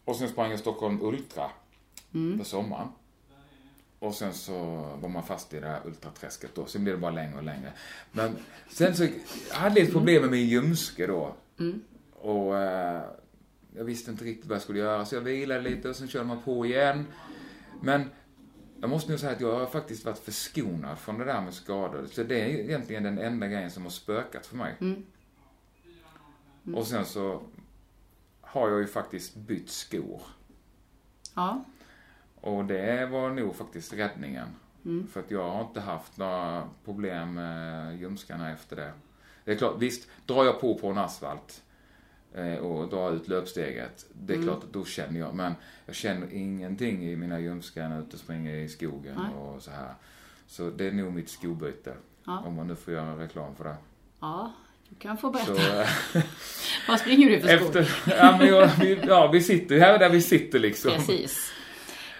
Och 0.05 0.17
sen 0.17 0.29
sprang 0.29 0.51
jag 0.51 0.61
Stockholm 0.61 1.03
Ultra 1.03 1.51
på 2.39 2.45
sommaren. 2.45 2.89
Och 4.03 4.15
sen 4.15 4.33
så 4.33 4.55
var 5.01 5.09
man 5.09 5.23
fast 5.23 5.55
i 5.55 5.61
det 5.61 5.67
här 5.67 5.81
ultraträsket 5.85 6.55
då. 6.55 6.67
Sen 6.67 6.85
blev 6.85 6.97
det 6.97 7.01
bara 7.01 7.13
längre 7.13 7.37
och 7.37 7.43
längre. 7.43 7.73
Men 8.13 8.37
sen 8.71 8.97
så, 8.97 9.05
jag 9.49 9.57
hade 9.57 9.81
lite 9.81 9.93
problem 9.93 10.23
med 10.23 10.31
min 10.31 10.49
ljumske 10.49 11.07
då. 11.07 11.35
Och 12.13 12.59
eh, 12.59 13.03
jag 13.77 13.85
visste 13.85 14.11
inte 14.11 14.25
riktigt 14.25 14.47
vad 14.47 14.55
jag 14.55 14.63
skulle 14.63 14.79
göra. 14.79 15.05
Så 15.05 15.15
jag 15.15 15.21
vilade 15.21 15.61
lite 15.61 15.89
och 15.89 15.97
sen 15.97 16.09
körde 16.09 16.25
man 16.25 16.43
på 16.43 16.67
igen. 16.67 17.07
Men 17.83 18.11
jag 18.81 18.91
måste 18.91 19.11
nog 19.11 19.21
säga 19.21 19.33
att 19.33 19.41
jag 19.41 19.59
har 19.59 19.67
faktiskt 19.67 20.05
varit 20.05 20.19
förskonad 20.19 20.99
från 20.99 21.19
det 21.19 21.25
där 21.25 21.41
med 21.41 21.55
skador. 21.55 22.07
Så 22.11 22.23
det 22.23 22.41
är 22.41 22.49
egentligen 22.49 23.03
den 23.03 23.19
enda 23.19 23.47
grejen 23.47 23.71
som 23.71 23.83
har 23.83 23.91
spökat 23.91 24.47
för 24.47 24.57
mig. 24.57 24.77
Och 26.75 26.87
sen 26.87 27.07
så 27.07 27.43
har 28.41 28.71
jag 28.71 28.81
ju 28.81 28.87
faktiskt 28.87 29.37
bytt 29.37 29.71
skor. 29.71 30.23
Ja. 31.35 31.65
Och 32.43 32.65
det 32.65 33.07
var 33.07 33.31
nog 33.31 33.57
faktiskt 33.57 33.93
räddningen. 33.93 34.49
För 35.13 35.21
att 35.21 35.31
jag 35.31 35.51
har 35.51 35.61
inte 35.61 35.81
haft 35.81 36.17
några 36.17 36.69
problem 36.85 37.35
med 37.35 37.97
ljumskarna 38.01 38.53
efter 38.53 38.77
det. 38.77 38.93
Det 39.45 39.53
är 39.53 39.57
klart, 39.57 39.75
visst, 39.79 40.09
drar 40.27 40.45
jag 40.45 40.61
på 40.61 40.79
på 40.79 40.89
en 40.89 40.99
asfalt 40.99 41.63
eh, 42.35 42.55
och 42.57 42.89
drar 42.89 43.13
ut 43.13 43.29
löpsteget, 43.29 44.07
det 44.13 44.35
är 44.35 44.43
klart 44.43 44.65
att 44.65 44.73
då 44.73 44.85
känner 44.85 45.21
jag, 45.21 45.35
men 45.35 45.55
jag 45.87 45.95
känner 45.95 46.33
ingenting 46.33 47.05
i 47.05 47.17
mina 47.17 47.41
ljumskar 47.41 47.89
när 47.89 47.97
jag 47.97 48.05
ute 48.05 48.13
och 48.17 48.21
springer 48.21 48.55
i 48.55 48.69
skogen 48.69 49.15
Nej. 49.17 49.35
och 49.35 49.63
så 49.63 49.71
här. 49.71 49.95
Så 50.47 50.71
det 50.71 50.87
är 50.87 50.93
nog 50.93 51.13
mitt 51.13 51.31
skobyte. 51.31 51.95
Ja. 52.25 52.39
Om 52.47 52.55
man 52.55 52.67
nu 52.67 52.77
får 52.77 52.93
göra 52.93 53.19
reklam 53.19 53.55
för 53.57 53.65
det. 53.65 53.77
Ja, 54.21 54.53
du 54.89 54.95
kan 54.95 55.17
få 55.19 55.31
berätta. 55.31 55.83
eh, 55.83 55.89
Vad 56.89 57.01
springer 57.01 57.31
du 57.31 57.41
för 57.41 57.49
skor? 57.49 57.67
efter, 57.67 57.95
ja, 58.07 58.37
men 58.39 58.49
jag, 58.49 58.71
vi, 58.81 59.01
ja, 59.07 59.31
vi 59.33 59.41
sitter 59.41 59.79
här 59.79 59.99
där 59.99 60.09
vi 60.09 60.21
sitter 60.23 60.59
liksom. 60.59 60.91
Precis. 60.93 61.53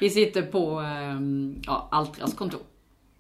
Vi 0.03 0.11
sitter 0.11 0.43
på 0.43 0.79
ehm, 0.81 1.63
ja, 1.67 1.89
Altras 1.91 2.35
kontor 2.35 2.61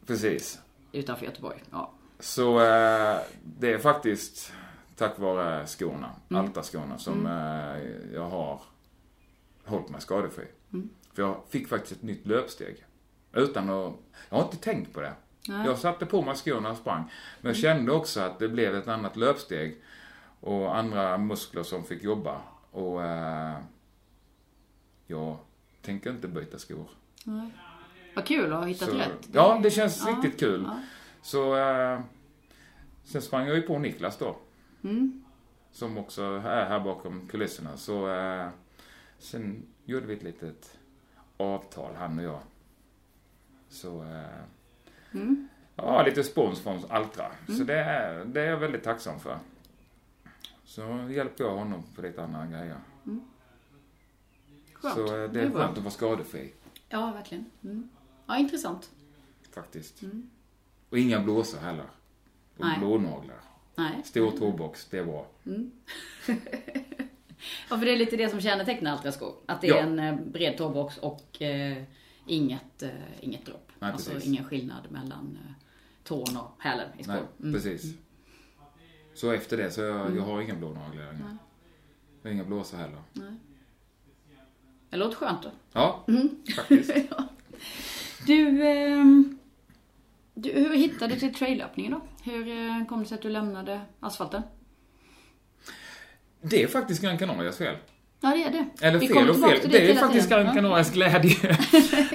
Precis. 0.07 0.61
utanför 0.93 1.27
Göteborg. 1.27 1.63
Ja. 1.71 1.93
Så 2.21 2.61
eh, 2.61 3.19
det 3.45 3.73
är 3.73 3.79
faktiskt 3.79 4.53
tack 4.97 5.19
vare 5.19 5.67
skorna, 5.67 6.11
Alta-skorna, 6.29 6.99
som 6.99 7.27
eh, 7.27 8.13
jag 8.15 8.29
har 8.29 8.61
hållit 9.65 9.89
mig 9.89 10.01
skadefri. 10.01 10.45
För 11.15 11.23
jag 11.23 11.43
fick 11.49 11.69
faktiskt 11.69 11.93
ett 11.93 12.03
nytt 12.03 12.27
löpsteg. 12.27 12.85
Utan 13.33 13.71
att, 13.71 13.95
jag 14.29 14.37
har 14.37 14.45
inte 14.45 14.57
tänkt 14.57 14.95
på 14.95 15.01
det. 15.01 15.13
Nej. 15.49 15.67
Jag 15.67 15.79
satte 15.79 16.07
på 16.07 16.23
mig 16.23 16.35
skorna 16.37 16.71
och 16.71 16.77
sprang. 16.77 17.11
Men 17.41 17.53
jag 17.53 17.57
kände 17.57 17.93
också 17.93 18.21
att 18.21 18.39
det 18.39 18.49
blev 18.49 18.75
ett 18.75 18.89
annat 18.89 19.17
löpsteg. 19.17 19.83
Och 20.41 20.77
andra 20.77 21.19
muskler 21.19 21.63
som 21.63 21.85
fick 21.85 22.03
jobba. 22.03 22.41
Och 22.71 23.05
eh, 23.05 23.57
jag 25.07 25.39
tänker 25.83 26.11
inte 26.11 26.29
byta 26.29 26.59
skor. 26.59 26.87
Vad 28.15 28.27
kul 28.27 28.53
att 28.53 28.59
ha 28.59 28.67
hittat 28.67 28.89
Så, 28.89 28.97
rätt. 28.97 29.29
ja, 29.33 29.61
det 29.63 29.71
känns 29.71 30.03
Ja, 30.07 30.13
riktigt 30.13 30.41
kul. 30.41 30.63
ja. 30.69 30.81
Så 31.23 31.57
eh, 31.59 32.01
sen 33.05 33.23
sprang 33.23 33.47
jag 33.47 33.57
ju 33.57 33.63
på 33.63 33.79
Niklas 33.79 34.19
då. 34.19 34.37
Mm. 34.85 35.25
Som 35.73 35.99
också 35.99 36.23
är 36.25 36.65
här 36.69 36.81
bakom 36.81 37.29
kulisserna. 37.29 37.77
Så 37.77 38.15
eh, 38.15 38.49
sen 39.19 39.63
gjorde 39.85 40.07
vi 40.07 40.15
ett 40.15 40.23
litet 40.23 40.79
avtal, 41.37 41.95
han 41.99 42.19
och 42.19 42.25
jag. 42.25 42.41
Så 43.69 44.03
eh, 44.03 44.43
Mm. 45.15 45.49
ja, 45.77 46.03
lite 46.03 46.25
spons 46.25 46.61
från 46.61 46.81
Altra. 46.89 47.27
Så 47.47 47.65
det 47.65 47.75
är, 47.79 48.25
det 48.25 48.41
är 48.41 48.47
jag 48.51 48.57
väldigt 48.57 48.83
tacksam 48.85 49.21
för. 49.21 49.39
Så 50.65 51.07
hjälper 51.11 51.45
jag 51.45 51.51
honom 51.57 51.83
på 51.97 52.03
lite 52.03 52.23
andra 52.23 52.47
grejer. 52.47 52.77
Skönt. 54.83 54.95
Så 54.95 55.23
eh, 55.23 55.31
det 55.31 55.41
är 55.41 55.51
skönt 55.51 55.77
att 55.79 55.85
vara 55.85 55.91
skadefri, 55.91 56.53
Ja, 56.89 57.13
verkligen. 57.13 57.45
Mm. 57.65 57.89
Ja, 58.27 58.39
intressant. 58.39 58.91
faktiskt. 59.55 60.01
Och 60.91 60.99
inga 60.99 61.21
blåsor 61.21 61.59
heller. 61.59 61.87
Och 62.57 62.65
Mm. 62.65 62.71
Nej. 62.71 62.79
blånaglar. 62.79 63.41
Nej. 63.75 64.03
Stor 64.05 64.31
tåbox, 64.31 64.87
det 64.91 64.99
är 64.99 65.05
bra. 65.05 65.27
Ja, 67.71 67.79
för 67.79 67.85
det 67.87 67.93
är 67.93 67.97
lite 67.97 68.17
det 68.17 68.29
som 68.29 68.41
kännetecknar 68.41 68.93
Altraskor. 68.93 69.35
Att 69.47 69.61
det 69.61 69.67
Ja. 69.67 69.77
är 69.77 69.83
en 69.83 69.99
eh, 69.99 70.15
bred 70.17 70.59
tåbox 70.59 70.99
och 70.99 71.43
eh, 71.43 71.83
inget, 72.27 72.83
eh, 72.83 72.91
inget 73.21 73.47
dropp. 73.47 73.71
Nej, 73.79 73.93
alltså 73.93 74.11
precis. 74.11 74.29
ingen 74.29 74.45
skillnad 74.45 74.91
mellan 74.91 75.39
eh, 75.47 75.53
tån 76.05 76.37
och 76.37 76.51
hälen 76.63 76.89
i. 76.99 77.03
Nej, 77.07 77.23
Mm. 77.41 77.53
precis. 77.53 77.95
Så 79.15 79.31
efter 79.31 79.57
det 79.57 79.71
så 79.71 79.81
jag, 79.81 80.17
jag 80.17 80.23
har 80.23 80.41
inga 80.41 80.55
blånaglar 80.55 81.05
längre. 81.05 81.37
Jag 82.23 82.31
har 82.31 82.35
inga 82.35 82.45
blåsor 82.45 82.79
heller. 82.79 83.03
Nej. 83.13 83.33
Det 84.93 84.99
låter 84.99 85.17
skönt 85.17 85.43
då. 85.43 85.51
Ja, 85.73 86.05
Mm. 86.09 86.29
faktiskt. 86.57 86.93
Du, 88.27 88.67
ehm, 88.67 89.39
du, 90.35 90.51
hur 90.53 90.77
hittade 90.77 91.15
du 91.15 91.21
till 91.21 91.35
traillöpningen 91.35 91.93
då? 91.93 92.01
Hur 92.31 92.49
eh, 92.49 92.87
kom 92.89 93.01
det 93.01 93.07
sig 93.07 93.15
att 93.15 93.23
du 93.23 93.29
lämnade 93.29 93.81
asfalten? 94.01 94.43
Det 96.43 96.63
är 96.63 96.67
faktiskt 96.67 97.03
Gran 97.03 97.19
Canarias 97.19 97.59
fel. 97.59 97.77
Ja, 98.21 98.29
det 98.31 98.45
är 98.45 98.51
det. 98.51 98.87
Eller 98.87 98.99
Vi 98.99 99.09
fel 99.09 99.31
och 99.31 99.37
fel. 99.37 99.61
Det 99.71 99.91
är 99.91 99.95
faktiskt 99.95 100.29
tiden. 100.29 100.45
Gran 100.45 100.57
Ja. 100.57 100.63
Canarias 100.63 100.93
glädje. 100.93 101.37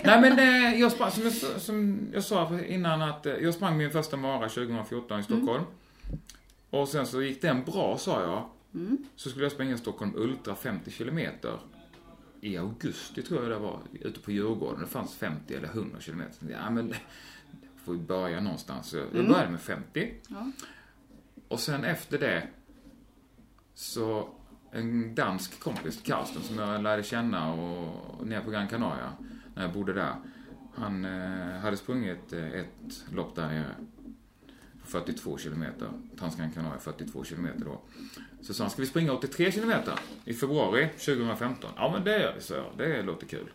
Nej 0.03 0.21
men 0.21 0.39
eh, 0.39 0.79
jag 0.81 0.91
sprang, 0.91 1.11
som 1.11 1.23
jag, 1.23 1.33
som 1.61 1.99
jag 2.13 2.23
sa 2.23 2.59
innan 2.67 3.01
att 3.01 3.25
eh, 3.25 3.33
jag 3.33 3.53
sprang 3.53 3.77
min 3.77 3.91
första 3.91 4.17
mara 4.17 4.49
2014 4.49 5.19
i 5.19 5.23
Stockholm. 5.23 5.63
Och 6.69 6.87
sen 6.87 7.05
så 7.07 7.21
gick 7.21 7.41
den 7.41 7.63
bra 7.63 7.97
sa 7.97 8.21
jag. 8.21 8.49
Så 9.15 9.29
skulle 9.29 9.45
jag 9.45 9.51
springa 9.51 9.77
Stockholm 9.77 10.13
Ultra 10.15 10.55
50 10.55 10.91
kilometer. 10.91 11.53
I 12.41 12.57
augusti 12.57 13.21
tror 13.21 13.41
jag 13.41 13.51
det 13.51 13.59
var, 13.59 13.81
ute 13.93 14.19
på 14.19 14.31
Djurgården. 14.31 14.81
Det 14.81 14.87
fanns 14.87 15.15
50 15.15 15.53
eller 15.53 15.67
100 15.67 15.99
kilometer. 15.99 16.49
Ja 16.49 16.69
men, 16.69 16.93
får 17.75 17.93
vi 17.93 17.99
börja 17.99 18.41
någonstans. 18.41 18.87
Så 18.89 18.97
jag 18.97 19.11
började 19.11 19.49
med 19.49 19.61
50. 19.61 20.13
Ja. 20.27 20.51
Och 21.47 21.59
sen 21.59 21.83
efter 21.83 22.19
det 22.19 22.47
så 23.73 24.29
en 24.71 25.15
dansk 25.15 25.59
kompis, 25.59 26.01
Karsten, 26.03 26.41
som 26.41 26.57
jag 26.57 26.83
lärde 26.83 27.03
känna 27.03 27.53
och 27.53 28.27
ner 28.27 28.41
på 28.41 28.51
Gran 28.51 28.67
Canaria 28.67 29.13
när 29.55 29.63
jag 29.63 29.73
bodde 29.73 29.93
där. 29.93 30.15
Han 30.75 31.05
eh, 31.05 31.59
hade 31.59 31.77
sprungit 31.77 32.33
eh, 32.33 32.47
ett 32.47 33.05
lopp 33.11 33.35
där 33.35 33.47
nere. 33.47 33.75
på 34.81 34.87
42 34.87 35.37
kilometer. 35.37 35.89
Transgran 36.19 36.51
Canaria 36.51 36.79
42 36.79 37.23
kilometer 37.23 37.65
då. 37.65 37.81
Så 38.41 38.53
sa 38.53 38.63
han, 38.63 38.71
ska 38.71 38.81
vi 38.81 38.87
springa 38.87 39.13
83 39.13 39.51
kilometer 39.51 39.99
i 40.25 40.33
februari 40.33 40.89
2015? 40.89 41.71
Ja 41.75 41.91
men 41.91 42.03
det 42.03 42.19
gör 42.21 42.33
vi, 42.35 42.41
så 42.41 42.53
jag. 42.53 42.65
Det 42.77 43.01
låter 43.01 43.27
kul. 43.27 43.49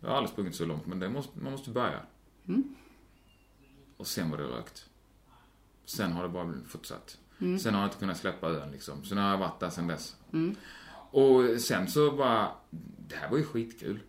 Jag 0.00 0.08
har 0.08 0.16
aldrig 0.16 0.30
sprungit 0.32 0.54
så 0.54 0.64
långt, 0.66 0.86
men 0.86 1.12
måste, 1.12 1.38
man 1.38 1.52
måste 1.52 1.70
börja. 1.70 2.00
Och 3.96 4.06
sen 4.06 4.30
var 4.30 4.38
det 4.38 4.44
rökt. 4.44 4.86
Sen 5.84 6.12
har 6.12 6.22
det 6.22 6.28
bara 6.28 6.54
fortsatt. 6.66 7.18
Sen 7.58 7.74
har 7.74 7.80
jag 7.80 7.86
inte 7.88 7.98
kunnat 7.98 8.16
släppa 8.18 8.48
ön 8.48 8.70
liksom. 8.70 9.04
Så 9.04 9.14
nu 9.14 9.20
har 9.20 9.30
jag 9.30 9.38
varit 9.38 9.60
där 9.60 9.70
sen 9.70 9.86
dess. 9.86 10.16
Och 11.10 11.60
sen 11.60 11.88
så 11.88 12.10
bara, 12.12 12.50
det 13.08 13.16
här 13.16 13.30
var 13.30 13.38
ju 13.38 13.44
skitkul. 13.44 14.00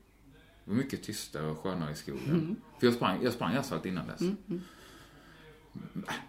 Det 0.66 0.72
var 0.72 0.76
mycket 0.78 1.04
tystare 1.04 1.48
och 1.48 1.60
skönare 1.60 1.92
i 1.92 1.96
skogen. 1.96 2.56
För 2.80 2.88
jag 2.88 2.94
sprang, 2.94 3.24
jag 3.24 3.34
sprang 3.34 3.56
asfalt 3.56 3.86
innan 3.86 4.08
dess. 4.08 4.22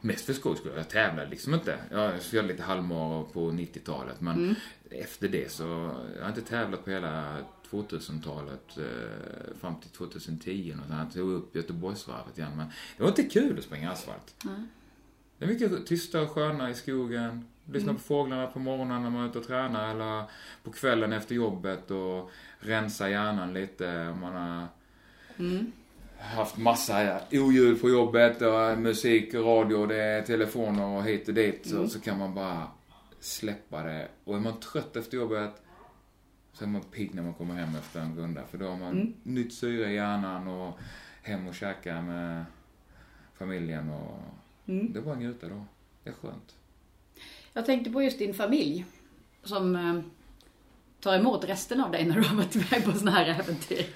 Mest 0.00 0.24
för 0.24 0.33
skojs 0.33 0.59
skull. 0.59 0.72
Jag 0.76 0.88
tävlade 0.88 1.31
liksom 1.31 1.55
inte. 1.55 1.79
Jag 1.90 2.22
körde 2.22 2.48
lite 2.48 2.62
halvmara 2.62 3.24
på 3.24 3.50
90-talet. 3.50 4.20
Men 4.20 4.57
efter 4.90 5.29
det 5.29 5.53
så, 5.53 5.94
jag 6.16 6.22
har 6.22 6.29
inte 6.29 6.40
tävlat 6.40 6.85
på 6.85 6.90
hela 6.90 7.37
2000-talet 7.70 8.79
eh, 8.79 9.59
fram 9.61 9.81
till 9.81 9.90
2010 9.90 10.74
och. 10.88 10.94
Jag 10.94 11.12
tog 11.12 11.31
upp 11.31 11.57
Göteborgsvarvet 11.57 12.38
igen. 12.38 12.53
Men 12.57 12.66
det 12.96 13.03
var 13.03 13.11
inte 13.11 13.22
kul 13.22 13.59
att 13.59 13.64
springa 13.64 13.90
asfalt. 13.90 14.35
Det 15.38 15.44
är 15.44 15.48
mycket 15.48 15.87
tystare 15.87 16.22
och 16.22 16.31
skönare 16.31 16.70
i 16.70 16.74
skogen. 16.74 17.44
Lyssna 17.72 17.94
på 17.94 18.00
fåglarna 18.00 18.46
på 18.46 18.59
morgonen 18.59 19.03
när 19.03 19.11
man 19.11 19.24
är 19.24 19.29
ute 19.29 19.38
och 19.38 19.46
tränar 19.46 19.90
eller 19.90 20.24
på 20.62 20.72
kvällen 20.72 21.12
efter 21.12 21.35
jobbet 21.35 21.90
och 21.90 22.31
rensa 22.59 23.11
hjärnan 23.11 23.53
lite. 23.53 24.16
Man 24.20 24.33
har 24.35 24.66
haft 26.20 26.56
massa 26.56 27.20
oljud 27.33 27.80
på 27.80 27.88
jobbet 27.90 28.42
och 28.42 28.78
musik, 28.78 29.35
radio, 29.35 29.87
det 29.87 30.02
är 30.02 30.22
telefoner 30.22 30.85
och 30.85 31.04
hit 31.04 31.28
och 31.28 31.35
dit. 31.35 31.66
Så, 31.66 31.88
så 31.88 32.00
kan 32.00 32.18
man 32.18 32.35
bara 32.35 32.68
släppa 33.20 33.83
det. 33.83 34.09
Och 34.24 34.37
är 34.37 34.40
man 34.40 34.61
trött 34.61 34.96
efter 34.96 35.16
jobbet 35.16 35.62
så 36.52 36.64
är 36.64 36.68
man 36.68 36.83
pigg 36.83 37.14
när 37.14 37.22
man 37.22 37.35
kommer 37.35 37.54
hem 37.54 37.76
efter 37.76 38.00
en 38.00 38.16
runda. 38.16 38.46
För 38.46 38.59
då 38.59 38.66
har 38.66 38.76
man 38.76 39.14
nytt 39.22 39.54
syre 39.54 39.90
i 39.90 39.94
hjärnan 39.94 40.48
och 40.48 40.78
hem 41.22 41.48
och 41.48 41.54
käka 41.54 42.02
med 42.02 42.44
familjen 43.38 43.90
och 43.90 44.18
det 44.64 44.98
är 44.98 45.02
bara 45.02 45.12
att 45.12 45.20
njuta 45.20 45.48
då. 45.48 45.64
Det 46.04 46.11
är 46.11 46.14
skönt. 46.14 46.56
Jag 47.52 47.66
tänkte 47.66 47.90
på 47.90 48.02
just 48.02 48.18
din 48.18 48.35
familj. 48.35 48.85
Som 49.42 49.76
eh, 49.76 50.00
tar 51.00 51.16
emot 51.16 51.44
resten 51.44 51.80
av 51.80 51.90
dig 51.90 52.04
när 52.04 52.16
du 52.16 52.22
har 52.22 52.36
varit 52.36 52.56
iväg 52.56 52.84
på 52.84 52.92
sådana 52.92 53.10
här 53.10 53.40
äventyr. 53.40 53.86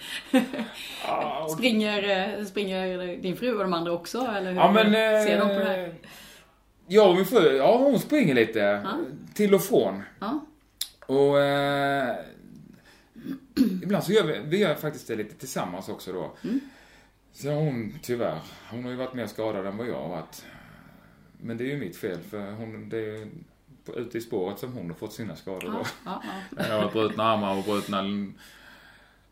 springer, 1.56 2.38
eh, 2.38 2.44
springer 2.44 3.16
din 3.16 3.36
fru 3.36 3.54
och 3.54 3.62
de 3.62 3.72
andra 3.72 3.92
också? 3.92 4.18
Eller 4.18 4.52
hur 4.52 4.58
Ja 4.58 4.72
men... 4.72 4.92
ser 5.26 5.38
de 5.38 5.48
på 5.48 5.58
det 5.58 5.64
här? 5.64 5.78
Eh, 5.78 5.94
ja, 6.86 7.14
min 7.14 7.26
fru, 7.26 7.56
ja 7.56 7.76
hon 7.76 7.98
springer 7.98 8.34
lite. 8.34 8.86
Till 9.34 9.54
och 9.54 9.62
från. 9.62 10.02
Ja. 10.20 10.40
Och... 11.06 11.40
Eh, 11.40 12.16
ibland 13.82 14.04
så 14.04 14.12
gör 14.12 14.24
vi, 14.24 14.40
vi 14.44 14.58
gör 14.58 14.74
faktiskt 14.74 15.08
det 15.08 15.16
lite 15.16 15.34
tillsammans 15.34 15.88
också 15.88 16.12
då. 16.12 16.36
Så 17.32 17.50
hon, 17.50 17.98
tyvärr, 18.02 18.38
hon 18.70 18.84
har 18.84 18.90
ju 18.90 18.96
varit 18.96 19.14
mer 19.14 19.26
skadad 19.26 19.66
än 19.66 19.76
vad 19.76 19.88
jag 19.88 20.00
har 20.00 20.08
varit. 20.08 20.44
Men 21.40 21.56
det 21.56 21.64
är 21.64 21.68
ju 21.68 21.76
mitt 21.76 21.96
fel 21.96 22.18
för 22.30 22.52
hon, 22.52 22.88
det 22.88 22.96
är 22.96 23.00
ju 23.00 23.30
ute 23.88 24.18
i 24.18 24.20
spåret 24.20 24.58
som 24.58 24.72
hon 24.72 24.86
har 24.86 24.94
fått 24.96 25.12
sina 25.12 25.36
skador 25.36 25.70
då. 25.72 25.86
Ja, 26.04 26.22
ja. 26.56 26.66
Jag 26.68 26.82
har 26.82 26.90
brutna 26.90 27.24
armar 27.24 27.58
och 27.58 27.64
brutna 27.64 28.02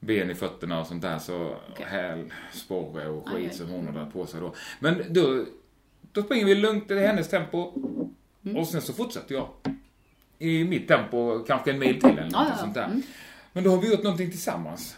ben 0.00 0.30
i 0.30 0.34
fötterna 0.34 0.80
och 0.80 0.86
sånt 0.86 1.02
där. 1.02 1.18
Så 1.18 1.56
Okej. 1.70 1.86
häl, 1.88 2.32
sporre 2.52 3.08
och 3.08 3.28
skit 3.28 3.54
som 3.54 3.68
hon 3.68 3.86
har 3.86 3.92
dragit 3.92 4.12
på 4.12 4.26
sig 4.26 4.40
då. 4.40 4.54
Men 4.80 5.02
då, 5.08 5.44
då 6.12 6.22
springer 6.22 6.44
vi 6.46 6.54
lugnt 6.54 6.90
i 6.90 6.98
hennes 6.98 7.28
tempo. 7.28 7.72
Mm. 8.44 8.56
Och 8.56 8.66
sen 8.68 8.80
så 8.82 8.92
fortsätter 8.92 9.34
jag. 9.34 9.48
I 10.38 10.64
mitt 10.64 10.88
tempo, 10.88 11.44
kanske 11.46 11.70
en 11.72 11.78
mil 11.78 12.00
till 12.00 12.10
eller 12.10 12.22
något 12.22 12.32
Ja, 12.32 12.46
ja, 12.50 12.56
sånt 12.56 12.74
där. 12.74 12.84
mm. 12.84 13.02
Men 13.52 13.64
då 13.64 13.70
har 13.70 13.78
vi 13.78 13.90
gjort 13.90 14.02
någonting 14.02 14.30
tillsammans. 14.30 14.96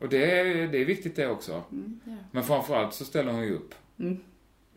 Och 0.00 0.08
det 0.08 0.40
är, 0.40 0.68
det 0.68 0.78
är 0.78 0.84
viktigt 0.84 1.16
det 1.16 1.26
också. 1.28 1.62
Mm, 1.72 2.00
ja. 2.04 2.12
Men 2.30 2.42
framförallt 2.42 2.94
så 2.94 3.04
ställer 3.04 3.32
hon 3.32 3.42
ju 3.42 3.54
upp. 3.54 3.74
Mm. 3.98 4.20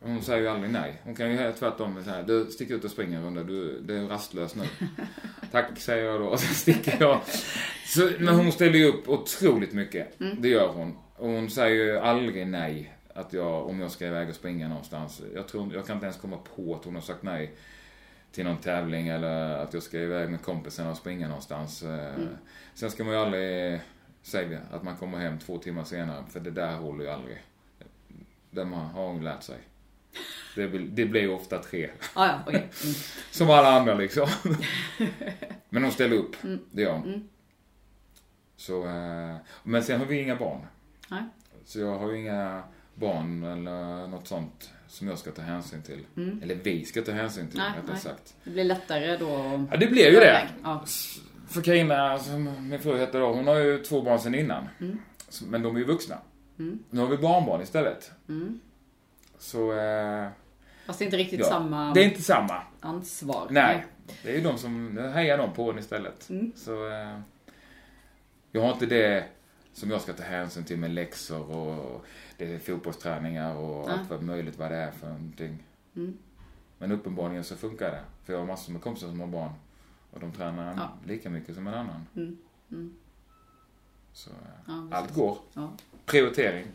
Hon 0.01 0.21
säger 0.21 0.41
ju 0.41 0.47
aldrig 0.47 0.71
nej. 0.71 1.01
Hon 1.03 1.15
kan 1.15 1.31
ju 1.31 1.37
helt 1.37 1.57
tvärtom 1.57 2.03
säga, 2.03 2.23
du 2.23 2.45
stick 2.45 2.69
ut 2.69 2.83
och 2.83 2.91
spring 2.91 3.13
en 3.13 3.23
runda, 3.23 3.43
du, 3.43 3.81
du 3.81 3.97
är 3.97 4.07
rastlös 4.07 4.55
nu. 4.55 4.63
Tack 5.51 5.79
säger 5.79 6.05
jag 6.05 6.19
då 6.21 6.25
och 6.25 6.39
sen 6.39 6.55
sticker 6.55 6.97
jag. 6.99 7.21
Så, 7.85 8.09
men 8.19 8.35
hon 8.35 8.51
ställer 8.51 8.79
ju 8.79 8.85
upp 8.85 9.09
otroligt 9.09 9.73
mycket. 9.73 10.19
Mm. 10.19 10.41
Det 10.41 10.47
gör 10.49 10.67
hon. 10.67 10.97
Och 11.17 11.29
hon 11.29 11.49
säger 11.49 11.85
ju 11.85 11.97
aldrig 11.97 12.47
nej 12.47 12.93
att 13.13 13.33
jag, 13.33 13.67
om 13.67 13.79
jag 13.79 13.91
ska 13.91 14.07
iväg 14.07 14.29
och 14.29 14.35
springa 14.35 14.67
någonstans. 14.67 15.21
Jag 15.35 15.47
tror, 15.47 15.73
jag 15.73 15.85
kan 15.87 15.95
inte 15.95 16.05
ens 16.05 16.17
komma 16.17 16.37
på 16.55 16.75
att 16.75 16.85
hon 16.85 16.95
har 16.95 17.01
sagt 17.01 17.23
nej 17.23 17.55
till 18.31 18.43
någon 18.43 18.57
tävling 18.57 19.07
eller 19.07 19.57
att 19.57 19.73
jag 19.73 19.83
ska 19.83 19.97
iväg 19.99 20.29
med 20.29 20.41
kompisarna 20.41 20.91
och 20.91 20.97
springa 20.97 21.27
någonstans. 21.27 21.83
Eh, 21.83 21.89
Mm. 22.15 22.27
Sen 22.73 22.91
ska 22.91 23.03
man 23.03 23.13
ju 23.13 23.19
aldrig 23.19 23.79
säga 24.21 24.59
att 24.71 24.83
man 24.83 24.95
kommer 24.97 25.17
hem 25.17 25.39
två 25.39 25.57
timmar 25.57 25.83
senare, 25.83 26.23
för 26.29 26.39
det 26.39 26.51
där 26.51 26.75
håller 26.75 27.03
ju 27.03 27.09
aldrig. 27.09 27.37
Det 28.51 28.65
man 28.65 28.85
har 28.85 29.07
hon 29.07 29.23
lärt 29.23 29.43
sig. 29.43 29.57
Det 30.55 30.67
blir, 30.67 30.79
det 30.79 31.05
blir 31.05 31.31
ofta 31.31 31.57
tre. 31.57 31.89
Ja, 32.15 32.27
ja, 32.27 32.39
okej. 32.47 32.69
Mm. 32.83 32.95
Som 33.31 33.49
alla 33.49 33.69
andra 33.69 33.93
liksom. 33.93 34.27
Men 35.69 35.83
hon 35.83 35.91
ställer 35.91 36.15
upp, 36.15 36.35
det 36.71 36.81
gör 36.81 36.93
hon. 36.93 37.29
Så, 38.55 38.85
eh, 38.85 39.35
men 39.63 39.83
sen 39.83 39.99
har 39.99 40.05
vi 40.05 40.21
inga 40.21 40.35
barn. 40.35 40.65
Nej. 41.09 41.23
Så 41.65 41.79
jag 41.79 41.99
har 41.99 42.11
ju 42.11 42.17
inga 42.17 42.63
barn 42.95 43.43
eller 43.43 44.07
något 44.07 44.27
sånt 44.27 44.71
som 44.87 45.07
jag 45.07 45.19
ska 45.19 45.31
ta 45.31 45.41
hänsyn 45.41 45.81
till. 45.83 46.05
Eller 46.43 46.55
vi 46.55 46.85
ska 46.85 47.01
ta 47.01 47.11
hänsyn 47.11 47.47
till, 47.47 47.57
Nej, 47.57 47.71
rättare 47.81 47.97
sagt. 47.97 48.35
Det 48.43 48.49
blir 48.49 48.63
lättare 48.63 49.17
då. 49.17 49.65
Ja, 49.71 49.77
det 49.77 49.87
blev 49.87 50.13
ju 50.13 50.19
det. 50.19 50.47
Ja. 50.63 50.85
För 51.47 51.61
Carina, 51.61 52.19
som 52.19 52.69
min 52.69 52.79
fru 52.79 52.97
heter 52.97 53.19
då, 53.19 53.33
hon 53.33 53.47
har 53.47 53.55
ju 53.55 53.83
två 53.83 54.01
barn 54.01 54.19
sedan 54.19 54.35
innan. 54.35 54.67
Mm. 54.79 54.99
Men 55.47 55.61
de 55.61 55.75
är 55.75 55.79
ju 55.79 55.85
vuxna. 55.85 56.17
Nu 56.89 56.99
har 56.99 57.07
vi 57.07 57.17
barnbarn 57.17 57.61
istället. 57.61 58.11
Mm. 58.29 58.59
Så, 59.39 59.71
eh, 59.73 60.27
Fast 60.85 60.99
det 60.99 61.03
är 61.03 61.07
inte 61.07 61.17
riktigt 61.17 61.39
ja. 61.39 61.45
samma 61.45 61.93
Det 61.93 62.01
är 62.03 62.05
inte 62.05 62.21
samma. 62.21 62.61
ansvar. 62.79 63.47
Nej. 63.49 63.85
Det 64.23 64.31
är 64.31 64.35
ju 64.35 64.41
de 64.41 64.57
som, 64.57 64.97
hejar 64.97 65.37
de 65.37 65.53
på 65.53 65.71
en 65.71 65.79
istället. 65.79 66.29
Mm. 66.29 66.51
Så, 66.55 66.87
eh, 66.89 67.19
jag 68.51 68.61
har 68.61 68.73
inte 68.73 68.85
det 68.85 69.25
som 69.73 69.91
jag 69.91 70.01
ska 70.01 70.13
ta 70.13 70.23
hänsyn 70.23 70.63
till 70.63 70.77
med 70.77 70.91
läxor 70.91 71.51
och 71.55 72.05
det 72.37 72.53
är 72.53 72.59
fotbollsträningar 72.59 73.55
och 73.55 73.87
Nej. 73.89 73.97
allt 73.99 74.09
vad 74.09 74.23
möjligt 74.23 74.57
vad 74.57 74.71
det 74.71 74.77
är 74.77 74.91
för 74.91 75.07
någonting. 75.07 75.63
Mm. 75.95 76.17
Men 76.77 76.91
uppenbarligen 76.91 77.43
så 77.43 77.55
funkar 77.55 77.91
det. 77.91 78.01
För 78.25 78.33
jag 78.33 78.39
har 78.39 78.47
massor 78.47 78.73
med 78.73 78.81
kompisar 78.81 79.07
som 79.07 79.19
har 79.19 79.27
barn. 79.27 79.51
Och 80.11 80.19
de 80.19 80.31
tränar 80.31 80.73
Ja. 80.77 80.89
lika 81.07 81.29
mycket 81.29 81.55
som 81.55 81.67
en 81.67 81.73
annan. 81.73 82.05
Mm. 82.15 82.37
Mm. 82.71 82.95
Så 84.13 84.29
eh, 84.29 84.35
Ja, 84.67 84.87
allt 84.91 85.13
går. 85.15 85.37
Ja. 85.53 85.71
Prioritering. 86.05 86.65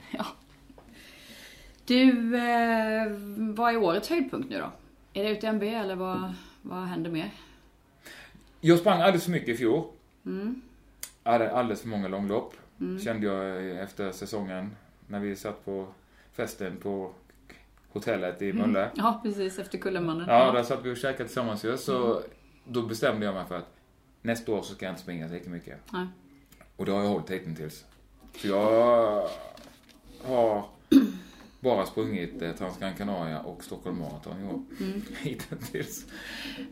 Du, 1.86 2.36
eh, 2.36 3.06
vad 3.36 3.74
är 3.74 3.76
årets 3.76 4.08
höjdpunkt 4.08 4.50
nu 4.50 4.58
då? 4.58 4.72
Är 5.20 5.24
det 5.24 5.30
UTMB 5.30 5.62
eller 5.62 5.94
vad, 5.96 6.34
vad 6.62 6.84
händer 6.84 7.10
mer? 7.10 7.30
Jag 8.60 8.78
sprang 8.78 9.00
alldeles 9.00 9.24
för 9.24 9.30
mycket 9.30 9.48
i 9.48 9.56
fjol. 9.56 9.84
Mm. 10.26 10.60
Hade 11.22 11.52
alldeles 11.52 11.80
för 11.80 11.88
många 11.88 12.08
långlopp. 12.08 12.54
Kände 13.04 13.26
jag 13.26 13.70
efter 13.82 14.12
säsongen. 14.12 14.76
När 15.06 15.20
vi 15.20 15.36
satt 15.36 15.64
på 15.64 15.86
festen 16.32 16.76
på 16.76 17.12
hotellet 17.92 18.42
i 18.42 18.52
Mölle. 18.52 18.90
Ja, 18.94 19.20
precis 19.22 19.58
efter 19.58 19.78
Kullemannen. 19.78 20.28
Ja, 20.28 20.52
där 20.52 20.62
satt 20.62 20.84
vi 20.84 20.92
och 20.92 20.96
käkade 20.96 21.24
tillsammans 21.24 21.64
ju. 21.64 21.76
Så 21.76 22.22
då 22.64 22.82
bestämde 22.82 23.26
jag 23.26 23.34
mig 23.34 23.44
för 23.46 23.58
att 23.58 23.76
nästa 24.22 24.52
år 24.52 24.62
så 24.62 24.74
ska 24.74 24.84
jag 24.84 24.92
inte 24.92 25.02
springa 25.02 25.26
lika 25.26 25.50
mycket. 25.50 25.78
Nej. 25.92 26.06
Och 26.76 26.86
det 26.86 26.92
har 26.92 27.02
jag 27.02 27.08
hållit 27.08 27.30
hittills. 27.30 27.84
Så 28.36 28.48
jag 28.48 29.28
har 30.24 30.64
bara 31.64 31.86
sprungit 31.86 32.42
eh, 32.42 32.52
Transgran 32.52 32.94
Canaria 32.94 33.40
och 33.40 33.64
Stockholm 33.64 33.98
Marathon 33.98 34.40
i 34.40 34.52
år. 34.52 34.62
Hittills. 35.22 36.06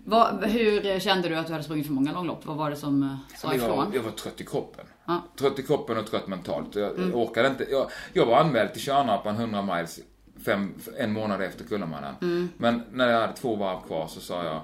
Vad, 0.05 0.45
hur 0.45 1.01
kände 1.01 1.28
du 1.28 1.36
att 1.36 1.47
du 1.47 1.53
hade 1.53 1.64
sprungit 1.64 1.86
för 1.86 1.93
många 1.93 2.12
långlopp? 2.12 2.47
Vad 2.47 2.57
var 2.57 2.70
det 2.70 2.76
som 2.76 3.03
eh, 3.03 3.16
sa 3.38 3.49
Jag, 3.49 3.57
ifrån? 3.57 3.93
jag 3.95 4.03
var 4.03 4.11
trött 4.11 4.40
i 4.40 4.45
kroppen. 4.45 4.86
Ja. 5.05 5.22
Trött 5.38 5.59
i 5.59 5.62
kroppen 5.62 5.99
och 5.99 6.07
trött 6.07 6.26
mentalt. 6.26 6.74
Jag, 6.74 6.99
jag 6.99 7.16
orkade 7.16 7.49
inte. 7.49 7.66
Jag, 7.70 7.90
jag 8.12 8.26
var 8.26 8.40
anmäld 8.40 8.72
till 8.72 8.82
Tjörnarpan 8.82 9.34
100 9.36 9.62
miles 9.62 10.01
fem, 10.45 10.74
en 10.99 11.12
månad 11.12 11.43
efter 11.43 11.64
Kullamannen. 11.64 12.49
Men 12.57 12.82
när 12.93 13.09
jag 13.09 13.20
hade 13.20 13.32
två 13.32 13.57
varv 13.57 13.86
kvar 13.86 14.07
så 14.07 14.20
sa 14.20 14.45
jag 14.45 14.61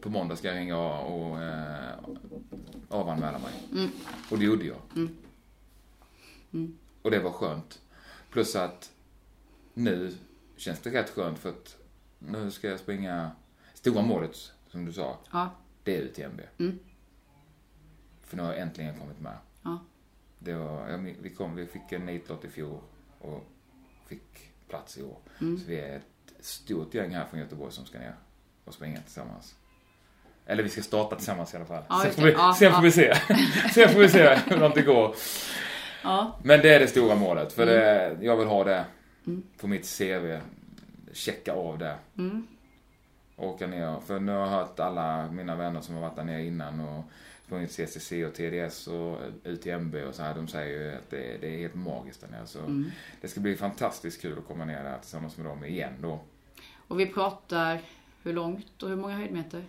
på 0.00 0.10
måndag 0.10 0.36
ska 0.36 0.48
jag 0.48 0.56
ringa 0.56 0.78
och 0.78 1.42
eh, 1.42 1.94
avanmäla 2.88 3.38
mig. 3.38 3.88
Och 4.30 4.38
det 4.38 4.44
gjorde 4.44 4.64
jag. 4.64 5.08
Och 7.02 7.10
det 7.10 7.18
var 7.18 7.30
skönt. 7.30 7.78
Plus 8.30 8.56
att 8.56 8.89
nu 9.74 10.12
känns 10.56 10.80
det 10.80 10.90
rätt 10.90 11.10
skönt 11.10 11.38
för 11.38 11.48
att 11.48 11.76
nu 12.18 12.50
ska 12.50 12.68
jag 12.68 12.78
springa 12.80 13.30
stora 13.74 14.02
målet 14.02 14.36
som 14.68 14.84
du 14.84 14.92
sa. 14.92 15.18
Ja. 15.32 15.50
Det 15.84 15.96
är 15.96 16.00
UTMB. 16.02 16.40
För 18.24 18.36
nu 18.36 18.42
har 18.42 18.52
jag 18.52 18.60
äntligen 18.60 18.98
kommit 18.98 19.20
med. 19.20 19.36
Ja. 19.62 19.78
Det 20.38 20.54
var, 20.54 20.96
vi, 21.22 21.30
kom, 21.30 21.56
vi 21.56 21.66
fick 21.66 21.92
en 21.92 22.06
nitlott 22.06 22.44
i 22.44 22.48
fjol 22.48 22.78
och 23.20 23.44
fick 24.06 24.50
plats 24.68 24.98
i 24.98 25.02
år. 25.02 25.18
Mm. 25.40 25.58
Så 25.58 25.66
vi 25.66 25.80
är 25.80 25.96
ett 25.96 26.32
stort 26.44 26.94
gäng 26.94 27.10
här 27.14 27.24
från 27.26 27.40
Göteborg 27.40 27.72
som 27.72 27.86
ska 27.86 27.98
ner 27.98 28.14
och 28.64 28.74
springa 28.74 29.00
tillsammans. 29.00 29.54
Eller 30.46 30.62
vi 30.62 30.68
ska 30.68 30.82
starta 30.82 31.16
tillsammans 31.16 31.54
i 31.54 31.56
alla 31.56 31.66
fall. 31.66 31.82
Ja, 31.88 32.00
sen 32.02 32.12
får 32.12 32.22
det. 32.22 32.28
vi, 32.28 32.32
Ja, 32.32 32.54
sen 32.58 32.72
får 32.72 32.82
vi 32.82 32.92
se. 32.92 33.14
sen 33.74 33.88
får 33.88 34.00
vi 34.00 34.08
se 34.08 34.38
hur 34.46 34.56
långt 34.58 34.74
det 34.74 34.82
går. 34.82 35.14
Men 36.42 36.60
det 36.60 36.74
är 36.74 36.80
det 36.80 36.86
stora 36.86 37.14
målet. 37.14 37.52
För 37.52 37.66
det, 37.66 38.00
Mm. 38.10 38.24
jag 38.24 38.36
vill 38.36 38.46
ha 38.48 38.64
det 38.64 38.84
på 39.56 39.66
mitt 39.66 39.98
CV. 39.98 40.38
Checka 41.12 41.52
av 41.52 41.78
det. 41.78 41.96
Mm. 42.18 42.46
Åka 43.36 43.66
ner. 43.66 44.00
För 44.00 44.20
nu 44.20 44.32
har 44.32 44.38
jag 44.40 44.46
hört 44.46 44.80
alla 44.80 45.30
mina 45.30 45.56
vänner 45.56 45.80
som 45.80 45.94
har 45.94 46.02
varit 46.02 46.16
där 46.16 46.24
nere 46.24 46.44
innan 46.46 46.80
och 46.80 47.04
sprungit 47.46 47.70
CCC 47.72 48.12
och 48.12 48.34
TDS 48.34 48.86
och 48.86 49.18
UTMB 49.44 49.94
och 49.94 50.14
så 50.14 50.22
här. 50.22 50.34
De 50.34 50.48
säger 50.48 50.80
ju 50.90 50.94
att 50.96 51.10
det, 51.10 51.36
det 51.40 51.54
är 51.54 51.58
helt 51.58 51.74
magiskt 51.74 52.20
där 52.20 52.28
nere. 52.28 52.46
Så 52.46 52.58
Mm. 52.58 52.90
det 53.20 53.28
ska 53.28 53.40
bli 53.40 53.56
fantastiskt 53.56 54.22
kul 54.22 54.38
att 54.38 54.46
komma 54.46 54.64
ner 54.64 54.84
där 54.84 54.98
tillsammans 54.98 55.36
med 55.36 55.46
dem 55.46 55.64
igen 55.64 55.92
då. 56.02 56.20
Och 56.88 57.00
vi 57.00 57.06
pratar 57.06 57.80
hur 58.22 58.32
långt 58.32 58.82
och 58.82 58.88
hur 58.88 58.96
många 58.96 59.14
höjdmeter? 59.16 59.64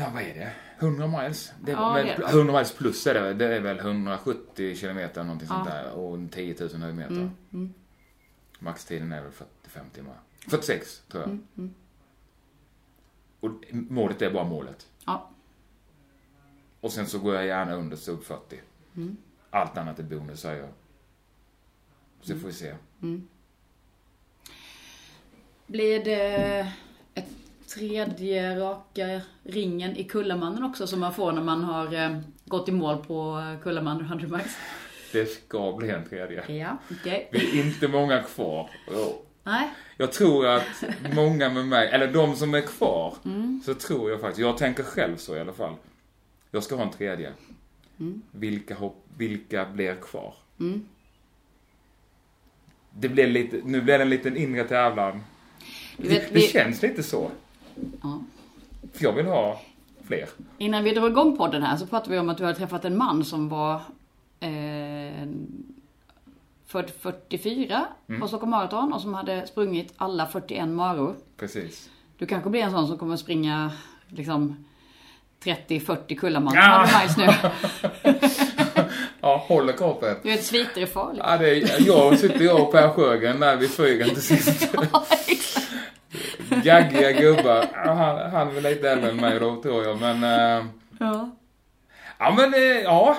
Ja, 0.00 0.10
vad 0.14 0.22
är 0.22 0.34
det? 0.34 0.52
100 0.78 1.06
miles? 1.06 1.52
Det 1.62 1.72
är, 1.72 1.76
Ja, 1.76 1.94
det 1.94 2.02
det. 2.02 2.28
100 2.30 2.52
miles 2.52 2.72
plus 2.72 3.06
är 3.06 3.14
det, 3.14 3.34
det 3.34 3.56
är 3.56 3.60
väl 3.60 3.78
170 3.78 4.76
kilometer 4.76 5.22
någonting 5.24 5.48
sånt 5.48 5.68
Ja. 5.68 5.74
där 5.74 5.90
och 5.92 6.18
10 6.32 6.56
000 6.60 6.70
höjdmeter. 6.82 7.12
Mm, 7.12 7.30
mm, 7.52 7.74
Maxtiden 8.58 9.12
är 9.12 9.22
väl 9.22 9.32
45 9.32 9.86
timmar. 9.94 10.14
46 10.48 11.02
tror 11.08 11.22
jag. 11.22 11.28
mm, 11.30 11.46
mm. 11.58 11.74
Och 13.40 13.50
målet 13.72 14.22
är 14.22 14.30
bara 14.30 14.44
målet. 14.44 14.86
Ja. 15.06 15.30
Och 16.80 16.92
sen 16.92 17.06
så 17.06 17.18
går 17.18 17.34
jag 17.34 17.46
gärna 17.46 17.74
under 17.74 17.96
sub 17.96 18.22
40. 18.24 18.60
Mm. 18.96 19.16
Allt 19.50 19.78
annat 19.78 19.98
är 19.98 20.02
bonus 20.02 20.40
säger 20.40 20.60
jag. 20.60 20.70
Så 22.20 22.38
får 22.38 22.46
vi 22.48 22.52
se. 22.54 22.74
Blir 25.66 26.04
det 26.04 26.72
ett 27.14 27.28
tredje 27.74 28.56
raka 28.60 29.20
ringen 29.44 29.96
i 29.96 30.04
Kullamannen 30.04 30.64
också 30.64 30.86
som 30.86 31.00
man 31.00 31.14
får 31.14 31.32
när 31.32 31.42
man 31.42 31.64
har 31.64 31.94
eh, 31.94 32.18
gått 32.44 32.68
i 32.68 32.72
mål 32.72 33.04
på 33.04 33.38
eh, 33.56 33.62
Kullamannen 33.62 34.04
100 34.06 34.26
miles? 34.28 34.56
Det 35.12 35.26
ska 35.26 35.72
bli 35.72 35.90
en 35.90 36.08
tredje. 36.08 36.52
Ja, 36.52 36.76
okej. 37.00 37.28
Vi 37.32 37.60
är 37.60 37.64
inte 37.66 37.88
många 37.88 38.22
kvar. 38.22 38.70
Nej. 39.44 39.68
Jag 39.96 40.12
tror 40.12 40.46
att 40.46 40.84
många 41.14 41.48
med 41.48 41.66
mig, 41.66 41.88
eller 41.88 42.12
de 42.12 42.36
som 42.36 42.54
är 42.54 42.60
kvar, 42.60 43.14
Mm. 43.24 43.60
så 43.64 43.74
tror 43.74 44.10
jag 44.10 44.20
faktiskt, 44.20 44.40
jag 44.40 44.58
tänker 44.58 44.82
själv 44.82 45.16
så 45.16 45.36
i 45.36 45.40
alla 45.40 45.52
fall. 45.52 45.74
Jag 46.50 46.62
ska 46.64 46.74
ha 46.76 46.82
en 46.82 46.90
tredje. 46.90 47.32
Mm. 48.00 48.22
Vilka, 48.30 48.74
hopp, 48.74 49.04
vilka 49.16 49.64
blir 49.66 49.94
kvar? 49.94 50.34
Mm. 50.60 50.84
Det 52.90 53.08
blir 53.08 53.26
lite, 53.26 53.60
nu 53.64 53.80
blir 53.80 53.98
det 53.98 54.04
en 54.04 54.10
liten 54.10 54.36
inre 54.36 54.64
tävlan. 54.64 55.20
Vet, 55.96 56.08
det, 56.10 56.14
det 56.18 56.26
vi- 56.32 56.40
känns 56.40 56.82
lite 56.82 57.02
så. 57.02 57.30
Ja. 58.02 58.18
För 58.92 59.04
jag 59.04 59.12
vill 59.12 59.26
ha 59.26 59.60
fler. 60.06 60.28
Innan 60.58 60.84
vi 60.84 60.94
drog 60.94 61.10
igång 61.10 61.36
podden 61.36 61.62
här 61.62 61.76
så 61.76 61.86
pratade 61.86 62.12
vi 62.12 62.18
om 62.18 62.28
att 62.28 62.38
du 62.38 62.44
hade 62.44 62.58
träffat 62.58 62.84
en 62.84 62.96
man 62.98 63.24
som 63.24 63.48
var 63.48 63.74
eh, 64.40 65.26
född 66.66 66.90
44 67.00 67.86
Mm. 68.08 68.20
på 68.20 68.28
Stockholm 68.28 68.50
Marathon 68.50 68.92
och 68.92 69.00
som 69.00 69.14
hade 69.14 69.46
sprungit 69.46 69.94
alla 69.96 70.26
41 70.26 70.68
maror. 70.68 71.14
Precis. 71.36 71.90
Du 72.18 72.26
kanske 72.26 72.50
blir 72.50 72.60
en 72.62 72.70
sån 72.70 72.86
som 72.86 72.98
kommer 72.98 73.16
springa 73.16 73.70
liksom 74.08 74.64
30-40 75.44 76.14
Kullaman 76.18 76.52
Ja. 76.54 76.84
100 76.84 76.98
miles 77.02 77.16
nu. 77.16 77.50
Ja, 79.22 79.44
håller 79.48 79.72
kapet. 79.72 80.22
Du 80.22 80.28
vet, 80.30 80.44
sviter 80.44 80.80
är 80.82 80.86
farligt. 80.86 81.22
Ja, 81.26 81.38
det 81.38 81.50
är, 81.50 81.86
jag 81.86 82.18
sitter 82.18 82.44
jag 82.44 82.60
och 82.62 82.72
Per 82.72 82.88
Sjögren 82.88 83.40
där 83.40 83.56
vid 83.56 83.70
flygen 83.70 84.08
till 84.08 84.22
sist. 84.22 84.74
Gaggiga 86.64 87.12
gubbar. 87.12 87.66
Ja, 87.84 87.92
Han, 87.92 88.30
han 88.30 88.48
är 88.48 88.52
väl 88.52 88.62
lite 88.62 88.90
äldre 88.90 89.10
än 89.10 89.16
mig 89.16 89.40
då, 89.40 89.62
tror 89.62 89.84
jag. 89.84 90.00
Men, 90.00 90.24
eh, 90.24 90.66
Ja. 91.00 91.30
ja 92.18 92.34
men, 92.36 92.54
eh, 92.54 92.60
ja. 92.60 93.16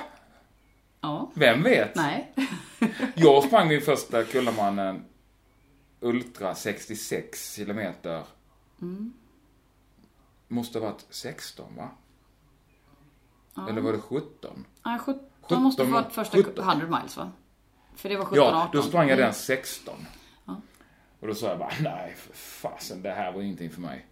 Ja. 1.02 1.32
Vem 1.34 1.64
vet? 1.64 1.96
Nej. 1.96 2.32
Jag 3.16 3.44
sprang 3.44 3.68
min 3.68 3.82
första 3.82 4.24
Kullamannen 4.24 5.06
Ultra 6.00 6.56
66 6.56 7.56
kilometer. 7.56 8.22
Måste 10.48 10.80
ha 10.80 10.86
varit 10.86 11.06
16 11.10 11.66
va? 11.78 11.90
Eller 13.70 13.82
var 13.82 13.92
det 13.92 14.00
17? 14.00 14.66
Ja, 14.84 14.98
17 15.06 15.24
17 15.42 15.64
måste 15.64 15.86
få 15.86 15.92
varit 15.92 16.14
första 16.14 16.38
17. 16.38 16.70
100 16.70 17.00
miles 17.00 17.18
va? 17.18 17.32
För 17.96 18.10
det 18.10 18.18
var 18.18 18.26
17 18.26 18.38
Ja, 18.38 18.64
18. 18.64 18.70
då 18.82 18.88
sprang 18.88 19.08
jag 19.10 19.18
Mm. 19.18 19.26
den 19.26 19.34
16. 19.34 19.94
Och 21.22 21.28
då 21.28 21.36
sa 21.36 21.50
jag 21.50 21.60
bara, 21.60 21.74
nej 21.82 22.14
för 22.18 22.34
fasen, 22.34 23.02
det 23.02 23.12
här 23.12 23.32
var 23.32 23.42
ingenting 23.42 23.70
för 23.70 23.82
mig. 23.82 24.06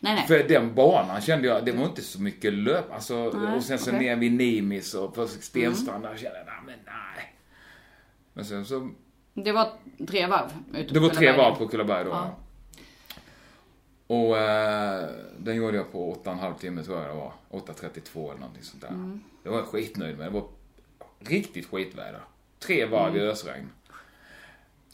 Nej, 0.00 0.14
nej. 0.14 0.26
För 0.26 0.48
den 0.48 0.74
banan 0.74 1.20
kände 1.20 1.48
jag, 1.48 1.64
det 1.64 1.72
var 1.72 1.84
inte 1.84 2.02
så 2.02 2.22
mycket 2.22 2.52
löp. 2.52 2.92
Alltså, 2.92 3.30
Nej, 3.34 3.56
och 3.56 3.62
sen 3.62 3.78
så 3.78 3.90
okej. 3.90 4.00
ner 4.00 4.16
vid 4.16 4.32
Nimis 4.32 4.94
och 4.94 5.14
på 5.14 5.28
Stenstrand 5.28 6.04
där 6.04 6.16
kände 6.16 6.38
jag, 6.38 6.46
nej 6.46 6.54
men 6.66 6.78
nej. 6.86 7.34
Men 8.32 8.44
sen 8.44 8.64
så, 8.64 8.90
Det 9.34 9.52
var 9.52 9.72
tre 10.08 10.26
varv 10.26 10.50
det 10.92 11.00
var 11.00 11.08
tre 11.08 11.32
varv 11.32 11.54
på 11.54 11.68
Kullaberg 11.68 12.04
då. 12.04 12.10
Ja. 12.10 12.36
Och 14.06 14.38
eh, 14.38 15.08
den 15.38 15.56
gjorde 15.56 15.76
jag 15.76 15.92
på 15.92 16.14
8,5 16.24 16.58
timme 16.58 16.82
tror 16.82 16.98
jag 16.98 17.08
det 17.08 17.14
var. 17.14 17.32
8.32 17.50 18.30
eller 18.30 18.40
någonting 18.40 18.62
sånt 18.62 18.82
där. 18.82 19.18
Det 19.42 19.48
var 19.48 19.56
jag 19.58 19.66
skitnöjd 19.66 20.18
med. 20.18 20.26
Det 20.26 20.30
var 20.30 20.48
riktigt 21.18 21.66
skitväder. 21.66 22.20
Tre 22.58 22.86
varv 22.86 23.16
i 23.16 23.20
ösregn. 23.20 23.70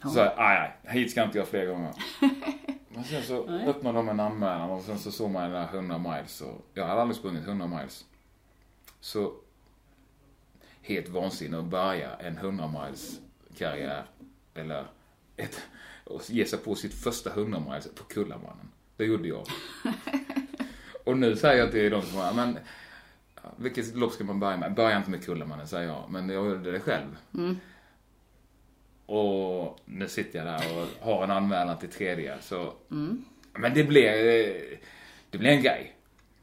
Så, 0.03 0.21
aj, 0.21 0.57
aj, 0.83 0.93
hit 0.93 1.11
ska 1.11 1.23
inte 1.23 1.39
jag 1.39 1.49
fler 1.49 1.67
gånger. 1.67 1.95
Men 2.89 3.05
sen 3.05 3.23
så 3.23 3.49
öppnade 3.49 3.99
de 3.99 4.09
en 4.09 4.21
anmälan 4.21 4.71
och 4.71 4.83
sen 4.83 4.99
så 4.99 5.13
såg 5.13 5.31
man 5.31 5.43
den 5.43 5.53
där 5.53 5.69
100 5.75 5.99
miles 5.99 6.41
och 6.41 6.67
jag 6.75 6.87
hade 6.87 7.01
aldrig 7.01 7.17
sprungit 7.17 7.47
100 7.47 7.67
miles. 7.67 8.05
Så 9.01 9.33
helt 10.83 11.09
vansinne 11.09 11.59
att 11.59 11.65
börja 11.65 12.17
en 12.17 12.37
100 12.37 12.69
miles 12.69 13.21
karriär 13.59 14.05
eller 14.55 14.87
ett, 15.37 15.63
och 16.05 16.31
ge 16.31 16.47
sig 16.47 16.59
på 16.59 16.75
sitt 16.75 16.95
första 16.95 17.31
100 17.31 17.63
miles 17.71 17.95
på 17.95 18.05
Kullamannen. 18.05 18.69
Det 18.97 19.05
gjorde 19.05 19.29
jag. 19.29 19.47
och 21.05 21.19
nu 21.19 21.37
säger 21.37 21.59
jag 21.59 21.71
till 21.71 21.91
de 21.91 22.03
som 22.03 22.19
har, 22.19 22.35
men 22.35 22.59
vilket 23.57 23.95
lopp 23.97 24.13
ska 24.13 24.25
man 24.25 24.41
börja 24.41 24.57
med? 24.57 24.75
Börja 24.75 24.97
inte 24.97 25.11
med 25.11 25.25
Kullamannen 25.25 25.69
säger 25.69 25.89
jag, 25.89 26.05
men 26.11 26.29
jag 26.29 26.47
gjorde 26.47 26.73
det 26.73 26.81
själv. 26.81 27.17
Och 29.13 29.79
nu 29.85 30.09
sitter 30.09 30.39
jag 30.39 30.47
där 30.47 30.79
och 30.79 31.07
har 31.07 31.25
en 31.25 31.31
anmälan 31.31 31.79
till 31.79 31.89
tredje 31.89 32.35
så, 32.41 32.73
men 33.53 33.75
det 33.75 33.85
blir, 33.85 34.13
det 35.31 35.39
blir 35.39 35.51
en 35.51 35.63
grej. 35.63 35.95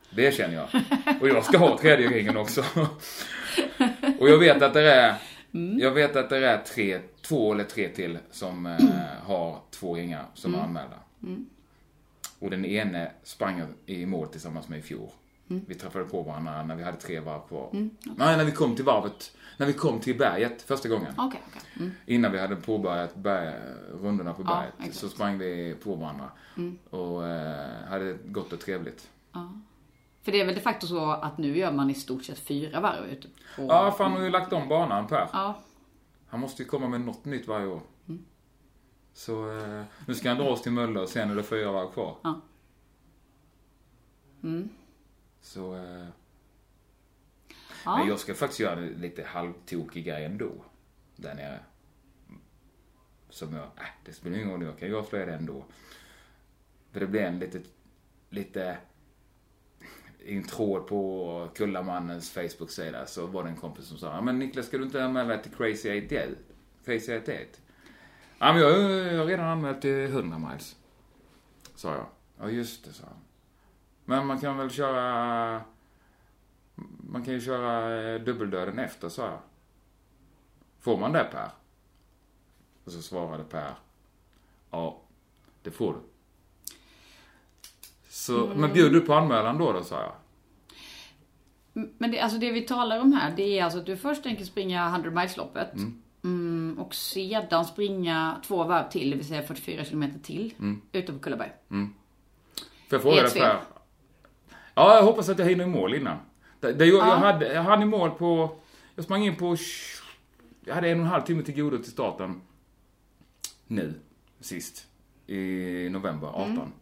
Det 0.10 0.36
känner 0.36 0.56
jag. 0.56 0.68
Och 1.22 1.28
jag 1.30 1.46
ska 1.46 1.58
ha 1.58 1.78
tredje 1.78 2.08
ringen 2.10 2.38
också. 2.38 2.64
Och 4.20 4.30
jag 4.30 4.38
vet 4.38 4.62
att 4.62 4.74
det 4.74 4.94
är, 4.94 5.16
jag 5.80 5.92
vet 5.92 6.16
att 6.16 6.30
det 6.30 6.48
är 6.48 6.58
tre, 6.58 7.00
två 7.22 7.54
eller 7.54 7.64
tre 7.64 7.90
till 7.90 8.18
som 8.32 8.66
eh, 8.66 8.78
har 9.24 9.60
två 9.72 9.96
ringar 9.96 10.26
som 10.34 10.56
är 10.56 10.60
anmälda. 10.60 10.98
Och 12.40 12.50
den 12.50 12.66
ene 12.66 13.12
sprang 13.24 13.64
i 13.86 14.06
mål 14.06 14.28
tillsammans 14.28 14.70
med 14.70 14.80
i 14.80 14.82
fjol. 14.82 15.10
Vi 15.68 15.76
träffade 15.76 16.06
på 16.06 16.22
varandra 16.22 16.64
när 16.64 16.76
vi 16.76 16.84
hade 16.84 16.98
tre 16.98 17.20
varv 17.20 17.48
kvar. 17.48 17.70
Nej, 18.18 18.38
när 18.38 18.44
vi 18.44 18.52
kom 18.52 18.76
till 18.76 18.86
varvet, 18.86 19.32
när 19.60 19.66
vi 19.66 19.74
kom 19.74 20.00
till 20.00 20.18
berget 20.18 20.62
första 20.62 20.90
gången. 20.90 21.14
Okej, 21.18 21.42
okej. 21.48 21.62
Mm. 21.80 21.92
Innan 22.06 22.32
vi 22.32 22.40
hade 22.40 22.56
påbörjat 22.56 23.16
berg, 23.16 23.54
rundorna 24.02 24.34
på 24.34 24.42
Ja, 24.42 24.48
berget 24.48 24.74
exakt. 24.80 24.96
så 24.96 25.10
sprang 25.10 25.38
vi 25.38 25.76
på 25.84 25.96
varandra. 25.96 26.32
Och 26.90 27.28
eh, 27.28 27.88
hade 27.90 28.18
gott 28.26 28.54
och 28.54 28.60
trevligt. 28.60 29.10
För 30.22 30.32
det 30.32 30.42
är 30.42 30.46
väl 30.46 30.56
de 30.56 30.62
facto 30.62 30.88
så 30.88 31.12
att 31.12 31.38
nu 31.38 31.58
gör 31.58 31.72
man 31.72 31.90
i 31.90 31.94
stort 31.94 32.24
sett 32.24 32.40
fyra 32.40 32.80
varv 32.80 33.06
ute 33.06 33.28
på... 33.56 33.62
Ja, 33.62 33.92
för 33.92 34.04
han 34.04 34.14
har 34.14 34.22
ju 34.22 34.30
lagt 34.30 34.54
om 34.54 34.68
banan 34.70 35.08
Per. 35.08 35.28
Ja. 35.34 35.62
Han 36.28 36.40
måste 36.40 36.64
ju 36.64 36.70
komma 36.70 36.88
med 36.88 37.02
något 37.02 37.26
nytt 37.26 37.48
varje 37.48 37.68
år. 37.68 37.82
Så 39.14 39.58
eh, 39.58 39.84
nu 40.06 40.16
ska 40.16 40.30
han 40.30 40.38
dra 40.38 40.50
oss 40.50 40.62
till 40.62 40.72
Mölle 40.72 41.00
och 41.00 41.10
sen 41.10 41.32
är 41.32 41.36
det 41.36 41.44
fyra 41.44 41.72
varv 41.72 41.92
kvar. 41.92 42.16
Ja. 42.24 42.42
Så... 45.42 45.76
Eh, 45.76 46.06
Ja. 47.86 47.98
Men 47.98 48.08
jag 48.08 48.20
ska 48.20 48.34
faktiskt 48.34 48.60
göra 48.60 48.80
en 48.80 48.88
lite 48.88 49.24
halvtokig 49.24 50.06
grej 50.06 50.26
ändå. 50.26 50.52
Där 51.16 51.36
nere. 51.36 51.60
Som 53.30 53.54
jag, 53.54 53.64
äh, 53.64 53.84
det 54.06 54.14
spelar 54.14 54.38
ingen 54.38 54.52
roll, 54.52 54.64
jag 54.64 54.80
kan 54.80 54.88
ju 54.88 54.98
avslöja 54.98 55.26
det 55.26 55.34
ändå. 55.34 55.66
För 56.92 57.00
det 57.00 57.08
blir 57.08 57.22
en 57.22 57.40
lite, 57.40 57.62
lite, 58.30 58.78
i 60.26 60.38
en 60.38 60.44
tråd 60.44 60.88
på 60.88 61.50
Kullamannens 61.56 62.32
Facebook-sida 62.32 63.06
så 63.06 63.28
var 63.28 63.44
det 63.44 63.50
en 63.50 63.56
kompis 63.56 63.86
som 63.86 63.98
sa, 63.98 64.08
"Ja, 64.16 64.22
men 64.22 64.40
Niklas 64.40 64.66
ska 64.66 64.78
du 64.78 64.84
inte 64.84 65.04
anmäla 65.04 65.28
dig 65.30 65.44
till 65.44 65.52
Crazy 65.52 66.08
88? 66.08 66.32
Crazy 66.86 67.18
88? 67.18 67.60
Ja 68.40 68.54
men 68.54 68.62
jag, 68.62 68.80
jag 69.14 69.20
har 69.20 69.26
redan 69.26 69.46
anmält 69.48 69.82
till 69.82 70.06
100 70.08 70.38
miles. 70.38 70.76
Sa 71.76 71.94
jag. 71.94 72.06
Ja 72.40 72.50
just 72.50 72.86
det, 72.86 72.94
sa 72.94 73.04
han. 73.06 73.18
Men 74.06 74.28
man 74.28 74.40
kan 74.40 74.58
väl 74.58 74.70
köra 74.70 75.62
man 77.10 77.24
kan 77.24 77.34
ju 77.34 77.42
köra 77.42 78.02
eh, 78.02 78.22
dubbeldöden 78.22 78.80
efter, 78.80 79.10
sa 79.10 79.26
jag. 79.26 79.40
Får 80.80 80.98
man 80.98 81.12
det 81.12 81.24
Per? 81.24 81.50
Och 82.86 82.92
så 82.92 83.02
svarade 83.02 83.44
Per. 83.44 83.74
Ja, 84.72 85.02
det 85.64 85.72
får 85.72 85.94
du. 85.94 86.00
Så, 88.10 88.52
men 88.56 88.74
bjuder 88.74 89.00
du 89.00 89.02
på 89.02 89.14
anmälan 89.14 89.58
då, 89.58 89.72
då, 89.72 89.84
sa 89.84 90.02
jag. 90.02 90.14
Men 91.98 92.12
det, 92.12 92.20
alltså 92.20 92.40
det 92.40 92.52
vi 92.52 92.62
talar 92.62 93.00
om 93.00 93.14
här, 93.14 93.34
det 93.36 93.60
är 93.60 93.64
alltså 93.64 93.80
att 93.80 93.86
du 93.86 93.98
först 93.98 94.24
tänker 94.24 94.46
springa 94.46 94.88
100 94.88 95.12
miles-loppet. 95.12 95.74
Mm, 96.24 96.80
och 96.80 96.96
sedan 96.96 97.66
springa 97.66 98.42
två 98.48 98.64
varv 98.64 98.90
till, 98.90 99.10
det 99.10 99.16
vill 99.16 99.28
säga 99.28 99.42
44 99.42 99.86
kilometer 99.86 100.20
till, 100.20 100.54
ute 100.92 101.14
på 101.14 101.20
Kullaberg. 101.20 101.52
Får 101.70 101.88
jag 102.90 103.02
fråga 103.02 103.22
dig. 103.22 103.32
Per? 103.32 103.62
Ja, 104.74 104.96
jag 104.96 105.04
hoppas 105.04 105.30
att 105.30 105.40
jag 105.40 105.46
hinner 105.46 105.64
i 105.64 105.68
mål 105.68 105.94
innan. 105.96 106.18
Det, 106.60 106.74
det, 106.74 106.86
jag, 106.86 106.98
jag, 106.98 107.08
Ja. 107.08 107.16
hade, 107.16 107.54
jag 107.54 107.64
hade 107.64 107.86
mål 107.86 108.12
på... 108.12 108.56
Jag 108.96 109.06
sprang 109.06 109.24
in 109.26 109.36
på... 109.36 109.58
Jag 110.66 110.76
hade 110.76 110.90
en 110.90 111.00
och 111.00 111.06
en 111.06 111.12
halv 111.12 111.22
timme 111.24 111.44
till 111.44 111.56
godo 111.56 111.78
till 111.78 111.92
starten. 111.92 112.42
Nu, 113.68 113.94
sist. 114.40 114.88
I 115.28 115.90
november 115.92 116.28
18. 116.28 116.74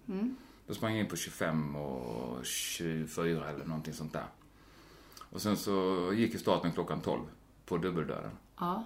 Då 0.68 0.74
sprang 0.74 0.92
jag 0.92 1.00
in 1.00 1.08
på 1.10 1.16
25 1.16 1.76
och 1.76 2.46
24 2.46 3.50
eller 3.50 3.66
någonting 3.66 3.94
sånt 3.94 4.14
där. 4.14 4.26
Och 5.30 5.42
sen 5.42 5.58
så 5.58 6.10
gick 6.16 6.34
ju 6.34 6.40
starten 6.40 6.72
klockan 6.72 7.02
12 7.02 7.22
på 7.66 7.78
dubbeldörren. 7.78 8.32
Ja. 8.60 8.84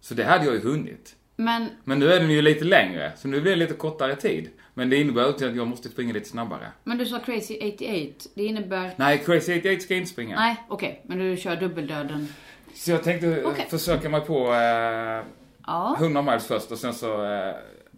Så 0.00 0.14
det 0.14 0.24
hade 0.24 0.44
jag 0.44 0.54
ju 0.54 0.60
hunnit. 0.60 1.16
Men, 1.44 1.68
Men 1.84 1.98
nu 1.98 2.12
är 2.12 2.20
den 2.20 2.30
ju 2.30 2.42
lite 2.42 2.64
längre, 2.64 3.12
så 3.16 3.28
nu 3.28 3.40
blir 3.40 3.50
det 3.52 3.56
lite 3.56 3.74
kortare 3.74 4.16
tid. 4.16 4.50
Men 4.74 4.90
det 4.90 4.96
innebär 4.96 5.28
inte 5.28 5.46
att 5.46 5.56
jag 5.56 5.66
måste 5.68 5.88
springa 5.88 6.12
lite 6.12 6.28
snabbare. 6.28 6.66
men 6.84 6.98
du 6.98 7.06
sa 7.06 7.18
Crazy 7.18 7.58
88, 7.74 8.30
det 8.34 8.44
innebär... 8.44 8.90
Nej, 8.96 9.18
Crazy 9.18 9.58
88 9.60 9.80
ska 9.80 9.94
jag 9.94 9.98
inte 10.00 10.10
springa. 10.12 10.36
Nej, 10.36 10.56
okej, 10.68 11.02
men 11.06 11.18
du 11.18 11.36
kör 11.36 11.56
dubbeldöden. 11.56 12.28
Så 12.74 12.90
jag 12.90 13.02
tänkte 13.02 13.26
eh, 13.26 13.48
Okej. 13.48 13.66
försöka 13.70 14.08
mig 14.08 14.20
på 14.20 14.52
eh, 14.52 15.24
Ja. 15.66 15.96
100 15.98 16.22
miles 16.22 16.46
först 16.46 16.70
och 16.72 16.78
sen 16.78 16.94
så 16.94 17.24
eh, 17.24 17.54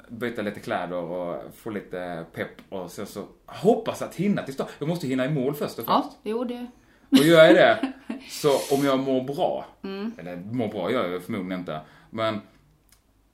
byta 0.09 0.43
lite 0.43 0.61
kläder 0.61 0.97
och 0.97 1.43
få 1.57 1.71
lite 1.71 2.25
pepp 2.35 2.51
och 2.69 2.91
sen 2.91 3.07
så 3.07 3.25
hoppas 3.47 4.03
att 4.03 4.15
hinna 4.15 4.43
till 4.43 4.55
start. 4.55 4.69
Jag 4.79 4.89
måste 4.89 5.07
hinna 5.07 5.25
i 5.25 5.29
mål 5.29 5.55
först 5.55 5.79
och 5.79 5.85
Ja, 5.89 6.01
främst. 6.03 6.19
jo 6.23 6.45
det... 6.45 6.67
Och 7.11 7.19
gör 7.27 7.45
jag 7.45 7.55
det, 7.55 7.93
så 8.31 8.49
om 8.75 8.85
jag 8.85 8.99
mår 8.99 9.23
bra, 9.25 9.67
Mm. 9.85 10.13
eller 10.19 10.37
mår 10.37 10.69
bra 10.69 10.93
gör 10.93 11.09
jag 11.09 11.23
förmodligen 11.23 11.61
inte, 11.61 11.81
men 12.11 12.41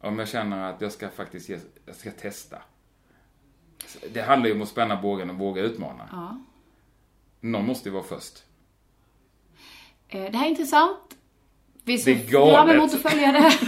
om 0.00 0.18
jag 0.18 0.28
känner 0.28 0.70
att 0.72 0.80
jag 0.80 0.92
ska 0.92 1.08
faktiskt 1.08 1.48
ge, 1.48 1.58
jag 1.86 1.96
ska 1.96 2.10
testa. 2.10 2.58
Det 4.12 4.22
handlar 4.22 4.48
ju 4.48 4.54
om 4.54 4.62
att 4.62 4.68
spänna 4.68 4.96
bågen 5.02 5.30
och 5.30 5.36
våga 5.36 5.62
utmana. 5.62 6.08
Ja. 6.12 6.40
Någon 7.40 7.66
måste 7.66 7.88
ju 7.88 7.92
vara 7.92 8.04
först. 8.04 8.42
Eh, 10.08 10.30
Det 10.30 10.36
här 10.36 10.46
är 10.46 10.50
intressant. 10.50 10.98
Vi 11.84 11.98
ser 11.98 12.14
fram 12.54 12.70
emot 12.70 12.94
att 12.94 13.02
följa 13.02 13.32
det. 13.32 13.52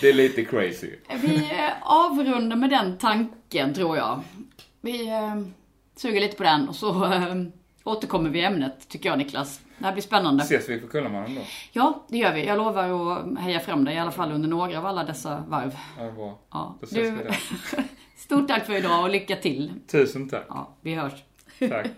Det 0.00 0.08
är 0.08 0.12
lite 0.12 0.44
crazy. 0.44 0.90
Vi 1.22 1.36
eh, 1.36 1.70
avrundar 1.82 2.56
med 2.56 2.70
den 2.70 2.98
tanken, 2.98 3.74
tror 3.74 3.96
jag. 3.96 4.22
Vi 4.80 5.08
eh, 5.08 5.36
suger 5.96 6.20
lite 6.20 6.36
på 6.36 6.42
den 6.42 6.68
och 6.68 6.76
så 6.76 7.10
återkommer 7.84 8.30
vi 8.30 8.38
i 8.38 8.44
ämnet, 8.44 8.88
tycker 8.88 9.08
jag 9.08 9.18
Niklas. 9.18 9.60
Det 9.78 9.84
här 9.84 9.92
blir 9.92 10.02
spännande. 10.02 10.42
Ses 10.42 10.68
vi 10.68 10.80
på 10.80 10.88
Kullamannen 10.88 11.34
då? 11.34 11.40
Ja, 11.72 12.04
det 12.08 12.18
gör 12.18 12.34
vi. 12.34 12.46
Jag 12.46 12.58
lovar 12.58 13.12
att 13.12 13.38
heja 13.38 13.60
fram 13.60 13.84
dig 13.84 13.94
i 13.94 13.98
alla 13.98 14.10
fall 14.10 14.32
under 14.32 14.48
några 14.48 14.78
av 14.78 14.86
alla 14.86 15.04
dessa 15.04 15.44
varv. 15.48 15.76
Ja, 15.98 16.10
bra. 16.10 16.38
Ja. 16.50 16.76
Då 16.80 16.86
ses 16.86 16.98
vi 17.08 17.24
där. 17.24 17.38
Stort 18.16 18.48
tack 18.48 18.66
för 18.66 18.76
idag 18.76 19.02
och 19.02 19.10
lycka 19.10 19.36
till. 19.36 19.72
Tusen 19.86 20.28
tack. 20.28 20.44
Ja, 20.48 20.74
vi 20.80 20.94
hörs. 20.94 21.12
Tack. 21.58 21.90